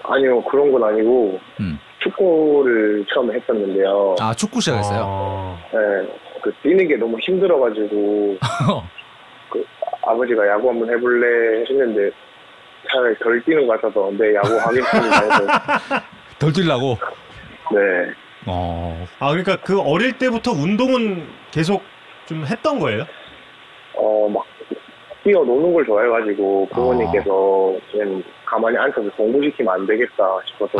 아니요, 0.03 0.43
그런 0.43 0.71
건 0.71 0.83
아니고, 0.83 1.39
음. 1.59 1.79
축구를 1.99 3.05
처음에 3.13 3.35
했었는데요. 3.35 4.15
아 4.19 4.33
축구 4.33 4.59
시작했어요. 4.59 5.01
아. 5.05 5.57
네, 5.71 6.13
그 6.41 6.51
뛰는 6.61 6.87
게 6.87 6.97
너무 6.97 7.17
힘들어가지고, 7.19 8.37
그 9.49 9.65
아버지가 10.05 10.45
야구 10.49 10.69
한번 10.69 10.89
해볼래 10.89 11.63
했는데, 11.69 12.11
차라리 12.91 13.15
덜 13.19 13.41
뛰는 13.45 13.65
것 13.65 13.81
같아서, 13.81 14.11
내 14.17 14.35
야구 14.35 14.57
하겠습니다 14.59 15.21
해서, 15.21 15.47
덜 16.37 16.51
뛰려고. 16.51 16.97
네. 17.71 17.79
어. 18.45 19.07
아 19.19 19.29
그러니까 19.29 19.55
그 19.63 19.79
어릴 19.79 20.17
때부터 20.17 20.51
운동은 20.51 21.25
계속 21.51 21.81
좀 22.25 22.45
했던 22.45 22.79
거예요? 22.79 23.05
어, 23.95 24.29
막, 24.29 24.43
뛰어노는 25.23 25.73
걸 25.73 25.85
좋아해가지고, 25.85 26.67
부모님께서 26.71 27.75
그냥 27.91 28.23
가만히 28.45 28.77
앉아서 28.77 29.09
공부시키면 29.15 29.73
안 29.73 29.85
되겠다 29.87 30.23
싶어서, 30.47 30.77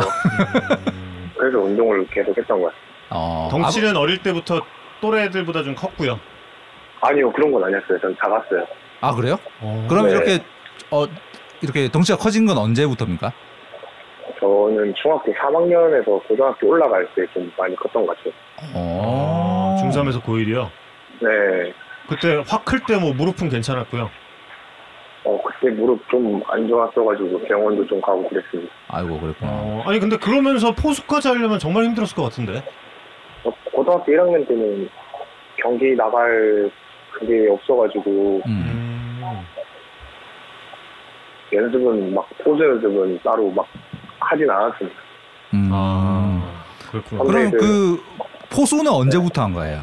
음. 0.92 1.30
그래서 1.36 1.58
운동을 1.58 2.06
계속 2.08 2.36
했던 2.36 2.58
거예요. 2.60 2.72
어. 3.10 3.48
덩치는 3.50 3.96
어릴 3.96 4.22
때부터 4.22 4.60
또래들보다 5.00 5.62
좀 5.62 5.74
컸고요. 5.74 6.18
아니요, 7.00 7.30
그런 7.32 7.52
건 7.52 7.64
아니었어요. 7.64 7.98
전 8.00 8.16
작았어요. 8.18 8.66
아, 9.00 9.08
아 9.08 9.14
그래요? 9.14 9.38
그럼 9.88 10.06
네. 10.06 10.12
이렇게 10.12 10.38
어 10.90 11.04
이렇게 11.60 11.88
덩치가 11.90 12.16
커진 12.16 12.46
건 12.46 12.56
언제부터입니까? 12.56 13.30
저는 14.40 14.94
중학교 14.94 15.30
3학년에서 15.34 16.26
고등학교 16.26 16.68
올라갈 16.68 17.06
때 17.14 17.26
좀 17.34 17.50
많이 17.58 17.76
컸던 17.76 18.06
것 18.06 18.16
같아요. 18.16 18.32
어. 18.74 19.76
중3에서 19.82 20.22
고1이요. 20.22 20.70
네. 21.24 21.72
그때 22.08 22.42
확 22.46 22.64
클 22.64 22.80
때 22.86 22.96
뭐 22.98 23.12
무릎은 23.14 23.48
괜찮았고요. 23.48 24.10
어, 25.24 25.42
그때 25.42 25.70
무릎 25.74 26.06
좀 26.10 26.42
안 26.48 26.68
좋았어가지고 26.68 27.40
병원도 27.44 27.86
좀 27.86 28.00
가고 28.00 28.28
그랬습니다. 28.28 28.72
아이고 28.88 29.18
그랬구나. 29.18 29.50
어, 29.52 29.82
아니 29.86 29.98
근데 29.98 30.16
그러면서 30.18 30.72
포수까지 30.74 31.28
하려면 31.28 31.58
정말 31.58 31.84
힘들었을 31.84 32.14
것 32.14 32.24
같은데. 32.24 32.62
어, 33.44 33.50
고등학교 33.72 34.12
1학년 34.12 34.46
때는 34.46 34.88
경기 35.56 35.94
나갈 35.96 36.70
그게 37.12 37.48
없어가지고 37.50 38.42
음. 38.46 39.22
음. 39.22 39.46
연습은 41.52 42.12
막 42.14 42.28
포즈 42.42 42.62
연습은 42.62 43.20
따로 43.22 43.50
막 43.50 43.66
하진 44.18 44.50
않았습니다. 44.50 44.98
음. 45.54 45.70
아 45.72 46.42
그렇구나. 46.90 47.22
어, 47.22 47.24
그럼 47.24 47.44
네, 47.44 47.50
그 47.56 48.02
포수는 48.50 48.90
언제부터 48.90 49.42
한 49.42 49.52
거예요? 49.54 49.82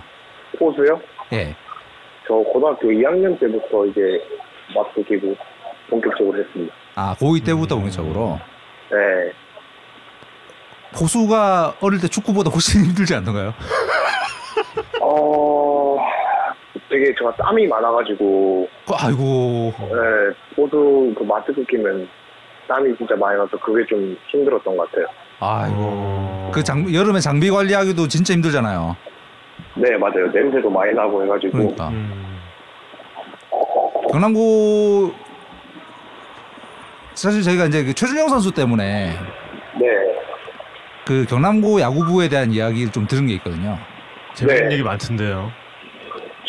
포즈요? 0.59 0.99
예. 1.33 1.55
저 2.27 2.35
고등학교 2.35 2.87
2학년 2.89 3.39
때부터 3.39 3.85
이제 3.85 4.01
맞붙기고 4.75 5.35
본격적으로 5.89 6.39
했습니다. 6.39 6.73
아 6.95 7.15
고2 7.19 7.45
때부터 7.45 7.75
음. 7.75 7.81
본격적으로 7.81 8.39
네. 8.91 9.31
포수가 10.97 11.75
어릴 11.81 11.99
때 12.01 12.07
축구보다 12.07 12.49
훨씬 12.49 12.83
힘들지 12.85 13.15
않던가요? 13.15 13.53
어, 15.01 15.97
되게 16.89 17.13
제가 17.17 17.33
땀이 17.35 17.67
많아가지고 17.67 18.67
그, 18.85 18.93
아이고. 18.97 19.73
네, 19.79 20.55
포즈 20.55 21.15
그 21.17 21.23
마스크 21.23 21.63
끼면 21.65 22.07
땀이 22.67 22.95
진짜 22.97 23.15
많이 23.15 23.37
나서 23.37 23.57
그게 23.57 23.85
좀 23.87 24.15
힘들었던 24.29 24.75
것 24.77 24.89
같아요. 24.91 25.05
아이고. 25.39 25.75
어. 25.79 26.51
그 26.53 26.63
장, 26.63 26.93
여름에 26.93 27.19
장비 27.19 27.49
관리하기도 27.49 28.07
진짜 28.07 28.33
힘들잖아요. 28.33 28.95
네, 29.75 29.97
맞아요. 29.97 30.27
냄새도 30.33 30.69
많이 30.69 30.93
나고 30.93 31.23
해가지고. 31.23 31.51
그러니까. 31.57 31.87
음. 31.89 32.37
경남고 34.11 35.13
사실 37.13 37.41
저희가 37.43 37.65
이제 37.65 37.83
그 37.83 37.93
최준영 37.93 38.29
선수 38.29 38.51
때문에 38.51 39.17
네. 39.79 39.87
그 41.05 41.25
경남고 41.25 41.79
야구부에 41.81 42.29
대한 42.29 42.51
이야기를 42.51 42.91
좀 42.91 43.07
들은 43.07 43.27
게 43.27 43.33
있거든요. 43.35 43.77
재밌는 44.33 44.69
네. 44.69 44.73
얘기 44.73 44.83
많던데요. 44.83 45.51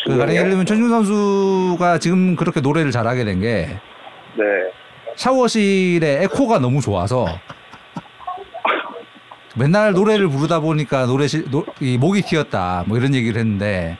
그 0.05 0.17
가령 0.17 0.35
예를 0.35 0.49
들면 0.49 0.65
최준용 0.65 0.89
선수가 0.89 1.99
지금 1.99 2.35
그렇게 2.35 2.59
노래를 2.59 2.91
잘하게 2.91 3.23
된 3.23 3.39
게 3.39 3.67
네. 4.35 4.43
샤워실에 5.15 6.23
에코가 6.23 6.59
너무 6.59 6.81
좋아서 6.81 7.25
맨날 9.55 9.93
노래를 9.93 10.27
부르다 10.29 10.59
보니까 10.59 11.05
노래 11.05 11.27
실 11.27 11.49
노, 11.51 11.65
이 11.79 11.97
목이 11.97 12.21
트였다 12.23 12.83
뭐 12.87 12.97
이런 12.97 13.13
얘기를 13.13 13.39
했는데 13.39 13.97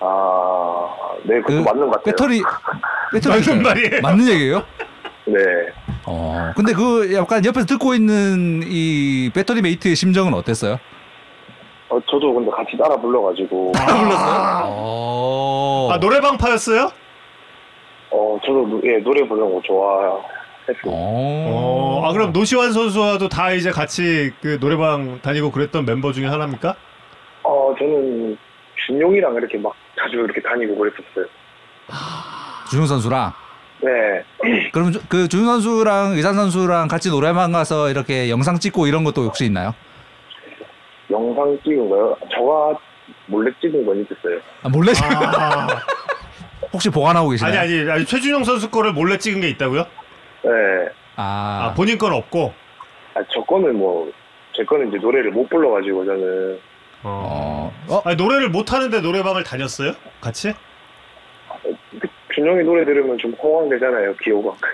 아, 0.00 0.88
네, 1.24 1.40
그것도 1.40 1.62
그 1.64 1.68
맞는 1.68 1.86
것 1.86 1.90
같아요. 1.92 2.04
배터리 2.04 2.42
배터리 3.12 3.40
맞는 3.46 3.62
말이에요. 3.62 4.00
맞는 4.02 4.28
얘기예요? 4.28 4.62
네. 5.26 5.34
어 6.04 6.52
근데 6.56 6.72
그 6.72 7.12
약간 7.14 7.44
옆에서 7.44 7.66
듣고 7.66 7.94
있는 7.94 8.62
이 8.64 9.30
배터리 9.34 9.60
mate의 9.62 9.94
심정은 9.94 10.34
어땠어요? 10.34 10.78
어, 11.90 11.98
저도 12.10 12.34
근데 12.34 12.50
같이 12.50 12.76
따라 12.76 12.96
불러가지고. 12.96 13.72
불렀어요? 13.72 14.62
어. 14.66 15.88
아 15.92 15.98
노래방 15.98 16.36
파였어요? 16.36 16.90
어, 18.10 18.38
저도 18.44 18.66
노- 18.66 18.80
예, 18.84 18.98
노래 18.98 19.26
부르는 19.26 19.52
거 19.54 19.60
좋아 19.64 20.18
했어요. 20.68 20.82
어. 20.86 22.02
아 22.04 22.12
그럼 22.12 22.32
노시환 22.32 22.72
선수와도 22.72 23.28
다 23.28 23.52
이제 23.52 23.70
같이 23.70 24.32
그 24.42 24.58
노래방 24.60 25.20
다니고 25.22 25.50
그랬던 25.50 25.84
멤버 25.84 26.12
중에 26.12 26.26
하나입니까? 26.26 26.74
어, 27.44 27.74
저는 27.78 28.36
준용이랑 28.86 29.34
이렇게 29.36 29.58
막 29.58 29.72
자주 29.98 30.16
이렇게 30.16 30.40
다니고 30.42 30.76
그랬었어요. 30.76 31.26
준용 32.70 32.86
선수랑 32.86 33.32
네. 33.80 34.70
그럼 34.72 34.92
주- 34.92 35.00
그 35.08 35.28
준용 35.28 35.46
선수랑 35.46 36.12
의산 36.12 36.34
선수랑 36.34 36.88
같이 36.88 37.08
노래방 37.10 37.52
가서 37.52 37.88
이렇게 37.90 38.28
영상 38.30 38.58
찍고 38.58 38.86
이런 38.86 39.04
것도 39.04 39.22
혹시 39.22 39.44
있나요? 39.46 39.74
영상 41.10 41.58
찍은 41.64 41.88
거요? 41.88 42.16
저가 42.34 42.78
몰래 43.26 43.50
찍은 43.60 43.86
건 43.86 44.00
있었어요. 44.04 44.38
아, 44.62 44.68
몰래 44.68 44.92
아, 45.02 45.66
혹시 46.72 46.90
보관하고 46.90 47.30
계시나요? 47.30 47.60
아니 47.60 47.80
아니 47.80 47.90
아니 47.90 48.04
최준영 48.04 48.44
선수 48.44 48.70
거를 48.70 48.92
몰래 48.92 49.16
찍은 49.16 49.40
게 49.40 49.48
있다고요? 49.48 49.86
네. 50.42 50.50
아, 51.16 51.70
아 51.70 51.74
본인 51.74 51.98
건 51.98 52.12
없고. 52.12 52.52
아, 53.14 53.20
저 53.32 53.42
거는 53.42 53.76
뭐, 53.76 54.10
제 54.54 54.64
거는 54.64 54.88
이제 54.88 54.98
노래를 54.98 55.30
못 55.30 55.48
불러가지고 55.48 56.04
저는. 56.04 56.60
어. 57.04 57.72
어, 57.88 57.94
어, 57.94 58.02
아니 58.04 58.16
노래를 58.16 58.48
못 58.50 58.72
하는데 58.72 59.00
노래방을 59.00 59.44
다녔어요? 59.44 59.92
같이? 60.20 60.52
그 62.00 62.08
준용이 62.34 62.62
노래 62.64 62.84
들으면 62.84 63.18
좀 63.18 63.32
호황되잖아요, 63.32 64.14
기호가. 64.16 64.56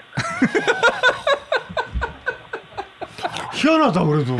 희한하다 3.55 4.05
그래도. 4.05 4.37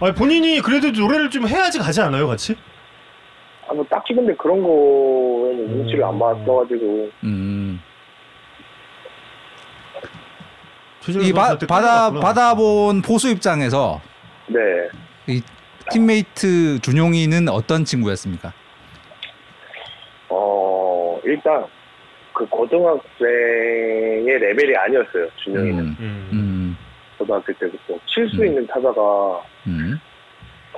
아니 0.00 0.14
본인이 0.14 0.60
그래도 0.60 0.90
노래를 0.90 1.30
좀 1.30 1.46
해야지 1.46 1.78
가지 1.78 2.00
않아요 2.00 2.26
같이? 2.26 2.56
아, 3.68 3.74
뭐 3.74 3.84
딱히 3.88 4.14
근데 4.14 4.34
그런 4.34 4.62
거에는 4.62 5.76
눈치를 5.76 6.04
안 6.04 6.18
봤어가지고. 6.18 7.10
음. 7.24 7.80
최준영 10.00 10.87
이 11.06 11.32
바, 11.32 11.56
끌려갔구나. 11.56 12.20
받아본 12.20 13.02
포수 13.02 13.28
입장에서 13.30 14.00
네. 14.48 14.58
이 15.26 15.42
팀메이트 15.90 16.80
준용이는 16.80 17.48
어떤 17.48 17.84
친구였습니까? 17.84 18.52
어, 20.28 21.18
일단, 21.24 21.64
그 22.34 22.44
고등학생의 22.46 24.38
레벨이 24.38 24.76
아니었어요, 24.76 25.28
준영이는. 25.44 25.78
음, 25.78 25.96
음. 25.98 26.28
음, 26.32 26.76
고등학교 27.18 27.52
때부터. 27.54 27.98
칠수 28.06 28.42
음. 28.42 28.46
있는 28.46 28.66
타자가 28.66 29.40
음, 29.66 29.98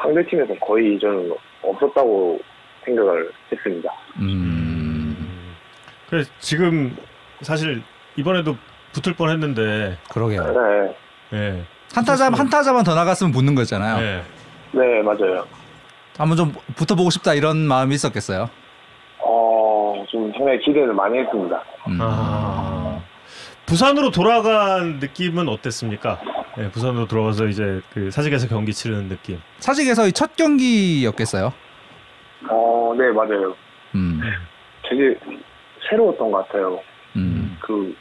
상대 0.01 0.25
팀에서 0.27 0.55
거의 0.61 0.99
저는 1.01 1.33
없었다고 1.63 2.41
생각을 2.85 3.31
했습니다. 3.53 3.93
음. 4.21 5.57
그래 6.09 6.25
지금 6.39 6.97
사실 7.43 7.83
이번에도 8.17 8.57
붙을 8.93 9.15
뻔했는데. 9.17 9.99
그러게요. 10.11 10.43
네. 10.43 11.39
예. 11.39 11.65
한 11.95 12.05
타자 12.05 12.27
한 12.31 12.49
타자만 12.49 12.85
더 12.85 12.95
나갔으면 12.95 13.33
붙는 13.33 13.55
거잖아요. 13.55 14.03
예. 14.05 14.23
네, 14.73 15.03
맞아요. 15.03 15.45
한번 16.17 16.37
좀 16.37 16.53
붙어보고 16.77 17.11
싶다 17.11 17.35
이런 17.35 17.59
마음이 17.59 17.95
있었겠어요. 17.95 18.51
어, 19.19 20.05
좀 20.09 20.31
상당히 20.37 20.59
기대를 20.61 20.93
많이 20.93 21.19
했습니다. 21.19 21.63
음. 21.89 21.99
아. 22.01 23.01
부산으로 23.67 24.11
돌아간 24.11 24.99
느낌은 24.99 25.49
어땠습니까? 25.49 26.21
예, 26.59 26.69
부산으로 26.71 27.07
들어가서 27.07 27.47
이제 27.47 27.81
그 27.95 28.11
사직에서 28.11 28.49
경기 28.49 28.73
치르는 28.73 29.09
느낌. 29.09 29.41
사직에서의 29.61 30.13
첫 30.13 30.35
경기였겠어요. 30.35 31.53
어, 32.51 32.95
네, 32.99 33.13
맞아요. 33.13 33.55
음, 33.95 34.21
되게 34.89 35.17
새로웠던 35.89 36.33
것 36.33 36.49
같아요. 36.49 36.81
음, 37.15 37.57
그, 37.61 37.73
내 37.85 37.95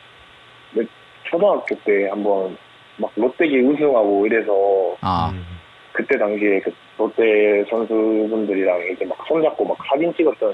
초등학교 1.29 1.75
때 1.83 2.09
한번 2.09 2.57
막 2.97 3.11
롯데기 3.15 3.59
우승하고 3.59 4.25
이래서 4.25 4.95
아, 5.01 5.29
음. 5.33 5.45
그때 5.93 6.17
당시에 6.17 6.59
그 6.61 6.73
롯데 6.97 7.63
선수분들이랑 7.69 8.91
이제 8.93 9.05
막 9.05 9.17
손잡고 9.27 9.65
막 9.65 9.77
사진 9.89 10.13
찍었던 10.15 10.53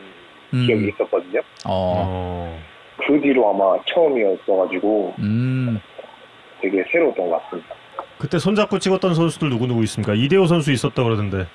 음, 0.53 0.65
기억이 0.67 0.89
있었거든요. 0.89 1.39
어, 1.65 1.93
어. 1.97 2.59
그 2.97 3.19
뒤로 3.21 3.49
아마 3.49 3.77
처음이었어가지고 3.85 5.15
음, 5.19 5.79
되게 6.61 6.83
새로웠던 6.91 7.29
것 7.29 7.43
같습니다. 7.43 7.75
그때 8.17 8.37
손잡고 8.37 8.79
찍었던 8.79 9.13
선수들 9.13 9.49
누구 9.49 9.67
누구 9.67 9.83
있습니까? 9.83 10.13
이대호 10.13 10.45
선수 10.45 10.71
있었다 10.71 11.03
그러던데. 11.03 11.45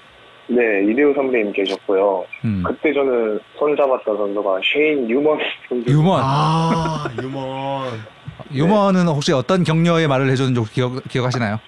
네, 0.48 0.84
이대호 0.90 1.14
선배님 1.14 1.52
계셨고요. 1.52 2.24
음. 2.44 2.62
그때 2.66 2.92
저는 2.92 3.38
손잡았던 3.56 4.16
선수가 4.16 4.60
쉐인 4.64 5.08
유먼 5.08 5.38
선수. 5.68 5.90
유먼, 5.90 6.20
아 6.22 7.04
유먼. 7.22 8.19
유먼은 8.52 9.06
혹시 9.08 9.32
어떤 9.32 9.64
격려의 9.64 10.08
말을 10.08 10.30
해줬는지 10.30 10.58
혹시 10.58 10.74
기억 10.74 11.02
기억하시나요? 11.08 11.58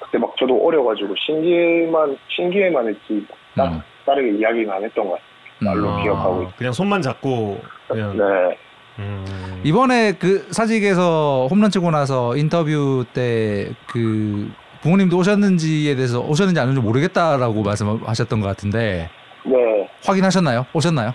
그때 0.00 0.18
막 0.18 0.34
저도 0.38 0.54
어려가지고 0.66 1.14
신기만 1.26 2.16
신기해만 2.34 2.88
했지 2.88 3.26
따, 3.56 3.64
음. 3.64 3.80
다르게 4.06 4.38
이야기는 4.38 4.70
안 4.70 4.82
했던 4.84 5.04
것 5.08 5.12
같아요. 5.12 5.28
말로 5.60 5.90
아, 5.90 6.02
기억하고 6.02 6.42
있어요. 6.42 6.52
그냥 6.56 6.72
손만 6.72 7.02
잡고 7.02 7.60
그냥. 7.88 8.16
네, 8.16 8.58
음. 9.00 9.60
이번에 9.64 10.12
그 10.12 10.46
사직에서 10.50 11.48
홈런 11.50 11.70
치고 11.70 11.90
나서 11.90 12.36
인터뷰 12.36 13.04
때 13.12 13.72
그 13.88 14.50
부모님도 14.80 15.16
오셨는지에 15.18 15.96
대해서 15.96 16.20
오셨는지 16.20 16.60
안 16.60 16.68
오는지 16.68 16.80
모르겠다라고 16.80 17.62
말씀하셨던 17.64 18.40
것 18.40 18.46
같은데 18.46 19.10
네, 19.44 19.88
확인하셨나요? 20.06 20.66
오셨나요? 20.72 21.12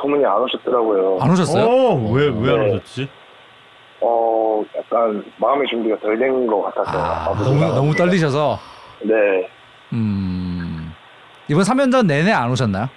부모님 0.00 0.26
안 0.26 0.40
오셨더라고요. 0.40 1.18
안 1.20 1.30
오셨어요? 1.30 1.64
어왜왜 1.66 2.28
안 2.30 2.60
네. 2.60 2.70
오셨지? 2.76 3.08
어, 4.06 4.62
약간 4.76 5.24
마음의 5.38 5.66
준비가 5.68 5.98
덜 6.00 6.18
된 6.18 6.46
것 6.46 6.62
같아서. 6.62 6.98
아, 7.02 7.34
너무 7.42 7.64
안 7.64 7.74
너무. 7.74 7.94
떨리셔서 7.94 8.58
네, 9.02 9.14
음 9.92 10.94
이번 11.48 11.62
3연전 11.64 12.06
내내 12.06 12.32
안 12.32 12.50
오셨나요? 12.50 12.88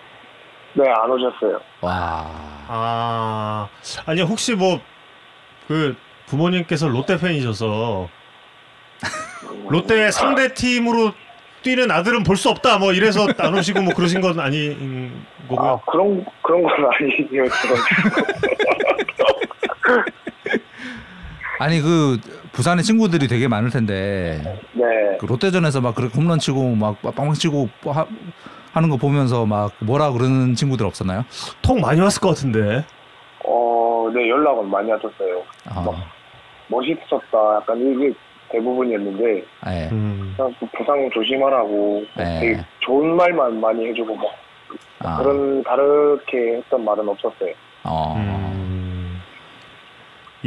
네, 0.74 0.84
안 0.90 1.10
오셨어요. 1.12 1.60
와 1.82 2.26
아 2.70 3.68
아니 4.06 4.22
혹시 4.22 4.54
뭐 4.56 4.80
그 5.68 5.96
부모님께서 6.28 6.88
롯데 6.88 7.18
팬이셔서 7.18 8.08
롯데 9.70 10.12
상대 10.12 10.54
팀으로 10.54 11.12
뛰는 11.62 11.92
아들은 11.92 12.24
볼 12.24 12.38
수 12.38 12.50
없다 12.50 12.78
뭐 12.78 12.94
이래서 12.94 13.28
안 13.38 13.54
오시고 13.54 13.82
뭐 13.82 13.94
그러신 13.94 14.22
건 14.22 14.40
아닌 14.40 15.12
아, 15.50 15.50
거고요. 15.50 15.82
그런, 15.92 16.26
그런 16.42 16.64
건 16.64 16.72
아니었어요. 16.74 17.76
아니 21.60 21.82
그 21.82 22.18
부산에 22.52 22.82
친구들이 22.82 23.28
되게 23.28 23.48
많을 23.48 23.70
텐데 23.70 24.42
네. 24.74 24.84
그 25.20 25.26
롯데전에서 25.26 25.82
막 25.82 25.96
그렇게 25.96 26.18
홈런 26.18 26.40
치고 26.40 26.76
막 26.76 27.02
빵빵 27.02 27.34
치고 27.34 27.70
하, 27.86 28.06
하는 28.74 28.90
거 28.90 28.98
보면서 28.98 29.46
막 29.46 29.72
뭐라 29.80 30.12
그러는 30.12 30.54
친구들 30.54 30.86
없었나요? 30.86 31.26
통 31.62 31.82
많이 31.82 32.00
왔을 32.00 32.22
것 32.22 32.30
같은데. 32.30 32.86
어, 33.46 34.10
네, 34.14 34.30
연락은 34.30 34.70
많이 34.70 34.92
하셨어요. 34.92 35.44
아, 35.66 35.86
멋있었다. 36.68 37.56
약간 37.56 37.78
이게 37.80 38.14
대부분이었는데, 38.50 39.44
예. 39.68 39.90
음. 39.92 40.34
그냥 40.36 40.54
그 40.60 40.66
부상 40.78 41.10
조심하라고 41.14 42.04
네. 42.18 42.40
되게 42.40 42.66
좋은 42.80 43.16
말만 43.16 43.60
많이 43.60 43.88
해주고 43.88 44.16
막 44.16 44.26
아, 45.00 45.18
그런 45.18 45.64
다르게 45.64 46.58
했던 46.58 46.86
말은 46.86 47.08
없었어요. 47.10 47.54
어, 47.84 48.16
음. 48.18 48.67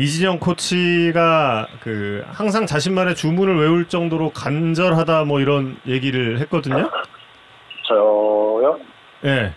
이진영 0.01 0.39
코치가 0.39 1.67
그 1.83 2.25
항상 2.27 2.65
자신만의 2.65 3.15
주문을 3.15 3.61
외울 3.61 3.87
정도로 3.87 4.31
간절하다 4.31 5.25
뭐 5.25 5.41
이런 5.41 5.77
얘기를 5.87 6.39
했거든요. 6.41 6.89
저요? 7.87 8.81
예. 9.27 9.53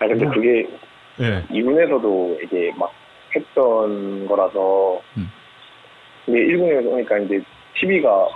아 0.00 0.06
근데 0.08 0.26
그게 0.26 0.66
예. 1.20 1.44
이군에서도 1.48 2.38
이게 2.42 2.72
막 2.76 2.90
했던 3.36 4.26
거라서 4.26 5.00
음. 5.16 5.30
이게 6.26 6.38
1군에서 6.38 6.86
오니까 6.92 7.18
이제 7.18 7.40
TV가 7.76 8.26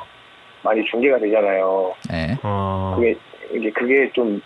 많이 0.62 0.84
중계가 0.84 1.18
되잖아요. 1.18 1.92
예. 2.12 2.38
어. 2.44 2.94
그게 2.96 3.16
이게 3.52 3.68
그게 3.72 4.08
좀 4.12 4.40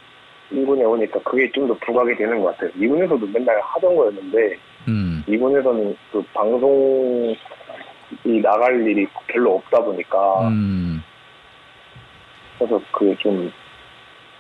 1군에 0.51 0.91
오니까 0.91 1.21
그게 1.25 1.51
좀 1.53 1.69
더 1.69 1.75
부각이 1.75 2.17
되는 2.17 2.41
것 2.41 2.57
같아요. 2.57 2.71
2군에서도 2.81 3.31
맨날 3.35 3.61
하던 3.61 3.95
거였는데 3.95 4.57
음, 4.89 5.25
2군에서는 5.29 5.97
그 6.13 6.23
방송이 6.33 7.37
나갈 8.43 8.87
일이 8.87 9.07
별로 9.27 9.57
없다 9.57 9.81
보니까 9.83 10.49
음, 10.49 11.03
그래서 12.59 12.81
그좀 12.93 13.53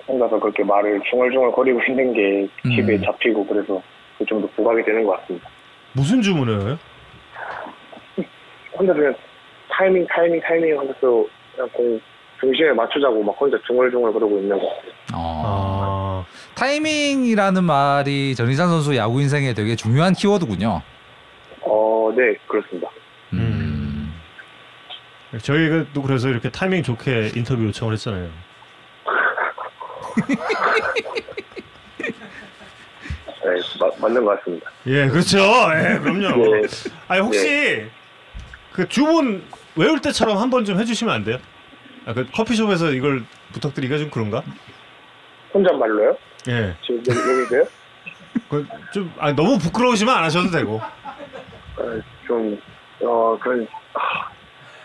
혼자서 0.09 0.39
그렇게 0.39 0.63
말을 0.63 1.01
중얼중얼 1.11 1.53
거리고 1.53 1.81
있는 1.89 2.13
게 2.13 2.49
TV에 2.63 2.97
음. 2.97 3.03
잡히고 3.03 3.47
그래서 3.47 3.83
좀 4.27 4.41
더 4.41 4.47
부각이 4.57 4.83
되는 4.85 5.05
것 5.05 5.21
같습니다. 5.21 5.49
무슨 5.93 6.23
주문을? 6.23 6.79
혼자 8.79 8.93
그냥 8.95 9.15
타이밍 9.69 10.07
타이밍 10.07 10.41
타이밍 10.41 10.79
하면서 10.79 11.25
그냥 11.55 11.69
공 11.73 12.01
중심에 12.41 12.73
맞추자고 12.73 13.23
막 13.23 13.35
혼자 13.39 13.57
중얼중얼 13.67 14.13
그러고 14.13 14.39
있는 14.39 14.59
것 14.59 14.67
같아요. 14.69 14.93
어. 15.15 16.25
아. 16.25 16.55
타이밍이라는 16.55 17.65
말이 17.65 18.35
전희산 18.35 18.69
선수 18.69 18.97
야구 18.97 19.21
인생에 19.21 19.55
되게 19.55 19.75
중요한 19.77 20.13
키워드군요. 20.15 20.83
어, 21.63 22.13
네, 22.17 22.35
그렇습니다. 22.47 22.89
음, 23.33 24.13
저희가 25.43 25.85
또 25.93 26.03
그래서 26.03 26.29
이렇게 26.29 26.49
타이밍 26.51 26.83
좋게 26.83 27.33
인터뷰 27.35 27.65
요청을 27.67 27.95
했잖아요. 27.95 28.31
네, 31.99 33.61
마- 33.81 33.91
맞는 34.09 34.25
것 34.25 34.39
같습니다. 34.39 34.71
예, 34.87 35.09
그렇죠. 35.09 35.39
예, 35.39 35.99
그럼요. 35.99 36.57
네. 36.57 36.63
아니 37.09 37.21
혹시 37.21 37.87
그 38.73 38.89
주문 38.89 39.45
외울 39.77 40.01
때처럼 40.01 40.39
한 40.39 40.51
번 40.51 40.65
좀 40.65 40.79
해주시면 40.81 41.15
안 41.15 41.25
돼요? 41.25 41.39
아, 42.07 42.15
그 42.15 42.25
커피숍에서 42.33 42.93
이걸 42.93 43.25
부탁드리기가 43.53 43.99
좀 43.99 44.11
그런가? 44.11 44.43
혼잣말로요? 45.53 46.17
예. 46.49 46.77
지금 46.85 47.03
여기, 47.09 47.11
여기세요? 47.11 47.65
그좀 48.49 49.13
아, 49.19 49.33
너무 49.33 49.59
부끄러우시면 49.59 50.15
안 50.15 50.23
하셔도 50.25 50.51
되고. 50.51 50.77
어, 50.77 52.01
좀, 52.27 52.59
어, 53.03 53.37
그런, 53.43 53.67
아, 53.95 54.31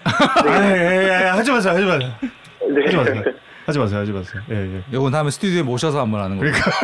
예, 0.48 0.78
예, 0.78 1.10
예, 1.10 1.14
하지 1.28 1.52
마세요, 1.52 1.74
하지 1.74 1.86
마세요, 1.86 2.00
네. 2.00 2.84
하지 2.86 2.98
마세요, 2.98 3.24
하지 3.68 3.80
마세요, 3.80 4.00
하지 4.00 4.12
마세요. 4.12 4.42
예, 4.50 4.56
예. 4.56 4.84
요건 4.92 5.12
다음에 5.12 5.30
스튜디오에 5.30 5.62
모셔서 5.62 6.02
한번 6.02 6.22
하는 6.22 6.38
거예요. 6.38 6.52
그러니까 6.52 6.72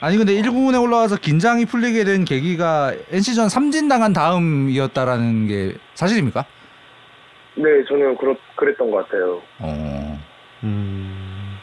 아니 0.00 0.18
근데 0.18 0.34
1군에 0.34 0.80
올라와서 0.80 1.16
긴장이 1.16 1.64
풀리게 1.64 2.04
된 2.04 2.26
계기가 2.26 2.92
NC전 3.10 3.48
삼진 3.48 3.88
당한 3.88 4.12
다음이었다라는 4.12 5.46
게 5.46 5.74
사실입니까? 5.94 6.44
네, 7.56 7.84
저는 7.88 8.16
그렇, 8.16 8.36
그랬던 8.54 8.90
것 8.90 9.06
같아요. 9.06 9.42
어. 9.60 10.18
음, 10.62 11.58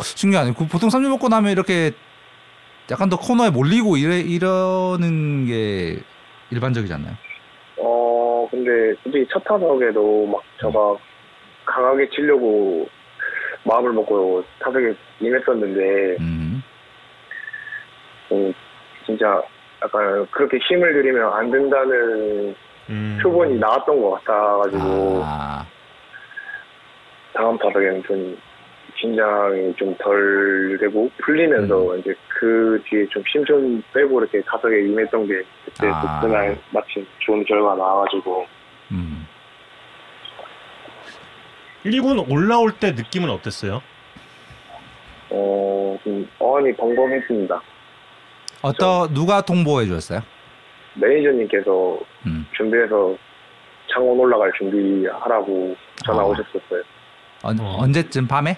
신기하네. 0.00 0.54
그 0.56 0.66
보통 0.68 0.88
삼진 0.88 1.10
먹고 1.10 1.28
나면 1.28 1.50
이렇게 1.50 1.92
약간 2.90 3.08
더 3.08 3.16
코너에 3.16 3.50
몰리고 3.50 3.96
이래 3.96 4.20
이러는 4.20 5.46
게 5.46 5.98
일반적이지 6.50 6.92
않나요? 6.92 7.14
어, 7.78 8.46
근데 8.50 8.94
솔직히 9.02 9.26
첫 9.32 9.42
타석에도 9.44 10.26
막 10.26 10.42
제가 10.60 10.96
강하게 11.64 12.08
치려고 12.10 12.88
마음을 13.64 13.92
먹고 13.92 14.44
타석에 14.60 14.94
임했었는데, 15.20 16.16
음. 16.20 16.62
음, 18.30 18.54
진짜 19.06 19.42
약간 19.82 20.26
그렇게 20.30 20.58
힘을 20.58 20.92
들이면 20.92 21.32
안 21.32 21.50
된다는 21.50 22.54
음. 22.90 23.18
표본이 23.22 23.58
나왔던 23.58 24.00
것 24.02 24.10
같아가지고, 24.24 25.22
아. 25.24 25.66
다음 27.32 27.58
타석에는 27.58 28.02
좀 28.04 28.38
긴장이 28.96 29.74
좀 29.76 29.94
덜 29.98 30.78
되고 30.78 31.10
풀리면서 31.24 31.96
이제 31.96 32.14
그 32.28 32.80
뒤에 32.88 33.06
좀힘좀 33.08 33.82
빼고 33.92 34.20
이렇게 34.20 34.40
타석에 34.42 34.86
임했던 34.86 35.26
게 35.26 35.42
그때 35.64 35.88
아. 35.92 36.20
그날 36.20 36.56
마침 36.70 37.06
좋은 37.18 37.44
결과 37.44 37.74
나와가지고 37.74 38.46
음. 38.92 39.26
1군 41.84 42.30
올라올 42.30 42.72
때 42.72 42.92
느낌은 42.92 43.28
어땠어요? 43.30 43.82
어, 45.30 45.98
좀 46.04 46.28
어안이 46.38 46.72
벙벙했습니다. 46.74 47.62
어떤 48.62 49.12
누가 49.12 49.42
통보해 49.42 49.86
주셨어요? 49.86 50.20
매니저님께서 50.94 51.98
음. 52.26 52.46
준비해서 52.56 53.16
창원 53.92 54.18
올라갈 54.18 54.50
준비하라고 54.56 55.76
전화 56.04 56.22
아. 56.22 56.24
오셨었어요. 56.24 56.82
언, 57.42 57.60
어. 57.60 57.76
언제쯤 57.80 58.26
밤에? 58.26 58.56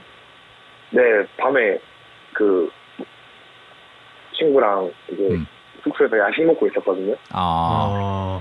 네, 0.90 1.00
밤에 1.38 1.78
그 2.32 2.70
친구랑 4.38 4.90
이제 5.12 5.22
음. 5.30 5.46
숙소에서 5.82 6.18
야식 6.18 6.44
먹고 6.46 6.66
있었거든요. 6.68 7.14
아, 7.32 8.40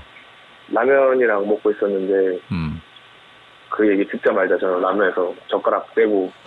라면이랑 0.72 1.48
먹고 1.48 1.70
있었는데 1.70 2.38
음. 2.52 2.80
그 3.70 3.88
얘기 3.90 4.06
듣자마자 4.08 4.56
저는 4.58 4.80
라면에서 4.80 5.34
젓가락 5.48 5.94
빼고 5.94 6.30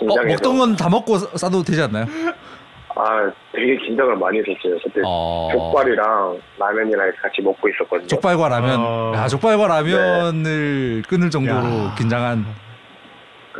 어, 0.00 0.24
먹던 0.26 0.58
건 0.58 0.76
다 0.76 0.88
먹고 0.88 1.18
싸- 1.18 1.36
싸도 1.36 1.62
되지 1.62 1.82
않나요? 1.82 2.06
아 2.98 3.30
되게 3.52 3.76
긴장을 3.76 4.16
많이 4.16 4.38
했었어요. 4.40 4.76
그때 4.82 5.00
어. 5.04 5.48
족발이랑 5.52 6.40
라면이랑 6.58 7.12
같이 7.22 7.40
먹고 7.42 7.68
있었거든요. 7.68 8.08
족발과 8.08 8.48
라면. 8.48 8.80
어. 8.80 9.12
야, 9.14 9.28
족발과 9.28 9.68
라면을 9.68 11.02
끊을 11.08 11.30
정도로 11.30 11.56
야. 11.56 11.94
긴장한. 11.96 12.44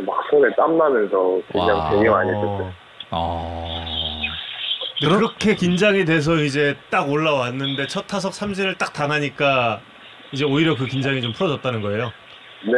막 0.05 0.16
손에 0.28 0.53
땀 0.57 0.76
나면서 0.76 1.41
긴장 1.53 1.78
와. 1.78 1.91
되게 1.91 2.11
많이 2.11 2.30
했었어요. 2.30 2.72
어. 3.12 3.76
그렇게 5.01 5.55
긴장이 5.55 6.05
돼서 6.05 6.34
이제 6.34 6.76
딱 6.91 7.09
올라왔는데 7.09 7.86
첫 7.86 8.09
타석 8.09 8.34
삼진을 8.34 8.74
딱 8.76 8.93
당하니까 8.93 9.80
이제 10.32 10.45
오히려 10.45 10.74
그 10.76 10.86
긴장이 10.86 11.22
좀 11.22 11.32
풀어졌다는 11.32 11.80
거예요. 11.80 12.11
네, 12.64 12.72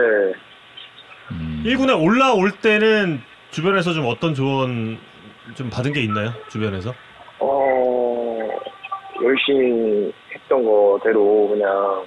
음. 1.30 1.62
1군에 1.64 1.98
올라올 1.98 2.50
때는 2.50 3.22
주변에서 3.50 3.94
좀 3.94 4.06
어떤 4.06 4.34
조언 4.34 4.98
좀 5.54 5.70
받은 5.70 5.92
게 5.92 6.02
있나요? 6.02 6.32
주변에서? 6.48 6.94
어 7.38 8.48
열심히 9.22 10.12
했던 10.34 10.64
거대로 10.64 11.48
그냥 11.48 12.04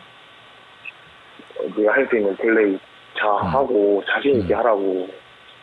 네가 1.78 1.94
할 1.94 2.08
수 2.10 2.18
있는 2.18 2.36
플레이 2.38 2.78
잘 3.18 3.30
음. 3.30 3.54
하고 3.54 4.04
자신 4.14 4.42
있게 4.42 4.54
음. 4.54 4.60
하라고 4.60 5.08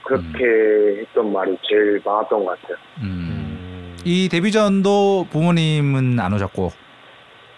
그렇게 0.05 1.01
했던 1.03 1.33
말이 1.33 1.57
제일 1.63 2.01
많았던 2.05 2.45
것 2.45 2.61
같아요. 2.61 2.77
음. 3.03 3.97
이 4.05 4.29
데뷔전도 4.31 5.27
부모님은 5.31 6.19
안 6.19 6.33
오셨고 6.33 6.71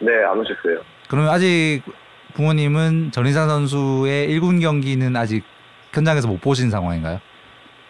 네, 0.00 0.10
안 0.24 0.38
오셨어요. 0.38 0.80
그러면 1.08 1.30
아직 1.30 1.82
부모님은 2.34 3.12
전희산 3.12 3.48
선수의 3.48 4.28
1군 4.30 4.60
경기는 4.60 5.14
아직 5.14 5.44
현장에서 5.92 6.26
못 6.26 6.40
보신 6.40 6.70
상황인가요? 6.70 7.20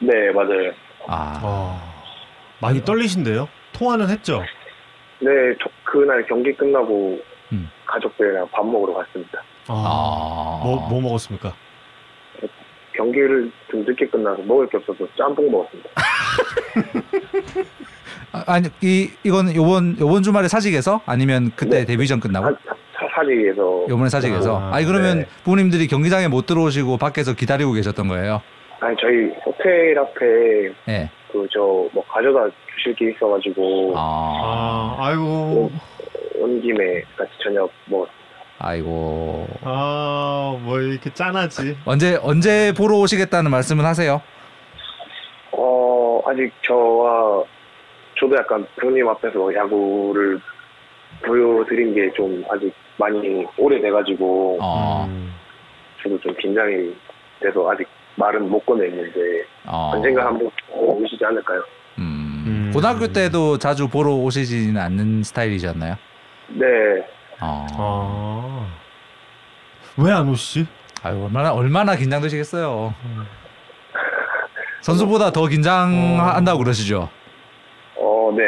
네, 0.01 0.30
맞아요. 0.33 0.72
아, 1.07 1.41
아, 1.43 1.91
많이 2.63 2.83
떨리신데요? 2.85 3.49
통화는 3.73 4.09
했죠? 4.09 4.43
네, 5.19 5.29
저- 5.61 5.69
그날 5.85 6.25
경기 6.27 6.53
끝나고 6.55 7.19
음. 7.53 7.69
가족들이랑 7.87 8.49
밥 8.51 8.65
먹으러 8.65 8.95
갔습니다. 8.95 9.43
아. 9.69 10.61
뭐, 10.65 10.89
뭐 10.89 11.01
먹었습니까? 11.03 11.53
경기를 12.95 13.51
좀 13.71 13.85
늦게 13.85 14.07
끝나서 14.07 14.43
먹을 14.43 14.67
게 14.69 14.77
없어서 14.77 15.07
짬뽕 15.17 15.51
먹었습니다. 15.51 15.91
아, 18.33 18.45
아니 18.47 18.69
이 18.81 19.11
이거는 19.25 19.55
요번 19.55 19.97
요번 20.01 20.23
주말에 20.23 20.49
사직에서 20.49 21.01
아니면 21.07 21.51
그때 21.57 21.81
네. 21.81 21.85
데뷔전 21.85 22.21
끝나고 22.21 22.47
사, 22.47 22.53
사, 22.95 23.09
사직에서 23.17 23.87
요번에 23.89 24.09
사직에서 24.09 24.59
아, 24.59 24.75
아니 24.77 24.87
그러면 24.87 25.21
네. 25.21 25.27
부모님들이 25.45 25.87
경기장에 25.87 26.29
못 26.29 26.47
들어오시고 26.47 26.97
밖에서 26.99 27.35
기다리고 27.35 27.73
계셨던 27.73 28.09
거예요? 28.09 28.41
아니 28.81 28.97
저희 29.01 29.29
호텔 29.45 29.99
앞에 29.99 30.73
예. 30.89 31.11
그 31.33 31.47
저 31.49 31.61
뭐 31.93 32.05
가져다 32.09 32.47
주실 32.76 32.95
게 32.95 33.11
있어가지고 33.11 33.95
아, 33.97 34.97
아, 34.99 35.07
아이고. 35.07 35.70
온 36.39 36.61
김에 36.61 37.03
같이 37.16 37.30
저녁. 37.43 37.70
아이고 38.59 39.47
아, 39.62 40.57
뭐 40.62 40.78
이렇게 40.80 41.12
짠하지. 41.12 41.78
언제 41.85 42.16
언제 42.22 42.72
보러 42.76 42.97
오시겠다는 42.99 43.51
말씀은 43.51 43.85
하세요? 43.85 44.22
어 45.53 46.22
아직 46.26 46.53
저와 46.66 47.43
저도 48.18 48.37
약간 48.37 48.64
부모님 48.76 49.09
앞에서 49.09 49.53
야구를 49.55 50.41
보여드린 51.24 51.95
게 51.95 52.11
좀 52.14 52.45
아직 52.51 52.72
많이 52.99 53.45
오래돼가지고 53.57 54.59
어, 54.61 55.05
음. 55.09 55.33
저도 56.03 56.18
좀 56.20 56.35
긴장이 56.41 56.95
돼서 57.41 57.68
아직 57.70 57.87
말은 58.17 58.49
못 58.51 58.65
꺼내는데 58.67 59.45
어. 59.67 59.93
언젠가 59.95 60.27
한번 60.27 60.51
오시지 60.71 61.25
않을까요? 61.25 61.63
음. 61.99 62.45
음. 62.47 62.71
고등학교 62.73 63.09
때도 63.09 63.59
자주 63.59 63.89
보러 63.89 64.13
오시지는 64.13 64.81
않는 64.81 65.23
스타일이셨나요? 65.23 65.97
네, 66.49 66.67
어. 67.41 67.67
아. 67.73 68.67
왜안 69.97 70.29
오시지? 70.29 70.67
아유 71.03 71.25
얼마나 71.25 71.53
얼마나 71.53 71.97
긴장되시겠어요. 71.97 72.95
선수보다 74.81 75.31
더 75.31 75.47
긴장한다고 75.47 76.59
그러시죠? 76.59 77.09
어, 77.97 78.33
네. 78.37 78.43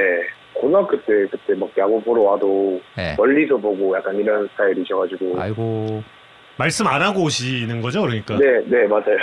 고등학교 0.54 0.96
때 1.02 1.26
그때 1.30 1.54
막 1.54 1.68
야구 1.76 2.00
보러 2.02 2.22
와도 2.22 2.80
네. 2.96 3.14
멀리서 3.18 3.56
보고 3.56 3.96
약간 3.96 4.16
이런 4.16 4.48
스타일이셔가지고 4.48 5.40
아이고 5.40 6.02
말씀 6.56 6.86
안 6.86 7.02
하고 7.02 7.22
오시는 7.24 7.82
거죠, 7.82 8.02
그러니까? 8.02 8.38
네, 8.38 8.60
네 8.66 8.86
맞아요. 8.86 9.18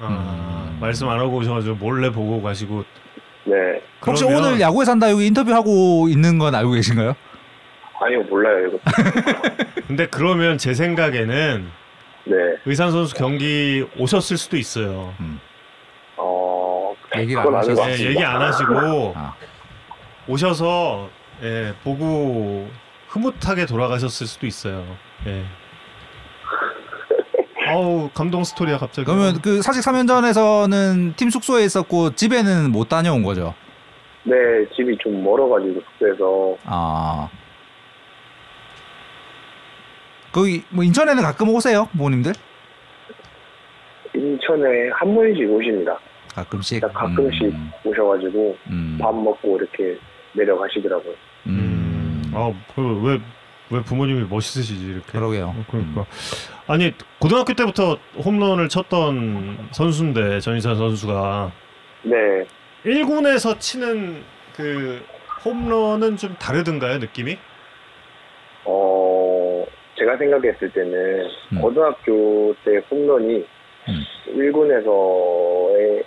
아, 0.00 0.68
음. 0.72 0.78
말씀 0.80 1.08
안 1.08 1.18
하고 1.20 1.36
오셔가지고 1.36 1.76
몰래 1.76 2.10
보고 2.10 2.42
가시고. 2.42 2.84
네, 3.44 3.54
혹시 4.06 4.24
그러면- 4.24 4.44
오늘 4.48 4.60
야구에 4.60 4.84
산다 4.84 5.10
여기 5.10 5.26
인터뷰 5.26 5.52
하고 5.54 6.08
있는 6.08 6.38
건 6.38 6.54
알고 6.54 6.72
계신가요? 6.72 7.14
아니요 8.00 8.22
몰라요 8.24 8.68
이거. 8.68 8.78
근데 9.86 10.06
그러면 10.06 10.58
제 10.58 10.74
생각에는 10.74 11.68
네, 12.24 12.34
의산 12.64 12.90
선수 12.90 13.14
경기 13.14 13.86
오셨을 13.98 14.36
수도 14.38 14.56
있어요. 14.56 15.14
어 16.16 16.94
얘기를 17.16 17.42
그건 17.42 17.54
안 17.56 17.60
아닌 17.62 17.74
것 17.76 17.82
하셨어요. 17.82 17.86
예, 17.86 17.90
같습니다. 17.92 18.10
얘기 18.10 18.24
안 18.24 18.42
하시고 18.42 19.12
아. 19.16 19.34
오셔서 20.26 21.08
예, 21.42 21.74
보고 21.84 22.68
흐뭇하게 23.08 23.66
돌아가셨을 23.66 24.26
수도 24.26 24.46
있어요. 24.46 24.84
예. 25.26 25.44
아우 27.74 28.08
감동 28.14 28.44
스토리야 28.44 28.78
갑자기. 28.78 29.04
그러면 29.06 29.40
그 29.42 29.60
사직 29.60 29.80
3연전에서는 29.82 31.16
팀 31.16 31.30
숙소에 31.30 31.64
있었고 31.64 32.14
집에는 32.14 32.70
못 32.70 32.88
다녀온 32.88 33.22
거죠? 33.22 33.54
네, 34.22 34.34
집이 34.74 34.96
좀 35.02 35.22
멀어가지고 35.22 35.80
숙소에서 35.80 36.56
아. 36.64 37.28
거기 40.32 40.62
뭐 40.70 40.82
인천에는 40.84 41.22
가끔 41.22 41.48
오세요 41.50 41.88
부모님들? 41.92 42.32
인천에 44.14 44.90
한 44.94 45.14
번씩 45.14 45.50
오십니다. 45.50 45.98
가끔씩. 46.34 46.80
가끔씩 46.92 47.42
음, 47.42 47.70
오셔가지고 47.84 48.56
음, 48.68 48.98
밥 49.00 49.14
먹고 49.14 49.56
이렇게 49.58 49.98
내려가시더라고요. 50.32 51.14
음. 51.46 52.22
아왜 52.34 53.20
왜왜 53.70 53.82
부모님이 53.84 54.26
멋있으시지 54.28 54.86
이렇게. 54.86 55.12
그러게요. 55.12 55.46
어, 55.56 55.64
그러니까 55.70 56.06
아니 56.66 56.92
고등학교 57.18 57.52
때부터 57.54 57.98
홈런을 58.24 58.68
쳤던 58.68 59.68
선수인데 59.72 60.40
전희산 60.40 60.76
선수가 60.76 61.52
네, 62.02 62.14
1군에서 62.84 63.58
치는 63.58 64.22
그 64.54 65.02
홈런은 65.44 66.16
좀 66.16 66.34
다르던가요 66.36 66.98
느낌이? 66.98 67.38
어 68.64 69.64
제가 69.98 70.16
생각했을 70.16 70.70
때는 70.70 71.26
음. 71.52 71.60
고등학교 71.60 72.54
때 72.64 72.80
홈런이 72.90 73.44
음. 73.88 74.04
1군에서의 74.36 76.04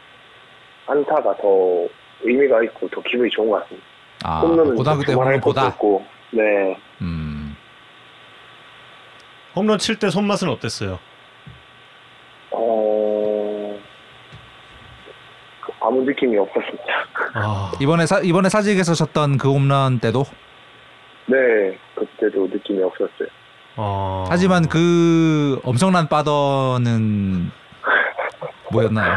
안타가 0.87 1.35
더 1.37 1.87
의미가 2.23 2.63
있고 2.63 2.87
더 2.89 3.01
기분이 3.01 3.29
좋은 3.29 3.49
것 3.49 3.61
같습니다. 3.63 3.87
아, 4.23 4.39
홈런은 4.39 4.75
고등학교 4.75 5.03
때 5.03 5.13
홈런보다. 5.13 5.77
네, 6.31 6.77
음. 7.01 7.26
홈런 9.57 9.77
칠 9.79 9.97
때 9.97 10.09
손맛은 10.09 10.49
어땠어요? 10.49 10.99
어 12.51 13.79
아무 15.81 16.01
느낌이 16.03 16.37
없었습니다. 16.37 16.83
아 17.33 17.71
이번에 17.79 18.05
사 18.05 18.19
이번에 18.19 18.49
사직에서 18.49 18.93
쳤던 18.93 19.37
그 19.37 19.51
홈런 19.51 19.99
때도 19.99 20.25
네, 21.25 21.35
그때도 21.95 22.47
느낌이 22.47 22.81
없었어요. 22.83 23.27
아. 23.75 24.25
하지만 24.29 24.67
그 24.67 25.59
엄청난 25.63 26.07
빠더는 26.07 27.51
뭐였나요? 28.71 29.13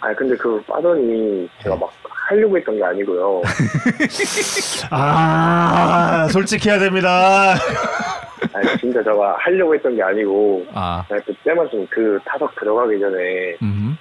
아 0.00 0.14
근데 0.14 0.36
그 0.36 0.62
빠더니 0.68 1.48
제가 1.62 1.74
네. 1.74 1.80
막 1.80 1.90
하려고 2.28 2.56
했던 2.56 2.76
게 2.76 2.84
아니고요. 2.84 3.42
아 4.90 6.28
솔직히 6.30 6.68
해야 6.70 6.78
됩니다. 6.78 7.54
아니 8.52 8.78
진짜 8.78 9.02
제가 9.02 9.36
하려고 9.38 9.74
했던 9.74 9.94
게 9.94 10.02
아니고 10.02 10.66
아, 10.72 11.04
그냥 11.08 11.22
그 11.26 11.34
때마침 11.44 11.86
그 11.88 12.18
타석 12.24 12.54
들어가기 12.56 12.98
전에 12.98 13.56
음, 13.62 13.96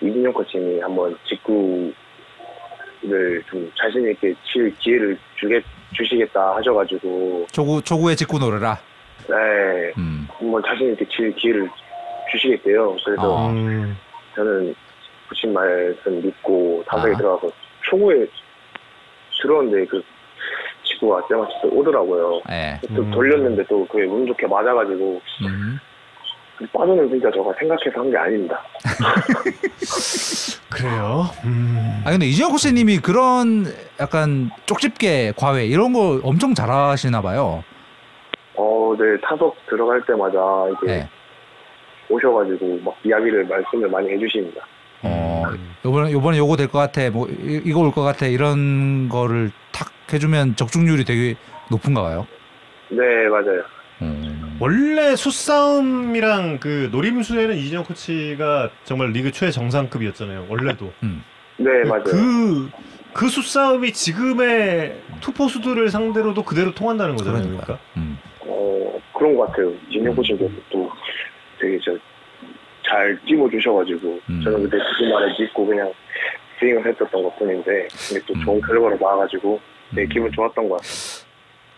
이진용 0.00 0.32
코치님이 0.32 0.80
한번 0.80 1.16
직구 1.24 1.92
좀 3.46 3.70
자신 3.78 4.10
있게 4.10 4.34
칠 4.44 4.74
기회를 4.78 5.18
주get 5.36 5.64
주시겠다 5.92 6.56
하셔가지고 6.56 7.46
초구 7.52 7.80
초구에 7.82 8.14
직구 8.14 8.38
노려라. 8.38 8.78
네 9.28 9.92
음. 9.98 10.26
한번 10.38 10.62
자신 10.66 10.92
있게 10.92 11.06
칠 11.08 11.34
기회를 11.34 11.68
주시겠대요. 12.32 12.96
그래서 13.04 13.34
어. 13.34 13.50
음. 13.50 13.96
저는 14.34 14.74
부신 15.28 15.52
말씀 15.52 16.20
믿고 16.22 16.82
타석에 16.86 17.14
아. 17.14 17.16
들어가서 17.16 17.52
초구에 17.82 18.26
들어왔는데 19.42 19.86
그 19.86 20.02
직구가 21.04 21.26
때마침 21.28 21.54
또 21.62 21.68
오더라고요. 21.68 22.40
예. 22.50 22.80
또 22.94 23.02
음. 23.02 23.10
돌렸는데 23.10 23.64
또 23.68 23.86
그게 23.86 24.04
운 24.04 24.26
좋게 24.26 24.46
맞아가지고 24.46 25.20
음. 25.42 25.78
빠져는 26.72 27.08
진짜 27.08 27.30
저가 27.32 27.52
생각해서 27.58 28.00
한 28.00 28.10
게 28.10 28.16
아닙니다. 28.16 28.60
그래요. 30.70 31.24
음. 31.44 32.02
아 32.04 32.10
근데 32.10 32.26
이재영 32.26 32.50
코치님이 32.52 32.98
그런 32.98 33.66
약간 34.00 34.50
쪽집게 34.66 35.34
과외 35.36 35.66
이런 35.66 35.92
거 35.92 36.20
엄청 36.22 36.54
잘하시나 36.54 37.20
봐요. 37.22 37.62
어, 38.56 38.94
네 38.98 39.04
타석 39.22 39.56
들어갈 39.68 40.00
때마다 40.06 40.38
이제 40.82 40.92
예. 40.92 41.08
오셔가지고 42.08 42.80
막 42.84 42.94
이야기를 43.04 43.44
말씀을 43.46 43.88
많이 43.88 44.10
해주십니다. 44.10 44.60
어 45.04 45.44
요번에 45.84 46.12
요번에 46.12 46.38
요거 46.38 46.56
될 46.56 46.68
것 46.68 46.78
같아. 46.78 47.10
뭐 47.10 47.28
이- 47.28 47.62
이거 47.64 47.80
올 47.80 47.90
것 47.92 48.02
같아. 48.02 48.26
이런 48.26 49.08
거를 49.08 49.50
탁 49.72 49.92
해주면 50.12 50.56
적중률이 50.56 51.04
되게 51.04 51.34
높은가 51.70 52.02
봐요. 52.02 52.26
네 52.88 53.02
맞아요. 53.28 53.62
음. 54.02 54.56
원래 54.60 55.14
수싸움이랑 55.16 56.58
그 56.58 56.88
노림수에는 56.92 57.56
이진영 57.56 57.84
코치가 57.84 58.70
정말 58.84 59.10
리그 59.12 59.30
최 59.32 59.50
정상급이었잖아요. 59.50 60.46
원래도. 60.48 60.92
네 61.56 61.70
맞아요. 61.88 62.02
그, 62.04 62.70
그 63.12 63.28
수싸움이 63.28 63.92
지금의 63.92 65.00
투포수들을 65.20 65.88
상대로도 65.88 66.42
그대로 66.42 66.74
통한다는 66.74 67.16
거잖아요. 67.16 67.42
그러니까. 67.42 67.64
그러니까. 67.64 67.84
음. 67.96 68.18
어 68.40 68.98
그런 69.16 69.36
것 69.36 69.46
같아요. 69.46 69.72
진영 69.90 70.14
코치께서 70.14 70.50
또 70.70 70.90
되게 71.60 71.78
저 71.84 71.92
잘 72.94 73.18
찝어주셔가지고 73.26 74.20
음. 74.30 74.40
저는 74.44 74.62
그때 74.62 74.76
그 74.78 75.04
말을 75.04 75.34
믿고 75.40 75.66
그냥 75.66 75.92
스윙을 76.60 76.86
했었던 76.86 77.22
것 77.24 77.36
뿐인데 77.38 77.88
근데 78.08 78.24
또 78.26 78.34
좋은 78.44 78.56
음. 78.58 78.60
결과로 78.60 78.96
나와가지고 78.96 79.60
되게 79.96 80.02
음. 80.02 80.08
기분 80.10 80.30
좋았던 80.32 80.68
것 80.68 80.76
같아요. 80.76 81.24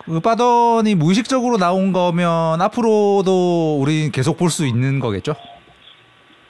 그 0.05 0.21
빠던이 0.21 0.95
무의식적으로 0.95 1.57
나온 1.57 1.93
거면 1.93 2.61
앞으로도 2.61 3.79
우리 3.81 4.11
계속 4.13 4.37
볼 4.37 4.51
수 4.51 4.67
있는 4.67 5.01
거겠죠? 5.01 5.35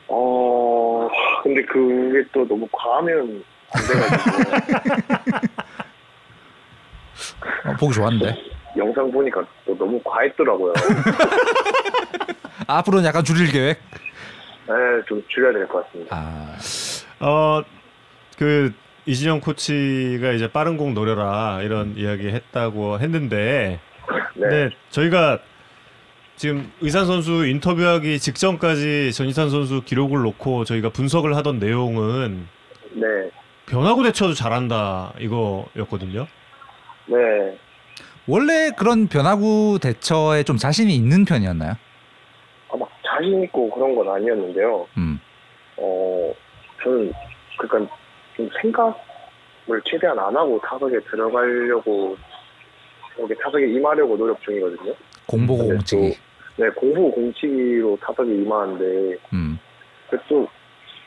어 0.08 1.08
근데 1.44 1.62
그게 1.64 2.28
또 2.32 2.46
너무 2.48 2.66
과하면 2.72 3.44
안 3.72 3.82
돼가지고 3.86 4.30
어, 7.70 7.76
보기 7.78 7.94
좋았는데. 7.94 8.36
영상 8.76 9.10
보니까 9.12 9.42
또 9.64 9.78
너무 9.78 9.98
과했더라고요. 10.04 10.74
앞으로는 12.66 13.06
약간 13.06 13.24
줄일 13.24 13.50
계획. 13.52 13.78
네, 14.68 14.74
좀 15.06 15.22
줄여야 15.28 15.52
될 15.52 15.66
것 15.68 15.84
같습니다. 15.86 16.16
아, 16.16 16.56
어, 17.24 17.62
그, 18.38 18.72
이진영 19.06 19.40
코치가 19.40 20.32
이제 20.32 20.50
빠른 20.50 20.76
공 20.76 20.92
노려라 20.94 21.60
이런 21.62 21.94
이야기 21.96 22.28
했다고 22.28 22.98
했는데, 22.98 23.78
네. 24.34 24.48
네, 24.48 24.70
저희가 24.90 25.38
지금 26.34 26.70
의산 26.80 27.06
선수 27.06 27.46
인터뷰하기 27.46 28.18
직전까지 28.18 29.12
전희산 29.12 29.48
선수 29.48 29.82
기록을 29.82 30.22
놓고 30.22 30.64
저희가 30.64 30.90
분석을 30.90 31.34
하던 31.36 31.58
내용은 31.60 32.46
네. 32.92 33.06
변화구 33.66 34.02
대처도 34.02 34.34
잘한다 34.34 35.14
이거였거든요. 35.18 36.26
네. 37.06 37.16
원래 38.26 38.70
그런 38.76 39.06
변화구 39.06 39.78
대처에 39.80 40.42
좀 40.42 40.56
자신이 40.56 40.94
있는 40.94 41.24
편이었나요? 41.24 41.74
자신 43.16 43.42
있고 43.44 43.70
그런 43.70 43.94
건 43.94 44.08
아니었는데요. 44.08 44.86
음. 44.98 45.20
어, 45.76 46.32
저는 46.82 47.12
그러니까 47.58 47.94
좀 48.36 48.48
생각을 48.60 49.80
최대한 49.84 50.18
안 50.18 50.36
하고 50.36 50.60
타석에 50.60 50.98
들어가려고 51.10 52.16
여기 53.18 53.34
타석에 53.42 53.66
임하려고 53.68 54.16
노력 54.16 54.40
중이거든요. 54.42 54.94
공보고 55.26 55.64
공치기. 55.66 56.16
또, 56.56 56.62
네, 56.62 56.70
공부 56.70 57.10
공치기로 57.10 57.98
타석에 58.00 58.34
임하는데 58.34 59.16
음. 59.32 59.58
그또 60.10 60.46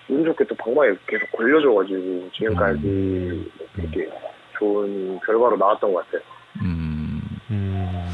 운 0.09 0.25
좋게 0.25 0.43
또 0.45 0.55
방망이 0.55 0.95
계속 1.07 1.31
걸려줘가지고 1.31 2.29
지금까지 2.33 2.79
음. 2.83 3.51
이렇게 3.77 4.09
좋은 4.57 5.19
결과로 5.19 5.55
나왔던 5.55 5.93
것 5.93 6.05
같아요. 6.05 6.21
음. 6.61 7.21
음. 7.51 8.09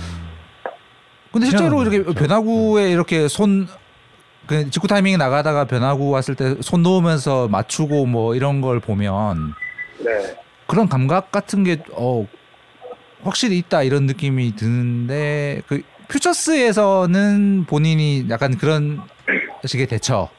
근데 1.32 1.48
실제로 1.48 1.82
이렇게 1.82 2.04
진짜. 2.04 2.20
변화구에 2.20 2.92
이렇게 2.92 3.28
손, 3.28 3.68
그 4.48 4.70
직구 4.70 4.88
타이밍이 4.88 5.18
나가다가 5.18 5.66
변화구 5.66 6.10
왔을 6.10 6.36
때 6.36 6.56
손 6.62 6.84
놓으면서 6.84 7.48
맞추고 7.48 8.06
뭐 8.06 8.36
이런 8.36 8.62
걸 8.62 8.80
보면 8.80 9.54
네. 10.00 10.36
그런 10.68 10.90
감각 10.90 11.32
같은 11.32 11.64
게, 11.64 11.78
어, 11.92 12.26
확실히 13.24 13.58
있다 13.60 13.84
이런 13.84 14.06
느낌이 14.08 14.56
드는데, 14.56 15.62
그, 15.68 15.82
퓨처스에서는 16.08 17.66
본인이 17.68 18.26
약간 18.30 18.58
그런 18.58 19.02
식의 19.66 19.88
대처, 19.88 20.30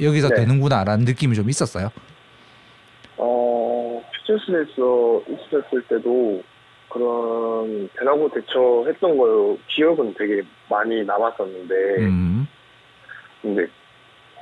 여기서 0.00 0.28
네. 0.30 0.36
되는구나라는 0.36 1.04
느낌이 1.04 1.34
좀 1.34 1.48
있었어요. 1.50 1.90
어, 3.16 4.02
퓨처스에서 4.26 5.22
있었을 5.28 5.82
때도 5.88 6.42
그런 6.88 7.88
변화구 7.98 8.30
대처했던 8.34 9.16
거 9.18 9.56
기억은 9.68 10.14
되게 10.18 10.42
많이 10.70 11.04
남았었는데, 11.04 11.74
음. 12.00 12.46
근데 13.46 13.64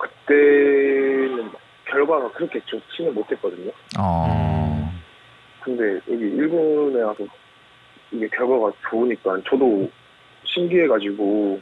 그때는 0.00 1.50
결과가 1.90 2.32
그렇게 2.32 2.58
좋지는 2.64 3.12
못했거든요. 3.14 3.70
어. 3.98 4.90
근데 5.62 6.00
여기 6.10 6.24
일본에 6.24 7.02
와서 7.02 7.18
이게 8.10 8.26
결과가 8.28 8.72
좋으니까 8.88 9.36
저도 9.48 9.90
신기해가지고, 10.44 11.60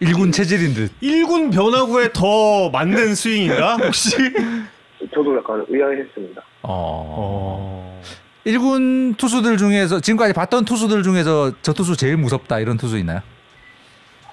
일군 0.00 0.32
체질인 0.32 0.74
듯. 0.74 1.00
1군 1.00 1.52
변화구에 1.52 2.12
더 2.14 2.70
맞는 2.70 3.14
스윙인가 3.14 3.76
혹시? 3.76 4.16
저도 5.12 5.36
약간 5.36 5.66
의아했습니다. 5.68 6.40
어. 6.62 6.68
어. 6.70 8.02
1군 8.46 9.18
투수들 9.18 9.58
중에서 9.58 10.00
지금까지 10.00 10.32
봤던 10.32 10.64
투수들 10.64 11.02
중에서 11.02 11.52
저 11.60 11.74
투수 11.74 11.94
제일 11.96 12.16
무섭다 12.16 12.60
이런 12.60 12.78
투수 12.78 12.96
있나요? 12.98 13.20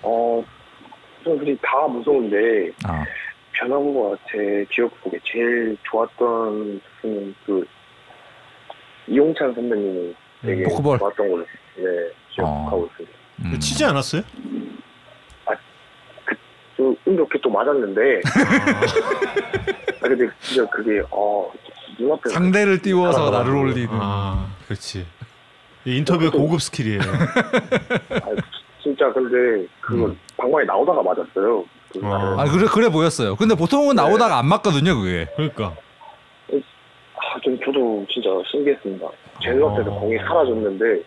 어, 0.02 0.44
솔직히 1.26 1.58
다 1.62 1.88
무서운데, 1.88 2.70
아, 2.86 3.04
변화구가 3.54 4.18
제 4.32 4.66
기억 4.70 4.92
속에 5.04 5.18
제일 5.24 5.76
좋았던 5.84 6.80
수는 7.02 7.36
그 7.46 7.66
이용찬 9.08 9.54
선배님이 9.56 10.16
되게 10.42 10.64
음, 10.64 10.70
포크볼. 10.70 11.00
좋았던 11.00 11.32
걸로 11.32 11.46
네, 11.78 11.84
기억하고 12.32 12.86
있습니다. 12.92 13.18
음. 13.46 13.60
치지 13.60 13.84
않았어요? 13.86 14.22
또 16.78 16.90
운 16.90 16.98
좋게 17.06 17.40
또 17.42 17.50
맞았는데 17.50 18.20
아 20.02 20.08
근데 20.10 20.28
진짜 20.42 20.70
그게 20.70 21.02
어 21.10 21.50
눈앞에 21.98 22.30
상대를 22.30 22.82
띄워서 22.82 23.28
아, 23.28 23.32
나를 23.32 23.56
올리는. 23.56 23.88
아, 23.92 24.50
그렇지. 24.66 25.06
이 25.86 25.98
인터뷰 25.98 26.30
고급 26.32 26.62
skill이에요. 26.62 27.00
아, 27.00 28.30
진짜 28.86 29.12
근데 29.12 29.68
그거 29.82 30.06
음. 30.06 30.20
방망이 30.38 30.64
나오다가 30.68 31.02
맞았어요. 31.02 31.66
그 31.92 32.00
아. 32.04 32.08
날은. 32.08 32.40
아 32.40 32.46
그래 32.46 32.68
그래 32.72 32.90
보였어요. 32.90 33.36
근데 33.36 33.56
보통은 33.56 33.96
네. 33.96 34.04
나오다가 34.04 34.38
안 34.38 34.46
맞거든요 34.46 34.96
그게. 35.02 35.28
그러니까. 35.36 35.76
아, 37.18 37.40
좀 37.44 37.58
저도 37.66 38.06
진짜 38.08 38.30
신기했습니다. 38.52 39.08
제 39.42 39.52
눈앞에서 39.52 39.92
어. 39.92 40.00
공이 40.02 40.18
사라졌는데 40.20 41.04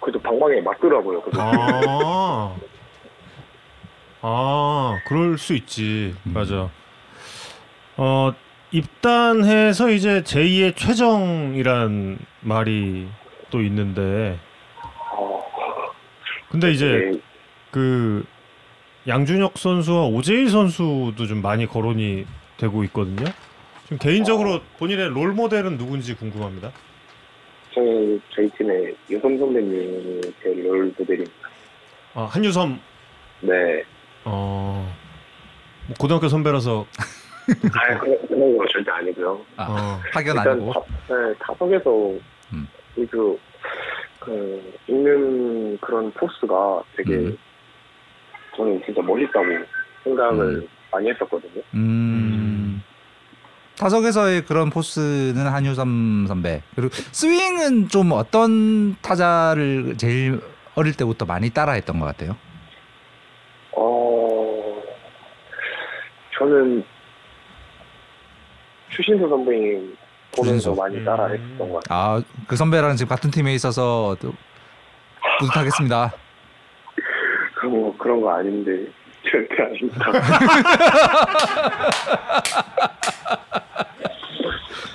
그래도 0.00 0.18
방망이에 0.20 0.60
맞더라고요. 0.60 1.22
그래서 1.22 1.40
아. 1.42 2.54
아, 4.20 4.98
그럴 5.06 5.38
수 5.38 5.54
있지. 5.54 6.14
음. 6.26 6.32
맞아. 6.34 6.68
어, 7.96 8.32
입단해서 8.70 9.88
이제 9.90 10.22
제2의 10.22 10.76
최정이란 10.76 12.18
말이 12.40 13.08
또 13.50 13.62
있는데, 13.62 14.38
어, 14.40 14.53
근데 16.54 16.70
이제 16.70 17.10
네, 17.10 17.20
그 17.72 18.24
양준혁 19.08 19.58
선수와 19.58 20.06
오재일 20.06 20.48
선수도 20.48 21.26
좀 21.26 21.42
많이 21.42 21.66
거론이 21.66 22.24
되고 22.58 22.84
있거든요. 22.84 23.24
좀 23.88 23.98
개인적으로 23.98 24.60
본인의 24.78 25.08
롤 25.08 25.32
모델은 25.32 25.76
누군지 25.78 26.14
궁금합니다. 26.14 26.70
저는 27.74 28.20
저희 28.30 28.48
팀의 28.50 28.94
유성 29.10 29.36
선배님이 29.36 30.20
제 30.44 30.50
롤 30.62 30.94
모델입니다. 30.96 31.32
아, 32.14 32.22
한유섬 32.26 32.78
네. 33.40 33.82
어, 34.24 34.94
뭐 35.88 35.96
고등학교 35.98 36.28
선배라서 36.28 36.86
아 37.74 37.98
그런, 37.98 38.28
그런 38.28 38.56
거 38.56 38.64
절대 38.68 38.92
아니고요. 38.92 39.40
아, 39.56 39.66
어. 39.68 40.00
파견 40.12 40.38
아니고. 40.38 40.72
타, 40.72 40.80
네, 41.08 41.34
타석에서 41.40 41.90
음. 42.52 42.68
그, 43.10 43.36
그 44.24 44.74
읽는 44.88 45.78
그런 45.78 46.10
포스가 46.12 46.82
되게 46.96 47.14
음. 47.14 47.38
저는 48.56 48.82
진짜 48.84 49.02
멋있다고 49.02 49.46
생각을 50.04 50.44
음. 50.56 50.68
많이 50.90 51.10
했었거든요. 51.10 51.62
음. 51.74 52.82
타석에서의 53.78 54.44
그런 54.44 54.70
포스는 54.70 55.46
한유섬 55.46 56.26
선배. 56.28 56.62
그리고 56.76 56.90
스윙은 56.92 57.88
좀 57.88 58.12
어떤 58.12 58.94
타자를 59.02 59.96
제일 59.96 60.40
어릴 60.76 60.96
때부터 60.96 61.24
많이 61.24 61.50
따라했던 61.50 61.98
것 61.98 62.06
같아요. 62.06 62.36
어, 63.72 64.82
저는 66.38 66.84
추신수 68.90 69.28
선배님 69.28 69.96
보면서. 70.36 70.74
많이 70.74 71.02
따라 71.04 71.26
했었던 71.28 71.72
것 71.72 71.82
같아요. 71.84 72.18
아, 72.18 72.22
그 72.46 72.56
선배랑 72.56 72.96
지금 72.96 73.08
같은 73.08 73.30
팀에 73.30 73.54
있어서 73.54 74.16
또 74.20 74.32
뿌듯하겠습니다. 75.40 76.12
그뭐 77.60 77.96
그런 77.96 78.20
거 78.20 78.30
아닌데 78.30 78.86
절대 79.30 79.62
아닙니다. 79.62 80.06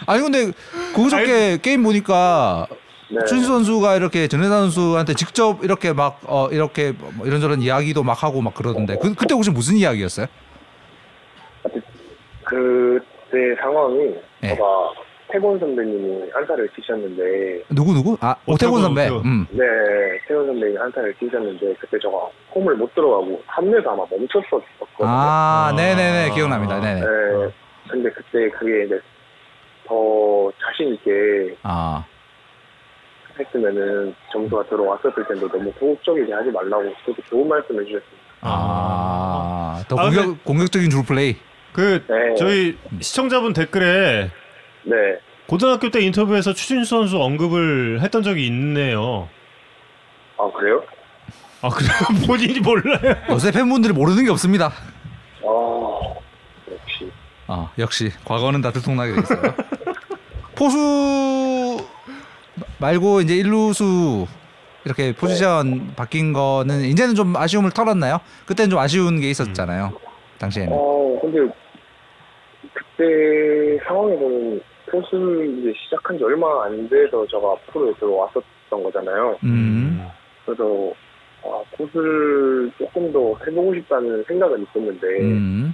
아니 0.07 0.21
근데 0.23 0.51
그저께 0.95 1.57
게임 1.61 1.83
보니까 1.83 2.67
네. 3.11 3.19
춘수 3.27 3.47
선수가 3.47 3.95
이렇게 3.95 4.27
전혜사 4.27 4.49
선수한테 4.49 5.13
직접 5.13 5.63
이렇게 5.63 5.93
막 5.93 6.19
어 6.25 6.47
이렇게 6.51 6.91
뭐 6.91 7.25
이런저런 7.25 7.61
이야기도 7.61 8.03
막 8.03 8.23
하고 8.23 8.41
막 8.41 8.53
그러던데 8.53 8.97
그 9.01 9.13
그때 9.15 9.33
혹시 9.33 9.51
무슨 9.51 9.75
이야기였어요? 9.75 10.27
그때 12.43 13.55
상황이 13.61 13.97
네. 14.41 14.49
제가 14.49 14.63
태곤 15.31 15.59
선배님이 15.59 16.29
한타를 16.33 16.67
치셨는데 16.75 17.63
누구 17.69 17.93
누구? 17.93 18.17
아 18.19 18.35
오태곤 18.47 18.81
선배. 18.81 19.07
음. 19.09 19.45
네 19.51 19.63
태곤 20.27 20.47
선배님이 20.47 20.77
한타를 20.77 21.13
치셨는데 21.15 21.75
그때 21.79 21.97
제가 21.99 22.13
홈을 22.55 22.75
못 22.75 22.93
들어가고 22.95 23.41
3루에서 23.47 23.87
아마 23.89 24.03
멈췄었거든요. 24.09 25.07
아, 25.07 25.69
아. 25.69 25.73
네네네 25.75 26.33
기억납니다. 26.33 26.79
네네. 26.79 27.01
네. 27.01 27.53
근데 27.89 28.09
그때 28.11 28.49
그게 28.57 28.85
이제 28.85 28.99
더 29.87 30.51
자신 30.63 30.93
있게 30.95 31.55
아, 31.63 32.03
했으면은 33.39 34.13
점수가 34.31 34.63
들어왔었을 34.63 35.25
텐데 35.27 35.47
너무 35.47 35.71
소극적이게 35.79 36.33
하지 36.33 36.49
말라고 36.51 36.83
그렇게 37.05 37.21
좋은 37.29 37.47
말씀을 37.47 37.85
주셨습니다. 37.85 38.19
아, 38.41 39.83
더 39.87 39.95
아, 39.97 40.03
공격 40.05 40.25
근데- 40.25 40.39
공격적인 40.43 40.89
줄 40.89 41.03
플레이. 41.05 41.35
그 41.71 42.03
네. 42.07 42.35
저희 42.35 42.77
시청자분 42.99 43.53
댓글에 43.53 44.31
네. 44.89 45.19
고등학교 45.47 45.89
때 45.89 46.01
인터뷰에서 46.01 46.53
추진수 46.53 46.89
선수 46.89 47.21
언급을 47.21 48.01
했던 48.01 48.23
적이 48.23 48.47
있네요. 48.47 49.29
아 50.37 50.49
그래요? 50.51 50.83
아 51.61 51.69
그래요? 51.69 51.91
본인이 52.27 52.59
몰라요? 52.59 53.15
요새 53.29 53.51
팬분들이 53.51 53.93
모르는 53.93 54.23
게 54.25 54.31
없습니다. 54.31 54.71
아 55.45 56.15
역시 56.71 57.11
아, 57.47 57.71
역시 57.77 58.11
과거는 58.25 58.61
다 58.61 58.71
들통나게 58.71 59.13
돼 59.13 59.21
있어요. 59.21 59.41
포수 60.55 61.77
말고 62.79 63.21
이제 63.21 63.35
일루수 63.35 64.27
이렇게 64.85 65.13
포지션 65.13 65.93
바뀐 65.95 66.33
거는 66.33 66.81
이제는 66.85 67.15
좀 67.15 67.35
아쉬움을 67.35 67.71
털었나요? 67.71 68.19
그때는 68.45 68.69
좀 68.69 68.79
아쉬운 68.79 69.19
게 69.19 69.29
있었잖아요. 69.29 69.93
당시에는. 70.37 70.73
어 70.73 71.19
근데 71.21 71.39
그때 72.73 73.83
상황에서는 73.87 74.61
포수를 74.91 75.59
이제 75.59 75.73
시작한 75.83 76.17
지 76.17 76.23
얼마 76.23 76.65
안 76.65 76.89
돼서 76.89 77.25
제가 77.27 77.55
프로에 77.67 77.93
들어왔었던 77.93 78.83
거잖아요. 78.83 79.37
음. 79.43 80.07
그래서 80.45 80.91
아, 81.43 81.63
포수를 81.75 82.71
조금 82.77 83.11
더 83.11 83.35
해보고 83.45 83.73
싶다는 83.75 84.23
생각은 84.27 84.63
있었는데 84.63 85.07
음. 85.21 85.73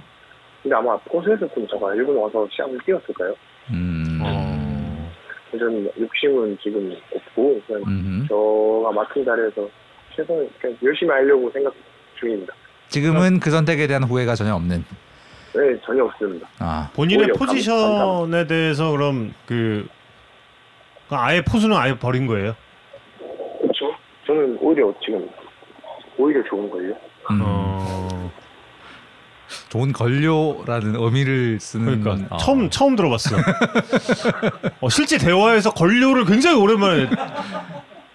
근데 0.62 0.76
아마 0.76 0.96
포수에서 0.98 1.46
좀 1.54 1.66
제가 1.66 1.94
일본 1.94 2.16
와서 2.16 2.46
시합을 2.50 2.78
뛰었을까요? 2.84 3.34
음. 3.70 4.20
어. 4.22 5.12
저는 5.52 5.90
욕심은 5.98 6.58
지금 6.62 6.94
없고 7.14 7.60
그냥 7.66 7.82
음. 7.86 8.26
저가 8.28 8.92
맡은 8.92 9.24
자리에서 9.24 9.68
최선을 10.14 10.48
그냥 10.60 10.76
열심히 10.82 11.10
하려고 11.10 11.50
생각 11.50 11.72
중입니다. 12.18 12.52
지금은 12.88 13.40
그 13.40 13.50
선택에 13.50 13.86
대한 13.86 14.04
후회가 14.04 14.34
전혀 14.34 14.54
없는. 14.54 14.84
네 15.56 15.80
전혀 15.86 16.04
없습니다. 16.04 16.46
아. 16.58 16.90
본인의 16.94 17.28
포지션에 17.28 18.46
대해서 18.46 18.90
그럼 18.90 19.32
그 19.46 19.88
아예 21.08 21.40
포수는 21.40 21.74
아예 21.74 21.98
버린 21.98 22.26
거예요? 22.26 22.54
그렇죠? 23.62 23.96
저는 24.26 24.58
오히려 24.60 24.92
지금 25.02 25.26
오히려 26.18 26.42
좋은 26.44 26.68
걸요. 26.68 26.94
음. 27.30 27.40
어. 27.42 28.30
좋은 29.70 29.92
걸요라는 29.92 30.96
의미를 30.96 31.58
쓰는 31.58 32.02
그러니까 32.02 32.34
어. 32.34 32.38
처음 32.38 32.68
처음 32.68 32.94
들어봤어. 32.94 33.36
어, 34.80 34.88
실제 34.90 35.16
대화에서 35.16 35.72
권료를 35.72 36.26
굉장히 36.26 36.60
오랜만에. 36.60 37.08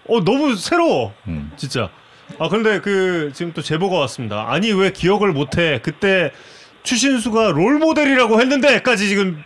어 0.08 0.20
너무 0.24 0.54
새로워. 0.54 1.12
음. 1.26 1.50
진짜. 1.56 1.90
아 2.38 2.48
근데 2.48 2.80
그 2.80 3.32
지금 3.34 3.52
또 3.52 3.62
제보가 3.62 3.98
왔습니다. 4.00 4.46
아니 4.48 4.72
왜 4.72 4.92
기억을 4.92 5.32
못해? 5.32 5.80
그때 5.82 6.30
추신수가 6.82 7.52
롤 7.52 7.78
모델이라고 7.78 8.40
했는데까지 8.40 9.08
지금 9.08 9.42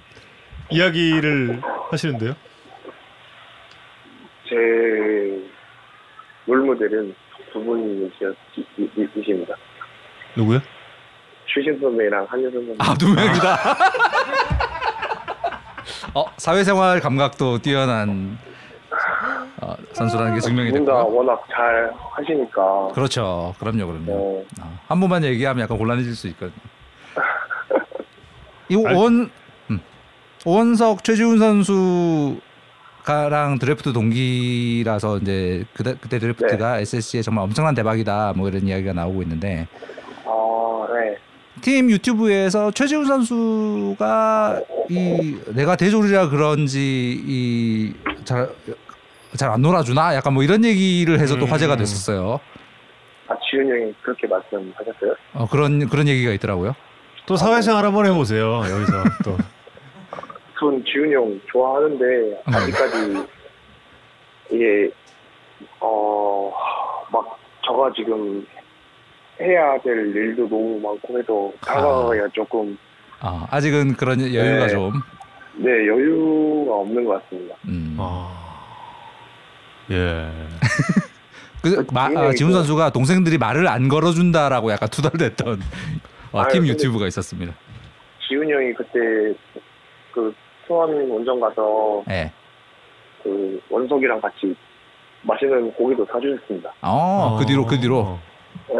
이야기를 0.71 1.61
하시는데요. 1.91 2.35
제 4.49 4.55
롤모델은 6.47 7.15
두 7.53 7.63
분이십니다. 7.65 9.55
누구요? 10.37 10.61
추신 11.47 11.79
선배랑 11.81 12.27
한효선 12.29 12.53
선배. 12.67 12.75
아, 12.79 12.95
두 12.95 13.13
명이다. 13.13 13.57
어, 16.15 16.25
사회생활 16.37 17.01
감각도 17.01 17.59
뛰어난 17.59 18.39
어, 19.61 19.75
선수라는 19.93 20.35
게 20.35 20.41
증명이 20.41 20.71
두분 20.71 20.85
다 20.87 20.99
됐고요. 20.99 21.15
워낙 21.17 21.45
잘 21.51 21.93
하시니까. 22.13 22.89
그렇죠. 22.95 23.55
그럼요, 23.59 23.87
그럼요. 23.87 24.05
네. 24.07 24.13
어, 24.63 24.79
한 24.89 25.01
번만 25.01 25.25
얘기하면 25.25 25.65
약간 25.65 25.77
곤란해질 25.79 26.15
수 26.15 26.29
있거든요. 26.29 26.61
이 28.69 28.75
아니- 28.85 28.97
원, 28.99 29.31
음. 29.71 29.81
오원석 30.45 31.05
최지훈 31.05 31.39
선수 31.39 32.41
가랑 33.05 33.59
드래프트 33.61 33.93
동기라서 33.93 35.19
이제 35.19 35.65
그때, 35.75 35.95
그때 36.01 36.19
드래프트가 36.19 36.81
SSC에 36.81 37.23
정말 37.23 37.45
엄청난 37.45 37.75
대박이다 37.75 38.33
뭐 38.37 38.49
이런 38.49 38.67
이야기가 38.67 38.93
나오고 38.93 39.23
있는데 39.23 39.69
아, 40.25 40.87
네. 40.93 41.17
팀 41.63 41.89
유튜브에서 41.91 42.73
최지훈 42.73 43.05
선수가 43.07 44.61
이 44.91 45.37
내가 45.55 45.77
대졸이라 45.77 46.29
그런지 46.31 47.23
이 47.27 47.95
잘 48.25 48.49
잘 49.37 49.51
안 49.51 49.61
놀아주나 49.61 50.15
약간 50.15 50.33
뭐 50.33 50.43
이런 50.43 50.65
얘기를 50.65 51.21
해서 51.21 51.37
또 51.39 51.45
음. 51.47 51.53
화제가 51.53 51.77
됐었어요. 51.77 52.41
아, 53.29 53.35
지훈 53.51 53.69
형이 53.69 53.93
그렇게 54.03 54.27
말씀하셨어요? 54.27 55.15
어, 55.35 55.47
그런 55.49 55.89
그런 55.89 56.09
얘기가 56.09 56.33
있더라고요. 56.33 56.75
또 57.27 57.37
사회생활 57.37 57.85
한번 57.85 58.07
해보세요. 58.07 58.59
여기서 58.71 59.05
또. 59.25 59.37
전 60.59 60.83
지훈이 60.85 61.13
형 61.15 61.39
좋아하는데 61.53 62.43
아직까지 62.47 63.27
이게 64.51 64.91
어막 65.81 67.39
저가 67.67 67.91
지금 67.95 68.47
해야 69.41 69.79
될 69.83 70.17
일도 70.17 70.49
너무 70.49 70.81
많고 70.81 71.19
해서 71.19 71.53
다가가기가 71.61 72.29
조금 72.33 72.79
아, 73.21 73.47
아직은 73.51 73.97
그런 73.97 74.21
여유가 74.21 74.67
네. 74.67 74.69
좀. 74.69 74.93
네 75.57 75.71
여유가 75.89 76.75
없는 76.77 77.05
것 77.05 77.23
같습니다. 77.25 77.55
음. 77.67 77.97
아. 77.99 78.33
예. 79.91 80.31
그, 81.63 81.87
마, 81.93 82.05
아, 82.07 82.33
지훈 82.33 82.51
그- 82.53 82.59
선수가 82.59 82.91
동생들이 82.91 83.37
말을 83.39 83.67
안 83.69 83.89
걸어준다라고 83.89 84.71
약간 84.73 84.89
투덜댔던 84.89 85.61
어, 85.61 85.63
아유, 86.43 86.53
팀 86.53 86.67
유튜브가 86.67 87.07
있었습니다. 87.07 87.55
지훈이 88.29 88.53
형이 88.53 88.75
그때 88.75 89.35
그 90.13 90.35
수원 90.67 91.09
원정 91.11 91.41
가서 91.41 92.03
예. 92.11 92.33
그 93.23 93.61
원석이랑 93.71 94.21
같이 94.21 94.55
맛있는 95.23 95.73
고기도 95.73 96.07
사주셨습니다. 96.07 96.73
어, 96.83 97.37
그 97.39 97.47
뒤로 97.47 97.65
그 97.65 97.79
뒤로. 97.79 98.19
네, 98.69 98.75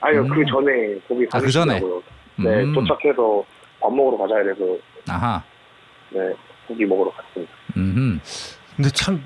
아니요 0.00 0.22
음. 0.22 0.28
그 0.28 0.44
전에 0.46 0.94
고기 1.06 1.26
아, 1.32 1.40
그 1.40 1.50
전에? 1.50 1.80
네, 1.80 2.62
음. 2.62 2.74
도착해서 2.74 3.44
밥 3.80 3.92
먹으러 3.92 4.16
가자 4.18 4.40
이래서 4.40 4.64
아하. 5.08 5.42
네 6.10 6.32
고기 6.66 6.84
먹으러 6.84 7.10
갔습니다. 7.10 7.52
음. 7.76 8.20
근데 8.76 8.90
참 8.90 9.24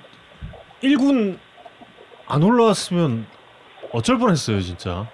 1군 0.82 1.38
안 2.26 2.42
올라왔으면 2.42 3.26
어쩔 3.92 4.18
뻔했어요, 4.18 4.60
진짜. 4.60 5.06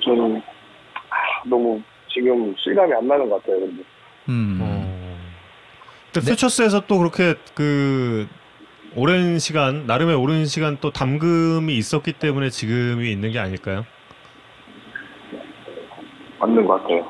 저는 0.00 0.42
아, 1.10 1.48
너무 1.48 1.80
지금 2.12 2.54
실감이 2.58 2.92
안 2.94 3.06
나는 3.06 3.28
것 3.28 3.42
같아요. 3.42 3.60
근데 3.60 3.82
음. 4.28 4.58
어. 4.60 5.18
근데 6.12 6.26
네. 6.26 6.32
퓨처스에서 6.32 6.86
또 6.86 6.98
그렇게 6.98 7.34
그 7.54 8.28
오랜 8.94 9.38
시간 9.38 9.86
나름의 9.86 10.14
오랜 10.16 10.44
시간 10.46 10.76
또 10.80 10.90
담금이 10.90 11.76
있었기 11.76 12.12
때문에 12.14 12.50
지금이 12.50 13.10
있는 13.10 13.30
게 13.32 13.38
아닐까요? 13.38 13.84
맞는 16.38 16.66
것 16.66 16.82
같아요. 16.82 17.06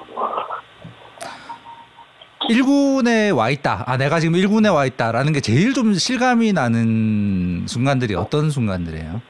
1군에 2.50 3.34
와 3.36 3.50
있다. 3.50 3.84
아 3.86 3.96
내가 3.96 4.20
지금 4.20 4.34
1군에 4.34 4.72
와 4.72 4.84
있다라는 4.84 5.32
게 5.32 5.40
제일 5.40 5.72
좀 5.74 5.94
실감이 5.94 6.52
나는 6.52 7.66
순간들이 7.66 8.14
어떤 8.14 8.50
순간들이에요? 8.50 9.20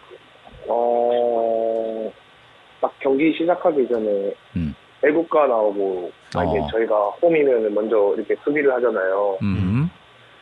어, 2.83 2.89
딱 2.89 2.93
경기 2.99 3.33
시작하기 3.37 3.89
전에 3.89 4.35
음. 4.57 4.75
애국가 5.05 5.47
나오고 5.47 6.11
만약에 6.35 6.59
어. 6.59 6.67
저희가 6.73 6.97
홈이면 7.23 7.73
먼저 7.75 8.15
이렇게 8.17 8.35
수비를 8.45 8.73
하잖아요. 8.75 9.39
음. 9.43 9.91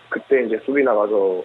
그때 0.08 0.44
이제 0.44 0.58
수비 0.64 0.82
나가서 0.82 1.42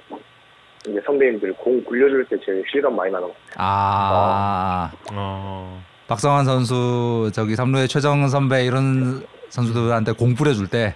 이제 0.88 1.02
선배님들 1.06 1.54
공 1.54 1.84
굴려줄 1.84 2.26
때 2.26 2.38
제일 2.46 2.64
실감 2.72 2.96
많이 2.96 3.12
나는 3.12 3.28
것 3.28 3.34
같아요. 3.50 3.56
아 3.58 4.92
어. 5.14 5.84
박성환 6.08 6.46
선수 6.46 7.32
저기 7.34 7.56
삼루의 7.56 7.88
최정 7.88 8.28
선배 8.28 8.66
이런 8.66 9.26
선수들한테 9.50 10.14
공 10.14 10.36
뿌려줄 10.36 10.68
때 10.70 10.94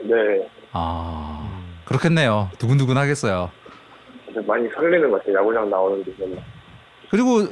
네, 0.00 0.14
아 0.72 1.48
그렇겠네요. 1.84 2.50
두근두근 2.58 2.96
하겠어요. 2.96 3.50
많이 4.46 4.68
설레는 4.70 5.10
것 5.10 5.18
같아요. 5.18 5.36
야구장 5.38 5.68
나오는 5.68 6.02
게 6.04 6.12
너무. 6.18 6.36
그리고 7.10 7.48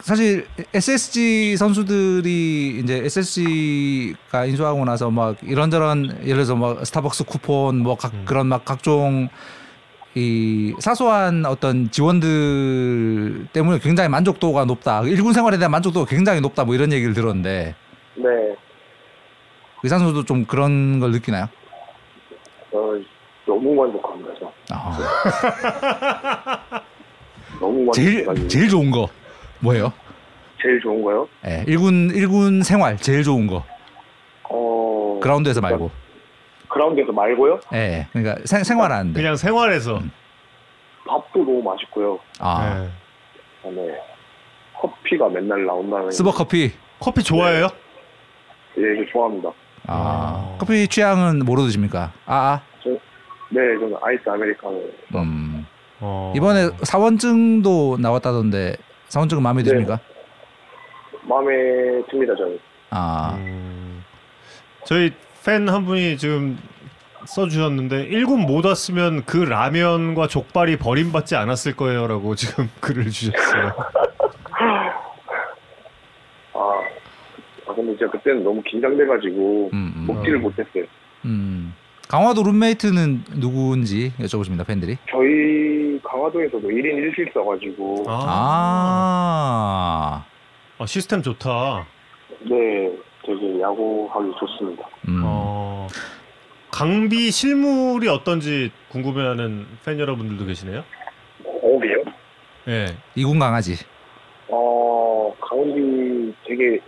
사실 0.00 0.46
SSG 0.72 1.56
선수들이 1.56 2.80
이제 2.82 2.98
SSG가 3.04 4.44
인수하고 4.46 4.84
나서 4.84 5.10
막 5.10 5.36
이런저런 5.42 6.18
예를 6.22 6.34
들어서 6.44 6.54
막 6.54 6.86
스타벅스 6.86 7.24
쿠폰 7.24 7.78
뭐각 7.78 8.14
음. 8.14 8.22
그런 8.24 8.46
막 8.46 8.64
각종 8.64 9.28
이 10.14 10.74
사소한 10.78 11.44
어떤 11.46 11.90
지원들 11.90 13.48
때문에 13.52 13.78
굉장히 13.80 14.08
만족도가 14.08 14.64
높다. 14.64 15.02
일군 15.02 15.32
생활에 15.32 15.58
대한 15.58 15.70
만족도가 15.72 16.06
굉장히 16.08 16.40
높다. 16.40 16.64
뭐 16.64 16.74
이런 16.74 16.92
얘기를 16.92 17.12
들었는데 17.12 17.74
네, 18.16 18.30
의상 19.82 19.98
선수도 19.98 20.24
좀 20.24 20.44
그런 20.44 21.00
걸 21.00 21.10
느끼나요? 21.12 21.48
어, 22.72 22.92
너무 23.46 23.74
만족합니다. 23.74 24.30
저. 24.40 24.52
아, 24.70 24.98
너무 27.60 27.90
제일 27.92 28.24
만족해가지고. 28.26 28.48
제일 28.48 28.68
좋은 28.68 28.90
거 28.90 29.08
뭐예요? 29.60 29.92
제일 30.60 30.80
좋은 30.80 31.02
거요? 31.02 31.28
예, 31.46 31.64
일군 31.66 32.10
일군 32.14 32.62
생활 32.62 32.96
제일 32.96 33.22
좋은 33.22 33.46
거 33.46 33.64
어, 34.50 35.18
그라운드에서 35.22 35.60
말고. 35.60 35.90
그라운드에서 36.68 37.12
말고요? 37.12 37.60
예, 37.74 38.06
그러니까 38.12 38.36
생, 38.44 38.62
생활하는데. 38.64 39.18
그냥 39.18 39.36
생활에서 39.36 40.00
밥도 41.06 41.38
너무 41.44 41.62
맛있고요. 41.62 42.18
아, 42.40 42.80
네. 42.80 42.88
그다음에 43.62 43.98
커피가 44.80 45.28
맨날 45.28 45.64
나온다는. 45.64 46.10
스버 46.10 46.30
커피. 46.32 46.72
커피 47.00 47.22
좋아해요? 47.22 47.68
예, 48.78 48.82
이거 49.00 49.10
좋아합니다. 49.12 49.48
아, 49.86 49.94
아. 49.94 50.56
커피 50.58 50.86
취향은 50.88 51.40
뭐로 51.44 51.62
드십니까? 51.62 52.12
아, 52.26 52.60
네, 53.50 53.60
저는 53.80 53.96
아이스 54.02 54.28
아메리카노. 54.28 54.82
아. 55.14 55.18
음. 55.20 55.66
어. 56.00 56.32
이번에 56.36 56.68
사원증도 56.82 57.96
나왔다던데 58.00 58.76
사원증은 59.08 59.42
마음에 59.42 59.62
네. 59.62 59.70
드십니까? 59.70 59.98
마음에 61.22 61.52
듭니다, 62.10 62.34
저는. 62.36 62.58
아, 62.90 63.34
음. 63.38 64.04
저희 64.84 65.12
팬 65.44 65.68
한 65.68 65.84
분이 65.86 66.16
지금 66.18 66.58
써주셨는데 67.24 68.08
1군 68.10 68.46
못 68.46 68.64
왔으면 68.64 69.24
그 69.24 69.38
라면과 69.38 70.26
족발이 70.28 70.76
버림받지 70.76 71.36
않았을 71.36 71.74
거예요라고 71.76 72.34
지금 72.34 72.68
글을 72.80 73.10
주셨어요. 73.10 73.72
아, 76.54 76.60
아 77.66 77.74
근데 77.74 77.96
제가 77.98 78.10
그때는 78.12 78.44
너무 78.44 78.62
긴장돼가지고 78.62 79.70
음, 79.72 79.92
음. 79.96 80.04
먹지를 80.06 80.38
못했어요. 80.38 80.84
음. 81.24 81.74
강화도 82.08 82.42
룸메이트는 82.42 83.24
누구인지 83.36 84.12
여쭤보십니다 84.20 84.66
팬들이. 84.66 84.96
저희 85.10 85.87
강화도에서도 86.22 86.66
1인 86.68 87.14
1실 87.14 87.32
써가지고 87.32 88.04
아, 88.08 88.24
아, 88.26 90.24
아, 90.78 90.86
시스템 90.86 91.22
좋다. 91.22 91.86
네, 92.40 92.92
되게 93.24 93.60
야구하기 93.60 94.32
좋습니다. 94.40 94.88
음. 95.06 95.22
어. 95.24 95.86
강비 96.70 97.30
실물이 97.30 98.08
어떤지 98.08 98.70
궁금해하는 98.90 99.66
팬 99.84 99.98
여러분들도 99.98 100.44
계시네요. 100.44 100.84
어비요? 101.44 102.04
예. 102.68 102.86
이군 103.14 103.38
강아지. 103.38 103.74
어, 104.48 105.34
강원비 105.40 106.34
되게 106.46 106.78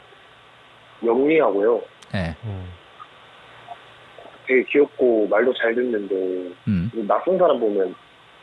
영리하고요. 1.04 1.80
예. 2.14 2.36
어. 2.44 2.64
되게 4.46 4.64
귀엽고 4.64 5.28
말도 5.28 5.54
잘 5.54 5.74
듣는데 5.74 6.14
음. 6.68 6.90
낯선 7.08 7.38
사람 7.38 7.58
보면 7.58 7.94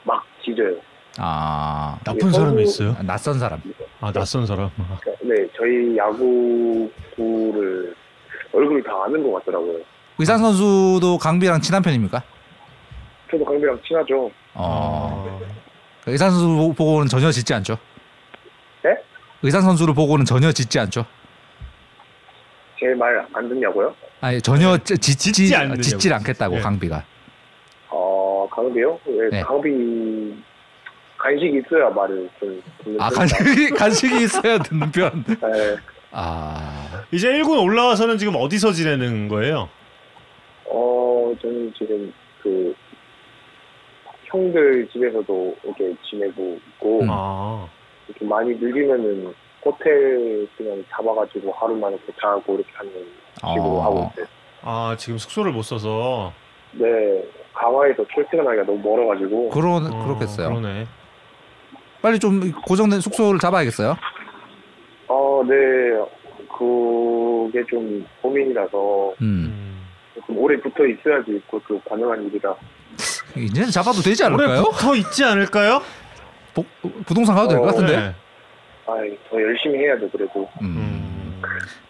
막 0.04 0.24
짖어요. 0.48 0.76
아, 1.20 1.98
나쁜 2.04 2.32
사람이 2.32 2.64
있어요? 2.64 2.96
낯선 3.04 3.40
사람. 3.40 3.62
아 4.02 4.12
낯선 4.12 4.46
사람. 4.46 4.70
네, 5.22 5.48
저희 5.58 5.98
야구부를 5.98 7.96
얼굴 8.54 8.84
다 8.84 8.92
아는 9.06 9.24
것 9.24 9.40
같더라고요. 9.40 9.80
의산 10.20 10.38
선수도 10.40 11.18
강비랑 11.18 11.62
친한 11.62 11.82
편입니까? 11.82 12.22
저도 13.32 13.44
강비랑 13.46 13.80
친하죠. 13.86 14.32
어. 14.54 15.40
의산 16.06 16.32
선수 16.32 16.48
보- 16.48 16.74
보고는 16.74 17.08
전혀 17.08 17.30
짖지 17.32 17.54
않죠. 17.54 17.78
네? 18.84 18.92
의산 19.42 19.62
선수를 19.62 19.94
보고는 19.94 20.24
전혀 20.26 20.52
짖지 20.52 20.80
않죠. 20.80 21.06
제 22.80 22.86
말 22.96 23.26
안 23.34 23.50
듣냐고요? 23.50 23.94
아니 24.22 24.40
전혀 24.42 24.78
짖- 24.78 25.02
짖지 25.02 25.32
짖지 25.34 25.56
않느냐고. 25.56 25.82
짖질 25.82 26.14
않겠다고 26.14 26.58
예. 26.58 26.62
강비가. 26.62 27.04
어, 28.58 28.64
강비요? 28.64 29.00
네, 29.06 29.30
네. 29.32 29.42
강비 29.42 30.36
간식이 31.18 31.62
있어야 31.66 31.90
말을 31.90 32.30
좀 32.40 32.62
듣는 32.84 33.00
아. 33.00 33.10
간식이 33.10 33.70
간식이 33.78 34.24
있어야 34.24 34.58
듣는 34.58 34.92
편. 34.92 35.24
네. 35.28 35.76
아, 36.12 37.06
이제 37.12 37.32
1군 37.32 37.64
올라와서는 37.64 38.18
지금 38.18 38.36
어디서 38.36 38.72
지내는 38.72 39.28
거예요? 39.28 39.70
어, 40.66 41.34
저는 41.42 41.74
지금 41.78 42.12
그 42.42 42.74
형들 44.26 44.88
집에서도 44.92 45.56
이렇게 45.64 45.96
지내고 46.10 46.58
있고 46.68 47.02
음. 47.02 47.08
아. 47.10 47.68
이렇게 48.08 48.26
많이 48.26 48.56
늘리면은 48.56 49.34
호텔 49.64 50.48
그냥 50.58 50.84
잡아가지고 50.90 51.52
하루만 51.52 51.94
이렇게 51.94 52.14
자고 52.22 52.56
이렇게 52.56 52.72
하는 52.74 52.92
식으로 53.36 53.78
어. 53.78 53.84
하고 53.84 54.12
있어요. 54.14 54.26
아 54.62 54.96
지금 54.98 55.18
숙소를 55.18 55.52
못 55.52 55.62
써서 55.64 56.34
네, 56.72 56.88
강화에서 57.58 58.06
출퇴근하기가 58.14 58.66
너무 58.66 58.78
멀어가지고 58.80 59.50
그러 59.50 59.76
어, 59.76 60.06
그렇겠어요. 60.06 60.50
그러네. 60.50 60.86
빨리 62.02 62.20
좀 62.20 62.52
고정된 62.66 63.02
숙소를 63.02 63.40
잡아야겠어요. 63.40 63.96
어, 65.08 65.42
네, 65.48 65.56
그게 66.58 67.64
좀 67.70 68.06
고민이라서 68.22 69.14
음, 69.22 69.26
음. 69.26 69.88
좀 70.26 70.38
오래 70.38 70.60
붙어 70.60 70.86
있어야지 70.86 71.42
그, 71.50 71.60
그 71.68 71.80
가능한 71.90 72.26
일이라. 72.28 72.54
이제는 73.36 73.70
잡아도 73.72 74.02
되지 74.02 74.24
않을까요? 74.24 74.64
붙어 74.64 74.96
있지 74.96 75.24
않을까요? 75.24 75.82
복- 76.54 76.66
부동산 77.06 77.36
가도 77.36 77.48
될것 77.50 77.68
어, 77.68 77.72
같은데. 77.72 77.96
네. 77.98 78.16
아이, 78.88 79.18
더 79.30 79.42
열심히 79.42 79.80
해야죠 79.80 80.10
그래도. 80.10 80.48
음. 80.62 81.42
음. 81.42 81.42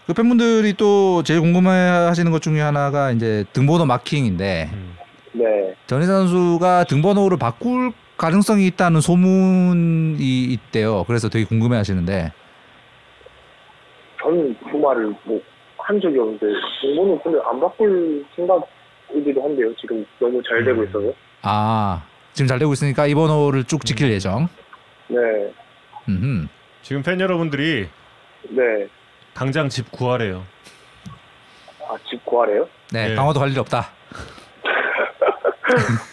그 0.06 0.14
팬분들이 0.14 0.74
또 0.74 1.22
제일 1.24 1.42
궁금해하시는 1.42 2.32
것 2.32 2.42
중에 2.42 2.62
하나가 2.62 3.12
이제 3.12 3.44
등번호 3.54 3.86
마킹인데 3.86 4.70
음. 4.74 4.97
네, 5.38 5.76
전희사 5.88 6.12
선수가 6.14 6.86
등번호를 6.86 7.38
바꿀 7.38 7.92
가능성이 8.18 8.66
있다는 8.68 9.02
소문이 9.02 10.18
있대요. 10.46 11.04
그래서 11.06 11.30
되게 11.30 11.46
궁금해 11.46 11.78
하시는데 11.78 12.32
저는 14.22 14.56
그 14.72 14.78
말을 14.78 15.14
뭐 15.24 15.42
한 15.88 16.02
적이 16.02 16.20
없는데 16.20 16.46
공부는 16.82 17.20
근데 17.24 17.40
안 17.46 17.62
바꿀 17.62 18.26
생각이기도 18.36 19.42
한데요. 19.42 19.74
지금 19.80 20.06
너무 20.20 20.42
잘 20.44 20.62
되고 20.66 20.82
음. 20.82 20.84
있어서. 20.88 21.14
아 21.44 22.04
지금 22.34 22.48
잘 22.48 22.60
되고 22.60 22.74
있으니까 22.74 23.08
이 23.08 23.16
번호를 23.16 23.64
쭉 23.64 23.86
지킬 23.86 24.12
예정. 24.12 24.50
네, 25.08 25.18
음흠. 26.10 26.48
지금 26.82 27.04
팬 27.04 27.22
여러분들이 27.22 27.88
네. 28.50 28.88
당장 29.34 29.70
집 29.70 29.90
구하래요. 29.90 30.44
아, 31.88 31.96
집 32.10 32.24
구하래요? 32.26 32.68
네, 32.92 33.12
예. 33.12 33.16
강화도 33.16 33.40
갈일 33.40 33.58
없다. 33.60 33.88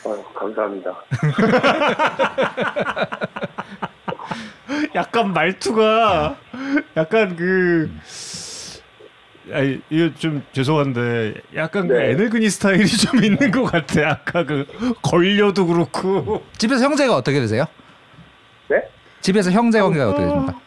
아, 0.05 0.23
감사합니다. 0.35 0.95
약간 4.95 5.33
말투가 5.33 6.37
약간 6.97 7.37
그 7.37 7.91
아니, 9.53 9.81
이거 9.91 10.15
좀 10.15 10.43
죄송한데 10.53 11.35
약간 11.55 11.87
그 11.87 11.93
네. 11.93 12.11
에네그니 12.13 12.49
스타일이 12.49 12.87
좀 12.89 13.23
있는 13.23 13.51
것 13.51 13.65
같아. 13.65 14.11
아까 14.11 14.45
그 14.45 14.67
걸려도 15.03 15.67
그렇고. 15.67 16.43
집에서 16.57 16.85
형제가 16.85 17.15
어떻게 17.15 17.41
되세요? 17.41 17.67
네? 18.69 18.83
집에서 19.21 19.51
형제 19.51 19.81
관계가 19.81 20.09
어떻게 20.11 20.25
됩니까? 20.27 20.59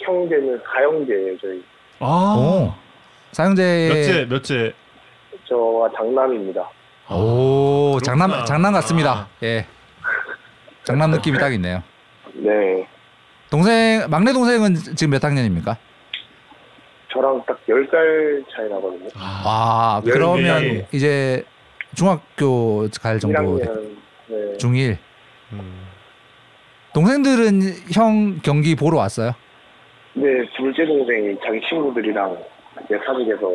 형제는 0.00 0.60
사형제예요 0.72 1.38
저희. 1.38 1.64
아. 2.00 2.34
오. 2.38 2.74
사형제 3.32 3.90
몇째 3.92 4.24
몇째. 4.26 4.72
저와 5.48 5.90
장남입니다. 5.96 6.68
오, 7.10 7.98
그렇구나. 7.98 8.26
장난 8.26 8.44
장난 8.46 8.72
같습니다. 8.74 9.28
예. 9.42 9.66
장난 10.84 11.10
느낌이 11.10 11.38
딱 11.38 11.52
있네요. 11.54 11.82
네. 12.34 12.86
동생 13.50 14.08
막내 14.10 14.32
동생은 14.32 14.74
지금 14.74 15.10
몇 15.12 15.22
학년입니까? 15.24 15.76
저랑 17.12 17.42
딱 17.46 17.58
10살 17.66 18.44
차이 18.54 18.68
나거든요. 18.68 19.08
아, 19.14 20.02
열 20.04 20.12
그러면 20.12 20.62
네. 20.62 20.88
이제 20.92 21.44
중학교 21.94 22.88
갈 23.00 23.18
정도 23.18 23.58
돼- 23.58 23.64
1학년. 23.64 23.96
네. 24.28 24.56
중1 24.58 24.96
음. 25.52 25.86
동생들은 26.92 27.60
형 27.94 28.40
경기 28.42 28.74
보러 28.74 28.98
왔어요? 28.98 29.32
네, 30.14 30.24
둘째 30.56 30.84
동생이 30.86 31.36
자기 31.44 31.60
친구들이랑 31.68 32.32
이 32.32 32.36
제 32.88 32.94
사직에서 33.04 33.52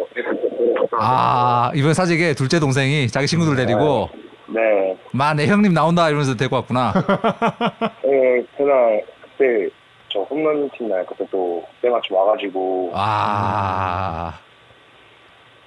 아 0.99 1.71
이번 1.75 1.93
사직에 1.93 2.33
둘째 2.33 2.59
동생이 2.59 3.07
자기 3.07 3.27
친구들 3.27 3.55
데리고 3.55 4.09
네. 4.47 4.97
마내 5.13 5.47
형님 5.47 5.73
나온다 5.73 6.07
이러면서 6.09 6.35
데리고 6.35 6.57
왔구나. 6.57 6.91
네, 8.03 8.45
그날 8.57 9.05
그때 9.21 9.69
저 10.09 10.19
홈런 10.23 10.69
팀날 10.71 11.05
그때 11.05 11.25
또 11.31 11.63
때마침 11.81 12.15
와가지고 12.15 12.91
아 12.93 14.33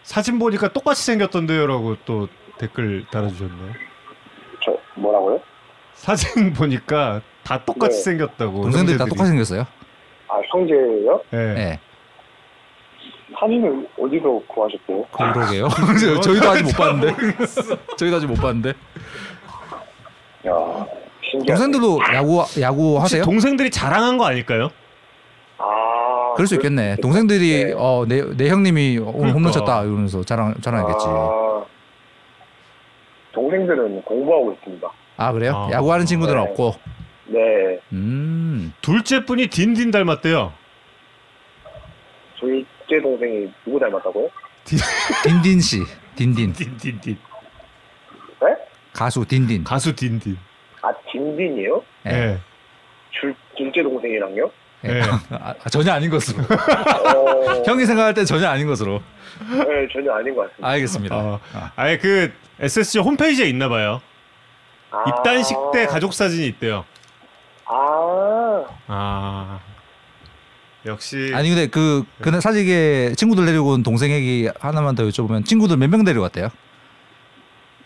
사진 0.03 0.39
보니까 0.39 0.69
똑같이 0.69 1.03
생겼던데요라고 1.05 1.97
또 2.05 2.29
댓글 2.59 3.07
달아주셨네요. 3.11 3.73
저 4.65 4.77
뭐라고요? 4.97 5.41
사진 5.95 6.53
보니까 6.55 7.23
다 7.43 7.65
똑같이 7.65 7.97
네. 7.99 8.03
생겼다고. 8.03 8.63
동생들 8.63 8.99
다 8.99 9.05
형제들이. 9.05 9.09
똑같이 9.11 9.29
생겼어요. 9.31 9.67
아 10.29 10.41
형제요? 10.53 11.21
예. 11.33 11.39
예. 11.39 11.81
사진을 13.39 13.89
어디서 13.99 14.41
구하셨대요? 14.49 15.05
그러게요. 15.13 15.69
저- 16.01 16.21
저희도 16.23 16.49
아직 16.51 16.63
못 16.65 16.77
봤는데. 16.77 17.15
저희도 17.97 18.17
아직 18.17 18.27
못 18.27 18.35
봤는데. 18.35 18.71
야 20.47 20.53
신기하네. 21.23 21.47
동생들도 21.47 21.99
야구 22.15 22.45
야구 22.61 22.83
혹시 22.99 23.17
하세요? 23.17 23.25
동생들이 23.25 23.71
자랑한 23.71 24.19
거 24.19 24.27
아닐까요? 24.27 24.71
아 25.59 26.33
그럴 26.35 26.47
수 26.47 26.55
있겠네. 26.57 26.97
동생들이 26.97 27.65
네. 27.67 27.73
어내 27.77 28.37
내 28.37 28.49
형님이 28.51 28.99
오늘 28.99 29.31
홈런 29.33 29.35
그러니까. 29.35 29.53
쳤다 29.53 29.83
이러면서 29.83 30.23
자랑 30.25 30.55
자랑했겠지. 30.61 31.07
아, 31.09 31.65
동생들은 33.33 34.03
공부하고 34.03 34.53
있습니다. 34.53 34.89
아 35.17 35.33
그래요? 35.33 35.53
아. 35.69 35.73
야구하는 35.73 36.07
친구들은 36.07 36.43
네. 36.43 36.51
없고. 36.51 36.75
네, 37.27 37.41
음. 37.93 38.75
둘째 38.83 39.25
분이 39.25 39.47
딘딘 39.47 39.91
닮았대요. 39.91 40.53
둘 42.39 42.67
째 42.95 43.01
동생이 43.01 43.53
누구 43.65 43.81
닮았다고요? 43.81 44.29
딘딘 45.25 45.61
씨. 45.61 45.83
딘딘. 46.15 46.53
딘딘딘. 46.53 47.19
네? 48.41 48.47
가수 48.93 49.25
딘딘. 49.25 49.65
가수 49.65 49.95
딘딘. 49.95 50.39
아 50.81 50.93
딘딘이요? 51.11 51.83
예. 52.07 52.11
예. 52.11 52.39
줄, 53.11 53.35
둘째 53.57 53.83
동생이랑요? 53.83 54.51
예. 54.85 55.01
아, 55.31 55.55
아, 55.65 55.69
전혀 55.71 55.93
아닌 55.93 56.09
것으로. 56.11 56.43
어, 56.45 57.63
형이 57.67 57.85
생각할 57.85 58.15
때 58.15 58.25
전혀 58.25 58.47
아닌 58.49 58.67
것으로. 58.69 59.03
네, 59.41 59.89
전혀 59.93 60.13
아닌 60.13 60.35
것 60.35 60.43
같습니다. 60.43 60.69
알겠습니다. 60.69 61.17
어, 61.17 61.41
아. 61.53 61.73
아예 61.75 61.99
그 61.99 62.33
SSG 62.61 63.01
홈페이지에 63.01 63.47
있나 63.47 63.69
봐요. 63.69 64.01
아, 64.91 65.03
입단식 65.09 65.57
때 65.73 65.87
가족 65.87 66.15
사진이 66.15 66.47
있대요. 66.47 66.85
아, 67.65 68.65
아. 68.87 69.74
역시 70.87 71.33
아니 71.35 71.49
근데 71.49 71.67
그 71.67 72.05
그날 72.21 72.41
사직에 72.43 73.15
친구들 73.17 73.47
데리고 73.47 73.71
온 73.73 73.83
동생 73.83 74.11
얘기 74.11 74.49
하나만 74.61 74.95
더 74.95 75.05
여쭤보면 75.05 75.45
친구들 75.47 75.77
몇 75.79 75.89
명 75.89 76.05
데려왔대요? 76.05 76.49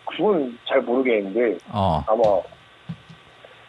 그건 0.06 0.58
잘 0.68 0.80
모르겠는데 0.82 1.58
어. 1.68 2.04
아마 2.08 2.22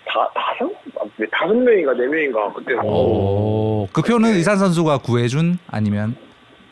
다 0.07 0.27
다섯 0.33 0.65
아, 0.99 1.05
네, 1.17 1.25
다섯 1.31 1.53
명인가 1.53 1.93
네 1.93 2.07
명인가 2.07 2.51
그때 2.53 2.73
오. 2.83 3.87
그 3.93 4.01
표는 4.01 4.33
네. 4.33 4.39
이산 4.39 4.57
선수가 4.57 4.99
구해준 4.99 5.59
아니면 5.67 6.15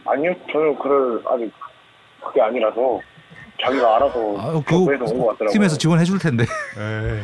아니요 0.05 0.34
저는 0.51 0.79
그럴 0.79 1.21
아직 1.27 1.51
그게 2.25 2.41
아니라서 2.41 2.99
자기가 3.63 3.95
알아서 3.97 4.19
아, 4.38 4.61
구해서 4.65 5.03
온 5.05 5.19
것 5.19 5.27
같더라고요. 5.27 5.49
팀에서 5.51 5.77
지원해 5.77 6.03
줄 6.05 6.19
텐데. 6.19 6.43
에이. 6.77 7.21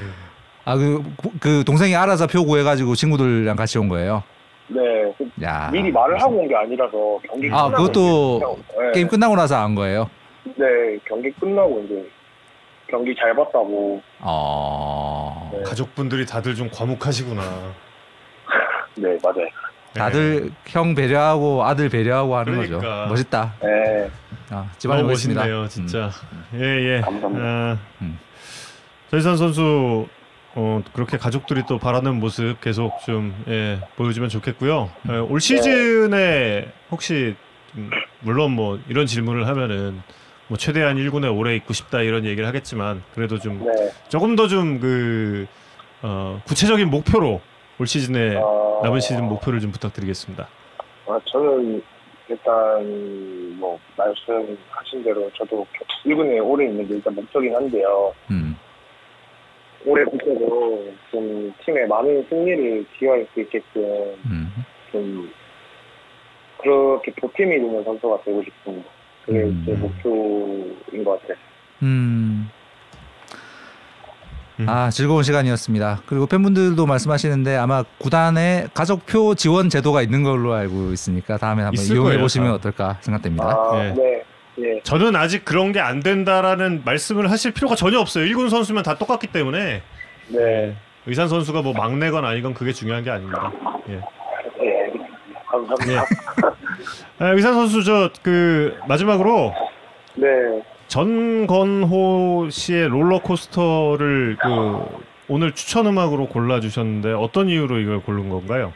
아그그 0.65 1.63
동생이 1.65 1.95
알아서 1.95 2.25
표 2.27 2.43
구해가지고 2.45 2.95
친구들이랑 2.95 3.55
같이 3.55 3.77
온 3.77 3.87
거예요. 3.89 4.23
네, 4.67 5.13
그 5.17 5.29
야. 5.43 5.69
미리 5.71 5.91
말을 5.91 6.21
하고 6.21 6.37
온 6.37 6.47
게 6.47 6.55
아니라서 6.55 7.19
경기 7.29 7.47
아 7.51 7.65
끝나고 7.65 7.71
그것도 7.75 8.37
이제 8.37 8.81
네, 8.81 8.91
게임 8.93 9.07
끝나고 9.07 9.35
나서 9.35 9.57
안 9.57 9.75
거예요. 9.75 10.09
네 10.45 10.65
경기 11.07 11.31
끝나고 11.33 11.81
이제 11.85 12.09
경기 12.89 13.15
잘 13.15 13.35
봤다고 13.35 14.01
어. 14.19 15.51
네. 15.53 15.63
가족분들이 15.63 16.25
다들 16.25 16.55
좀 16.55 16.69
과묵하시구나. 16.71 17.41
네 18.95 19.17
맞아요. 19.23 19.47
다들 19.93 20.51
형 20.65 20.95
배려하고 20.95 21.63
아들 21.63 21.87
배려하고 21.89 22.35
하는 22.35 22.53
그러니까. 22.53 22.77
거죠. 22.77 23.09
멋있다. 23.09 23.53
네 23.61 24.09
아, 24.49 24.65
멋있습니다. 24.83 25.41
멋있네요, 25.41 25.67
진짜. 25.67 26.09
예, 26.55 26.59
예. 26.97 27.01
감사합니다. 27.01 27.45
아, 27.45 27.77
음. 28.01 28.19
전희산 29.09 29.37
선수 29.37 30.07
어, 30.55 30.81
그렇게 30.93 31.17
가족들이 31.17 31.63
또 31.67 31.79
바라는 31.79 32.19
모습 32.19 32.61
계속 32.61 32.99
좀 33.05 33.33
예, 33.47 33.79
보여주면 33.95 34.29
좋겠고요. 34.29 34.89
예, 35.09 35.17
올 35.17 35.41
시즌에 35.41 36.71
혹시 36.91 37.35
음, 37.75 37.89
물론 38.19 38.51
뭐 38.51 38.79
이런 38.87 39.07
질문을 39.07 39.47
하면은 39.47 40.01
뭐 40.47 40.57
최대한 40.57 40.97
1군에 40.97 41.35
오래 41.35 41.55
있고 41.55 41.73
싶다 41.73 42.01
이런 42.01 42.25
얘기를 42.25 42.47
하겠지만 42.47 43.01
그래도 43.15 43.39
좀 43.39 43.63
네. 43.65 43.91
조금 44.09 44.35
더 44.35 44.47
좀그 44.47 45.47
어, 46.03 46.41
구체적인 46.45 46.89
목표로 46.89 47.41
올 47.79 47.87
시즌에 47.87 48.35
어, 48.35 48.81
남은 48.83 48.99
시즌 48.99 49.25
목표를 49.25 49.59
좀 49.59 49.71
부탁드리겠습니다. 49.71 50.47
아, 51.07 51.19
저는 51.25 51.81
일단 52.27 53.57
뭐 53.57 53.79
말씀하신 53.97 55.03
대로 55.03 55.29
저도 55.33 55.65
1군에 56.05 56.45
오래 56.45 56.65
있는 56.65 56.87
게 56.87 56.95
일단 56.95 57.15
목표긴 57.15 57.55
한데요. 57.55 58.13
음. 58.29 58.55
올해 59.85 60.03
목표로 60.05 60.87
좀 61.11 61.53
팀에 61.65 61.85
많은 61.85 62.25
승리를 62.29 62.85
기여할 62.97 63.27
수 63.33 63.41
있게끔 63.41 64.15
음. 64.25 64.51
좀 64.91 65.29
그렇게 66.61 67.11
보탬이 67.13 67.49
되는 67.49 67.83
선수가 67.83 68.23
되고 68.23 68.41
싶습니다. 68.43 68.89
그게 69.25 69.39
음. 69.39 69.63
제 69.65 69.73
목표인 69.73 71.03
것 71.03 71.21
같아요. 71.21 71.37
음. 71.83 72.49
음. 74.59 74.69
아 74.69 74.89
즐거운 74.89 75.23
시간이었습니다. 75.23 76.03
그리고 76.05 76.27
팬분들도 76.27 76.85
말씀하시는데 76.85 77.55
아마 77.55 77.83
구단에 77.97 78.67
가족표 78.73 79.35
지원 79.35 79.69
제도가 79.69 80.01
있는 80.01 80.23
걸로 80.23 80.53
알고 80.53 80.91
있으니까 80.91 81.37
다음에 81.37 81.63
한번 81.63 81.83
이용해 81.83 82.19
보시면 82.19 82.49
다. 82.49 82.53
어떨까 82.55 82.97
생각됩니다. 83.01 83.45
아, 83.45 83.83
예. 83.83 83.93
네. 83.93 84.23
예. 84.59 84.79
저는 84.83 85.15
아직 85.15 85.43
그런 85.45 85.71
게 85.71 85.79
안 85.79 85.99
된다라는 86.01 86.83
말씀을 86.85 87.29
하실 87.31 87.51
필요가 87.53 87.75
전혀 87.75 87.99
없어요. 87.99 88.25
1군 88.25 88.49
선수면 88.49 88.83
다 88.83 88.95
똑같기 88.97 89.27
때문에 89.27 89.81
네. 90.29 90.75
의산 91.05 91.27
선수가 91.27 91.61
뭐 91.61 91.73
막내건 91.73 92.23
아니건 92.25 92.53
그게 92.53 92.71
중요한 92.71 93.03
게 93.03 93.09
아닙니다. 93.09 93.51
예. 93.89 93.93
예. 94.63 94.93
감사합니다. 95.47 96.05
아, 97.19 97.25
의산 97.29 97.53
선수 97.53 97.83
저 97.83 98.09
그 98.21 98.77
마지막으로 98.87 99.53
네. 100.15 100.27
전건호 100.87 102.49
씨의 102.49 102.87
롤러코스터를 102.89 104.37
그 104.41 105.03
오늘 105.27 105.53
추천 105.53 105.87
음악으로 105.87 106.27
골라 106.27 106.59
주셨는데 106.59 107.13
어떤 107.13 107.49
이유로 107.49 107.79
이걸 107.79 108.01
고른 108.01 108.29
건가요? 108.29 108.73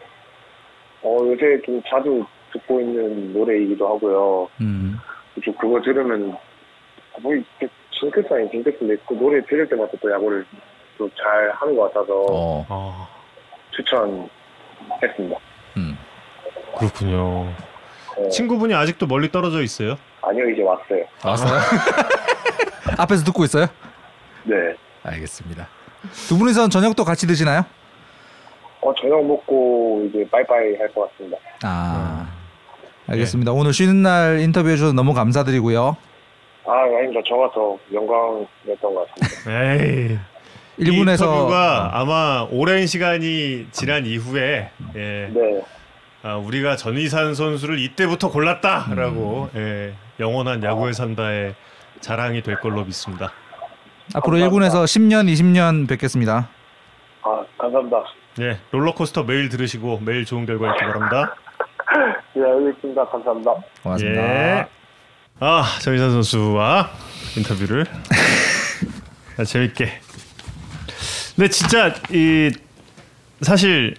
어, 1.04 1.18
요새 1.22 1.62
좀 1.66 1.82
자주 1.90 2.26
듣고 2.54 2.80
있는 2.82 3.34
노래이기도 3.34 3.88
하고요. 3.88 4.50
음. 4.62 4.98
좀 5.44 5.54
그거 5.56 5.82
들으면 5.82 6.36
뭐 7.22 7.34
이게 7.34 7.68
징크스 8.00 8.34
아닌 8.34 8.50
징크스인데 8.52 8.98
그 9.08 9.14
노래 9.16 9.44
들을 9.46 9.68
때마다 9.68 9.92
또 10.02 10.12
야구를 10.12 10.46
또 10.98 11.08
잘 11.16 11.52
하는 11.52 11.76
것 11.76 11.94
같아서 11.94 12.14
어. 12.32 12.66
아 12.70 13.08
추천했습니다. 13.72 15.38
음. 15.78 15.98
그렇군요. 16.78 17.54
네. 18.18 18.30
친구분이 18.30 18.74
아직도 18.74 19.06
멀리 19.06 19.32
떨어져 19.32 19.62
있어요? 19.62 19.96
아니요 20.24 20.50
이제 20.50 20.64
왔어요. 20.64 21.06
왔어요? 21.24 21.60
앞에서 22.98 23.24
듣고 23.26 23.44
있어요? 23.44 23.68
네. 24.44 24.56
알겠습니다. 25.04 25.68
두 26.28 26.38
분이서 26.38 26.70
저녁도 26.70 27.04
같이 27.04 27.28
드시나요? 27.28 27.64
어 28.82 28.94
저녁 28.96 29.24
먹고 29.26 30.08
이제 30.10 30.28
빠이빠이 30.32 30.76
할 30.78 30.88
것 30.94 31.10
같습니다. 31.12 31.38
아. 31.64 32.28
알겠습니다. 33.08 33.52
오늘 33.54 33.74
쉬는 33.74 34.04
날 34.04 34.40
인터뷰해 34.40 34.76
주셔서 34.76 34.94
너무 34.94 35.14
감사드리고요. 35.14 35.96
아 36.66 36.72
아닙니다. 36.72 37.22
저가 37.28 37.50
더 37.54 37.78
영광이었던 37.94 38.94
것 38.94 39.08
같습니다. 39.16 39.64
에이. 39.84 40.18
이 40.80 40.84
1군에서 40.84 41.24
인터뷰가 41.24 41.92
아마 41.94 42.46
오랜 42.52 42.86
시간이 42.86 43.68
지난 43.72 44.06
이후에 44.06 44.70
예, 44.96 45.30
네. 45.34 45.62
아, 46.22 46.36
우리가 46.36 46.76
전희산 46.76 47.34
선수를 47.34 47.80
이때부터 47.80 48.30
골랐다라고 48.30 49.50
음. 49.56 49.60
예, 49.60 49.94
영원한 50.20 50.62
야구의 50.62 50.94
산다의 50.94 51.56
자랑이 52.02 52.44
될 52.44 52.60
걸로 52.60 52.84
믿습니다. 52.84 53.32
앞으로. 54.14 54.38
1군에서 54.38 54.84
10년, 54.84 55.32
20년 55.32 55.88
뵙겠습니다. 55.90 56.50
아 57.24 57.46
감사합니다. 57.58 58.04
예, 58.42 58.60
롤러코스터 58.72 59.24
매일 59.24 59.50
들으시고 59.50 60.02
매일 60.06 60.26
좋은 60.26 60.46
결과 60.46 60.72
있기 60.74 60.86
바랍니다. 60.86 61.36
예 62.38 62.44
알겠습니다. 62.44 63.06
감사합니다. 63.08 63.54
고맙습니다. 63.84 64.22
예. 64.22 64.68
아 65.40 65.64
전희산 65.82 66.12
선수와 66.12 66.90
인터뷰를 67.36 67.86
아, 69.38 69.44
재밌게. 69.44 69.92
근데 71.36 71.50
진짜 71.50 71.94
이 72.12 72.52
사실 73.42 73.96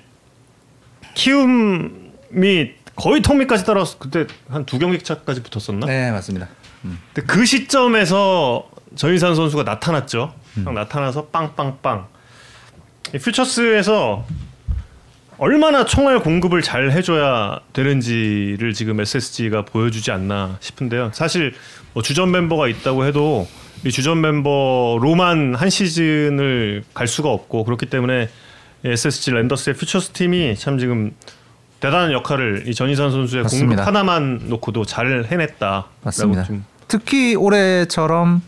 키움이 1.15 2.73
거의 2.97 3.23
턱밑까지 3.23 3.65
따라서 3.65 3.99
그때 3.99 4.27
한 4.49 4.65
두 4.67 4.79
경기 4.79 4.99
차까지 4.99 5.43
붙었었나? 5.43 5.87
네, 5.87 6.11
맞습니다. 6.11 6.49
근데 6.83 7.27
그 7.27 7.45
시점에서 7.45 8.69
전희산 8.97 9.35
선수가 9.37 9.63
나타났죠. 9.65 10.35
딱 10.65 10.75
나타나서 10.75 11.27
빵빵빵. 11.27 12.09
이 13.15 13.19
퓨처스에서 13.19 14.25
얼마나 15.39 15.85
총알 15.85 16.19
공급을 16.19 16.63
잘 16.63 16.91
해줘야 16.91 17.61
되는지를 17.73 18.73
지금 18.75 19.01
SSG가 19.01 19.63
보여주지 19.65 20.11
않나 20.11 20.57
싶은데요. 20.61 21.11
사실 21.15 21.55
뭐 21.95 22.03
주전 22.03 22.31
멤버가 22.33 22.67
있다고 22.69 23.05
해도 23.05 23.47
이 23.85 23.91
주전 23.93 24.21
멤버로만 24.21 25.55
한 25.55 25.71
시즌을 25.71 26.83
갈 26.93 27.07
수가 27.07 27.31
없고 27.31 27.65
그렇기 27.65 27.87
때문에 27.87 28.29
SSG 28.85 29.31
랜더스의 29.33 29.77
퓨처스 29.77 30.11
팀이 30.11 30.57
참 30.57 30.79
지금 30.79 31.13
대단한 31.79 32.11
역할을 32.13 32.65
이 32.67 32.75
전희산 32.75 33.13
선수의 33.13 33.45
맞습니다. 33.45 33.69
공급 33.69 33.87
하나만 33.87 34.41
놓고도 34.49 34.85
잘 34.85 35.27
해냈다. 35.31 35.87
맞습니다. 36.03 36.43
좀 36.45 36.65
특히 36.89 37.37
올해처럼 37.37 38.43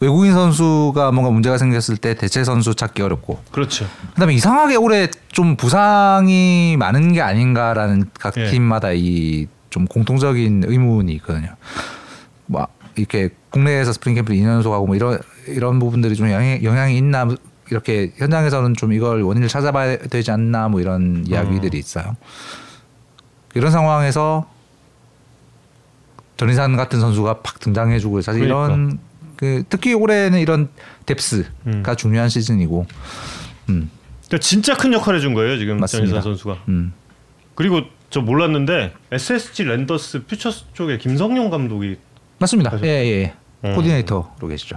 외국인 0.00 0.32
선수가 0.34 1.10
뭔가 1.12 1.30
문제가 1.30 1.56
생겼을 1.58 1.96
때 1.96 2.14
대체 2.14 2.44
선수 2.44 2.74
찾기 2.74 3.00
어렵고 3.02 3.40
그렇죠. 3.50 3.86
그다음에 4.14 4.34
이상하게 4.34 4.76
올해 4.76 5.08
좀 5.28 5.56
부상이 5.56 6.76
많은 6.78 7.12
게 7.12 7.22
아닌가라는 7.22 8.10
각 8.18 8.36
예. 8.36 8.50
팀마다 8.50 8.92
이 8.92 9.46
좀 9.76 9.84
공통적인 9.84 10.64
의문이 10.66 11.12
있거든요. 11.16 11.54
뭐 12.46 12.66
이렇게 12.94 13.28
국내에서 13.50 13.92
스프링 13.92 14.14
캠프 14.14 14.32
2년소 14.32 14.70
가고 14.70 14.86
뭐 14.86 14.96
이런 14.96 15.18
이런 15.48 15.78
부분들이 15.78 16.16
좀 16.16 16.30
영향, 16.30 16.64
영향이 16.64 16.96
있나 16.96 17.28
이렇게 17.70 18.10
현장에서는 18.16 18.72
좀 18.74 18.94
이걸 18.94 19.20
원인을 19.20 19.48
찾아봐야 19.48 19.98
되지 19.98 20.30
않나 20.30 20.68
뭐 20.68 20.80
이런 20.80 21.24
이야기들이 21.26 21.78
있어요. 21.78 22.16
이런 23.54 23.70
상황에서 23.70 24.48
전의산 26.38 26.76
같은 26.78 26.98
선수가 26.98 27.40
팍 27.42 27.60
등장해주고 27.60 28.22
사실 28.22 28.44
이런 28.44 28.98
그 29.36 29.62
특히 29.68 29.92
올해는 29.94 30.38
이런 30.40 30.68
depth가 31.06 31.48
음. 31.66 31.82
중요한 31.96 32.28
시즌이고, 32.28 32.86
음, 33.68 33.90
그러니까 34.26 34.38
진짜 34.40 34.76
큰 34.76 34.92
역할 34.92 35.14
해준 35.14 35.34
거예요 35.34 35.58
지금 35.58 35.78
맞습니다. 35.78 36.20
선수가. 36.20 36.64
음. 36.68 36.92
그리고 37.54 37.82
저 38.10 38.20
몰랐는데 38.20 38.92
SSG 39.12 39.64
랜더스 39.64 40.24
퓨처스 40.26 40.66
쪽에 40.74 40.98
김성용 40.98 41.50
감독이 41.50 41.96
맞습니다. 42.38 42.70
가셨- 42.70 42.84
예, 42.84 42.88
예. 42.88 43.34
음. 43.64 43.74
코디네이터로 43.74 44.48
계시죠. 44.48 44.76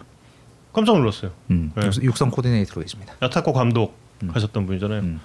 깜짝 0.73 0.97
놀랐어요. 0.97 1.31
음, 1.51 1.71
네. 1.75 1.85
육- 1.87 2.03
육성 2.03 2.29
코디네이터로 2.31 2.81
계십니다. 2.81 3.13
야탑고 3.21 3.53
감독 3.53 3.97
하셨던 4.27 4.65
분이잖아요. 4.65 4.99
음. 5.01 5.19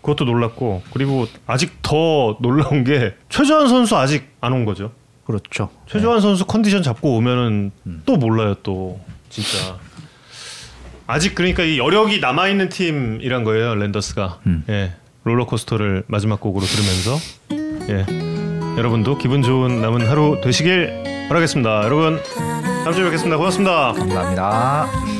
그것도 0.00 0.24
놀랐고 0.24 0.82
그리고 0.92 1.26
아직 1.46 1.78
더 1.82 2.36
놀라운 2.40 2.84
게 2.84 3.14
최주환 3.28 3.68
선수 3.68 3.96
아직 3.96 4.28
안 4.40 4.52
온 4.52 4.64
거죠. 4.64 4.92
그렇죠. 5.26 5.70
최주환 5.86 6.20
선수 6.20 6.46
컨디션 6.46 6.82
잡고 6.82 7.16
오면은 7.16 7.72
음. 7.86 8.02
또 8.06 8.16
몰라요 8.16 8.54
또 8.62 9.00
진짜 9.28 9.78
아직 11.06 11.34
그러니까 11.34 11.62
이 11.64 11.78
여력이 11.78 12.20
남아 12.20 12.48
있는 12.48 12.68
팀이란 12.68 13.44
거예요 13.44 13.74
랜더스가 13.74 14.40
음. 14.46 14.64
예 14.68 14.92
롤러코스터를 15.24 16.04
마지막 16.06 16.40
곡으로 16.40 16.64
들으면서 16.64 17.16
예 17.90 18.06
여러분도 18.78 19.18
기분 19.18 19.42
좋은 19.42 19.80
남은 19.80 20.06
하루 20.06 20.40
되시길 20.42 21.26
바라겠습니다 21.28 21.84
여러분 21.84 22.20
다음 22.84 22.94
주에 22.94 23.02
뵙겠습니다 23.04 23.36
고맙습니다. 23.36 23.92
감사합니다. 23.94 25.15